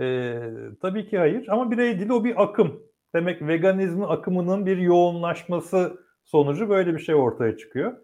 Ee, 0.00 0.40
tabii 0.82 1.08
ki 1.08 1.18
hayır 1.18 1.48
ama 1.48 1.70
birey 1.70 1.98
değil 1.98 2.10
o 2.10 2.24
bir 2.24 2.42
akım. 2.42 2.82
Demek 3.14 3.42
veganizmin 3.42 4.06
akımının 4.08 4.66
bir 4.66 4.76
yoğunlaşması 4.76 6.00
sonucu 6.24 6.68
böyle 6.68 6.94
bir 6.94 6.98
şey 6.98 7.14
ortaya 7.14 7.56
çıkıyor. 7.56 7.96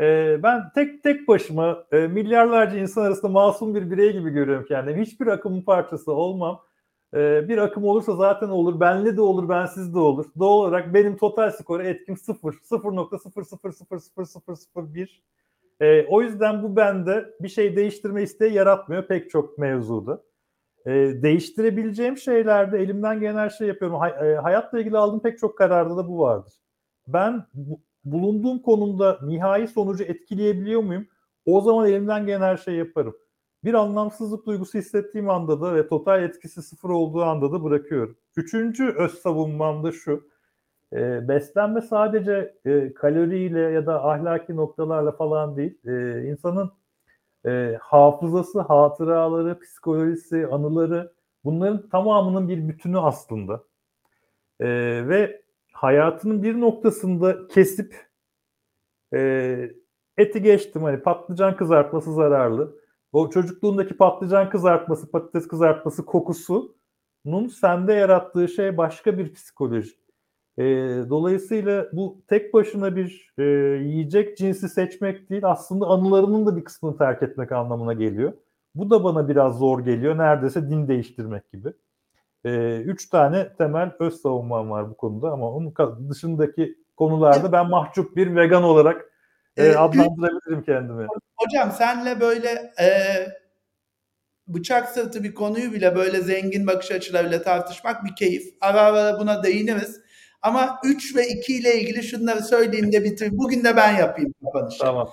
Ee, 0.00 0.40
ben 0.42 0.62
tek 0.74 1.02
tek 1.02 1.28
başıma 1.28 1.84
e, 1.92 1.98
milyarlarca 2.06 2.78
insan 2.78 3.02
arasında 3.02 3.28
masum 3.32 3.74
bir 3.74 3.90
birey 3.90 4.12
gibi 4.12 4.30
görüyorum 4.30 4.64
kendimi. 4.68 5.00
Hiçbir 5.02 5.26
akımın 5.26 5.62
parçası 5.62 6.12
olmam. 6.12 6.60
Ee, 7.14 7.48
bir 7.48 7.58
akım 7.58 7.84
olursa 7.84 8.16
zaten 8.16 8.48
olur. 8.48 8.80
Benli 8.80 9.16
de 9.16 9.20
olur, 9.20 9.48
bensiz 9.48 9.94
de 9.94 9.98
olur. 9.98 10.24
Doğal 10.38 10.52
olarak 10.58 10.94
benim 10.94 11.16
total 11.16 11.50
skora 11.50 11.84
etkim 11.84 12.16
0. 12.16 12.52
0.0000001. 12.52 15.22
Ee, 15.80 16.06
o 16.08 16.22
yüzden 16.22 16.62
bu 16.62 16.76
bende 16.76 17.30
bir 17.40 17.48
şey 17.48 17.76
değiştirme 17.76 18.22
isteği 18.22 18.52
yaratmıyor 18.52 19.06
pek 19.06 19.30
çok 19.30 19.58
mevzuda. 19.58 20.22
E, 20.86 20.92
değiştirebileceğim 21.22 22.16
şeylerde 22.16 22.78
elimden 22.78 23.20
gelen 23.20 23.36
her 23.36 23.50
şeyi 23.50 23.68
yapıyorum. 23.68 23.98
Hay- 23.98 24.32
e, 24.32 24.36
hayatla 24.36 24.80
ilgili 24.80 24.98
aldığım 24.98 25.20
pek 25.20 25.38
çok 25.38 25.58
kararda 25.58 25.96
da 25.96 26.08
bu 26.08 26.18
vardır. 26.18 26.52
Ben 27.08 27.44
bu- 27.54 27.80
bulunduğum 28.12 28.58
konumda 28.58 29.18
nihai 29.22 29.68
sonucu 29.68 30.04
etkileyebiliyor 30.04 30.80
muyum? 30.82 31.06
O 31.46 31.60
zaman 31.60 31.88
elimden 31.88 32.26
gelen 32.26 32.40
her 32.40 32.56
şeyi 32.56 32.78
yaparım. 32.78 33.16
Bir 33.64 33.74
anlamsızlık 33.74 34.46
duygusu 34.46 34.78
hissettiğim 34.78 35.30
anda 35.30 35.60
da 35.60 35.74
ve 35.74 35.88
total 35.88 36.22
etkisi 36.22 36.62
sıfır 36.62 36.90
olduğu 36.90 37.22
anda 37.22 37.52
da 37.52 37.64
bırakıyorum. 37.64 38.16
Üçüncü 38.36 38.88
öz 38.88 39.12
savunmam 39.12 39.84
da 39.84 39.92
şu. 39.92 40.28
E, 40.92 41.28
beslenme 41.28 41.80
sadece 41.80 42.54
e, 42.64 42.94
kaloriyle 42.94 43.60
ya 43.60 43.86
da 43.86 44.04
ahlaki 44.04 44.56
noktalarla 44.56 45.12
falan 45.12 45.56
değil. 45.56 45.78
E, 45.86 46.24
insanın 46.30 46.72
e, 47.46 47.78
hafızası, 47.80 48.60
hatıraları, 48.60 49.60
psikolojisi, 49.60 50.46
anıları 50.46 51.12
bunların 51.44 51.88
tamamının 51.88 52.48
bir 52.48 52.68
bütünü 52.68 52.98
aslında. 52.98 53.64
E, 54.60 54.66
ve 55.08 55.42
hayatının 55.76 56.42
bir 56.42 56.60
noktasında 56.60 57.48
kesip 57.48 58.06
e, 59.14 59.70
eti 60.16 60.42
geçtim 60.42 60.82
hani 60.82 61.02
patlıcan 61.02 61.56
kızartması 61.56 62.12
zararlı. 62.12 62.76
O 63.12 63.30
çocukluğundaki 63.30 63.96
patlıcan 63.96 64.50
kızartması, 64.50 65.10
patates 65.10 65.48
kızartması 65.48 66.06
kokusunun 66.06 67.48
sende 67.60 67.92
yarattığı 67.92 68.48
şey 68.48 68.76
başka 68.76 69.18
bir 69.18 69.32
psikoloji. 69.34 69.90
E, 70.58 70.64
dolayısıyla 71.08 71.88
bu 71.92 72.22
tek 72.28 72.54
başına 72.54 72.96
bir 72.96 73.32
e, 73.38 73.42
yiyecek 73.82 74.38
cinsi 74.38 74.68
seçmek 74.68 75.30
değil 75.30 75.42
aslında 75.44 75.86
anılarının 75.86 76.46
da 76.46 76.56
bir 76.56 76.64
kısmını 76.64 76.98
terk 76.98 77.22
etmek 77.22 77.52
anlamına 77.52 77.92
geliyor. 77.92 78.32
Bu 78.74 78.90
da 78.90 79.04
bana 79.04 79.28
biraz 79.28 79.58
zor 79.58 79.80
geliyor. 79.84 80.18
Neredeyse 80.18 80.70
din 80.70 80.88
değiştirmek 80.88 81.52
gibi. 81.52 81.72
E, 82.44 82.76
üç 82.76 83.08
tane 83.08 83.56
temel 83.58 83.90
öz 84.00 84.20
savunmam 84.20 84.70
var 84.70 84.90
bu 84.90 84.96
konuda 84.96 85.30
ama 85.30 85.50
onun 85.52 85.74
dışındaki 86.10 86.74
konularda 86.96 87.52
ben 87.52 87.70
mahcup 87.70 88.16
bir 88.16 88.36
vegan 88.36 88.62
olarak 88.62 89.00
e, 89.56 89.64
Evet, 89.64 89.76
adlandırabilirim 89.76 90.62
kendimi. 90.62 91.06
Hocam 91.36 91.70
senle 91.70 92.20
böyle 92.20 92.72
e, 92.80 92.86
bıçak 94.46 94.88
sırtı 94.88 95.24
bir 95.24 95.34
konuyu 95.34 95.72
bile 95.72 95.96
böyle 95.96 96.20
zengin 96.20 96.66
bakış 96.66 96.90
açılarıyla 96.90 97.42
tartışmak 97.42 98.04
bir 98.04 98.16
keyif. 98.16 98.54
Ara 98.60 98.80
ara 98.80 99.20
buna 99.20 99.42
değiniriz. 99.42 100.00
Ama 100.42 100.78
3 100.84 101.16
ve 101.16 101.28
2 101.28 101.56
ile 101.56 101.80
ilgili 101.80 102.02
şunları 102.02 102.42
söyleyeyim 102.42 102.92
de 102.92 103.04
bitir. 103.04 103.28
Bugün 103.32 103.64
de 103.64 103.76
ben 103.76 103.96
yapayım 103.96 104.34
kapanışı. 104.44 104.78
Tamam. 104.78 105.10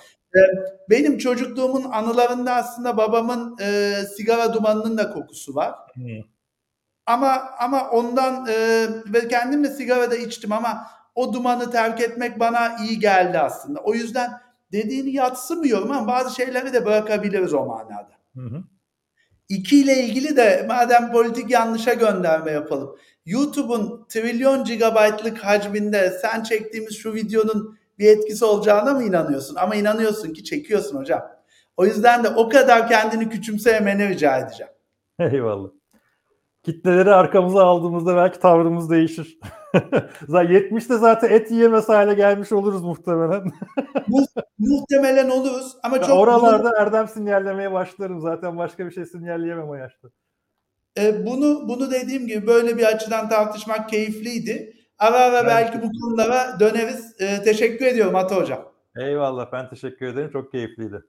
Benim 0.90 1.18
çocukluğumun 1.18 1.84
anılarında 1.84 2.56
aslında 2.56 2.98
babamın 2.98 3.58
e, 3.62 3.94
sigara 4.18 4.54
dumanının 4.54 4.98
da 4.98 5.12
kokusu 5.12 5.56
var. 5.56 5.76
Hmm. 5.94 6.33
Ama 7.06 7.42
ama 7.60 7.90
ondan 7.90 8.48
e, 8.50 8.88
ve 9.14 9.28
kendim 9.28 9.64
de 9.64 9.70
sigara 9.70 10.12
da 10.12 10.16
içtim 10.16 10.52
ama 10.52 10.88
o 11.16 11.34
dumanı 11.34 11.72
terk 11.72 12.02
etmek 12.02 12.40
bana 12.40 12.76
iyi 12.84 13.00
geldi 13.00 13.40
aslında. 13.40 13.80
O 13.80 13.94
yüzden 13.94 14.32
dediğini 14.72 15.12
yatsımıyorum 15.12 15.92
ama 15.92 16.08
bazı 16.08 16.36
şeyleri 16.36 16.74
de 16.74 16.86
bırakabiliriz 16.86 17.54
o 17.54 17.66
manada. 17.66 18.12
Hı 18.36 18.42
hı. 18.42 18.64
İki 19.50 19.82
ile 19.82 20.04
ilgili 20.04 20.38
de 20.38 20.66
madem 20.68 21.12
politik 21.12 21.50
yanlışa 21.50 21.94
gönderme 21.94 22.52
yapalım. 22.52 22.96
YouTube'un 23.26 24.06
trilyon 24.10 24.64
gigabaytlık 24.64 25.38
hacminde 25.46 26.20
sen 26.22 26.44
çektiğimiz 26.44 26.98
şu 26.98 27.14
videonun 27.14 27.78
bir 28.00 28.08
etkisi 28.08 28.46
olacağına 28.46 28.94
mı 28.94 29.04
inanıyorsun? 29.04 29.56
Ama 29.56 29.76
inanıyorsun 29.76 30.34
ki 30.34 30.44
çekiyorsun 30.44 30.98
hocam. 30.98 31.22
O 31.78 31.86
yüzden 31.86 32.24
de 32.24 32.30
o 32.30 32.50
kadar 32.50 32.88
kendini 32.88 33.30
küçümsemeni 33.30 34.10
rica 34.10 34.38
edeceğim. 34.38 34.72
Eyvallah. 35.20 35.70
Kitleleri 36.64 37.14
arkamıza 37.14 37.66
aldığımızda 37.66 38.16
belki 38.16 38.40
tavrımız 38.40 38.90
değişir. 38.90 39.40
Zaten 40.28 40.52
70'te 40.52 40.98
zaten 40.98 41.30
et 41.30 41.52
yiyemez 41.52 41.90
hale 41.90 42.14
gelmiş 42.14 42.52
oluruz 42.52 42.84
muhtemelen. 42.84 43.52
Muhtemelen 44.60 45.30
oluruz 45.30 45.76
ama 45.84 45.98
Ya 45.98 46.04
çok 46.04 46.18
oralarda 46.18 46.82
Erdem 46.82 47.08
sinyallemeye 47.08 47.72
başlarım. 47.72 48.22
Zaten 48.22 48.58
başka 48.58 48.86
bir 48.86 48.92
şey 48.92 49.06
sinyalleyemem 49.06 49.70
o 49.70 49.76
yaşta. 49.76 50.08
E, 51.00 51.26
bunu 51.26 51.68
bunu 51.68 51.92
dediğim 51.92 52.28
gibi 52.28 52.48
böyle 52.48 52.78
bir 52.78 52.84
açıdan 52.84 53.30
tartışmak 53.30 53.90
keyifliydi. 53.90 54.74
Ara 55.00 55.18
ara 55.20 55.34
Ben 55.34 55.48
belki 55.48 55.82
bu 55.82 55.92
konulara 56.02 56.60
döneriz. 56.60 57.22
E, 57.22 57.44
teşekkür 57.44 57.86
ediyorum 57.86 58.16
Ata 58.16 58.36
Hocam. 58.36 58.74
Eyvallah 58.98 59.52
ben 59.52 59.70
teşekkür 59.70 60.06
ederim. 60.06 60.30
Çok 60.34 60.52
keyifliydi. 60.52 61.02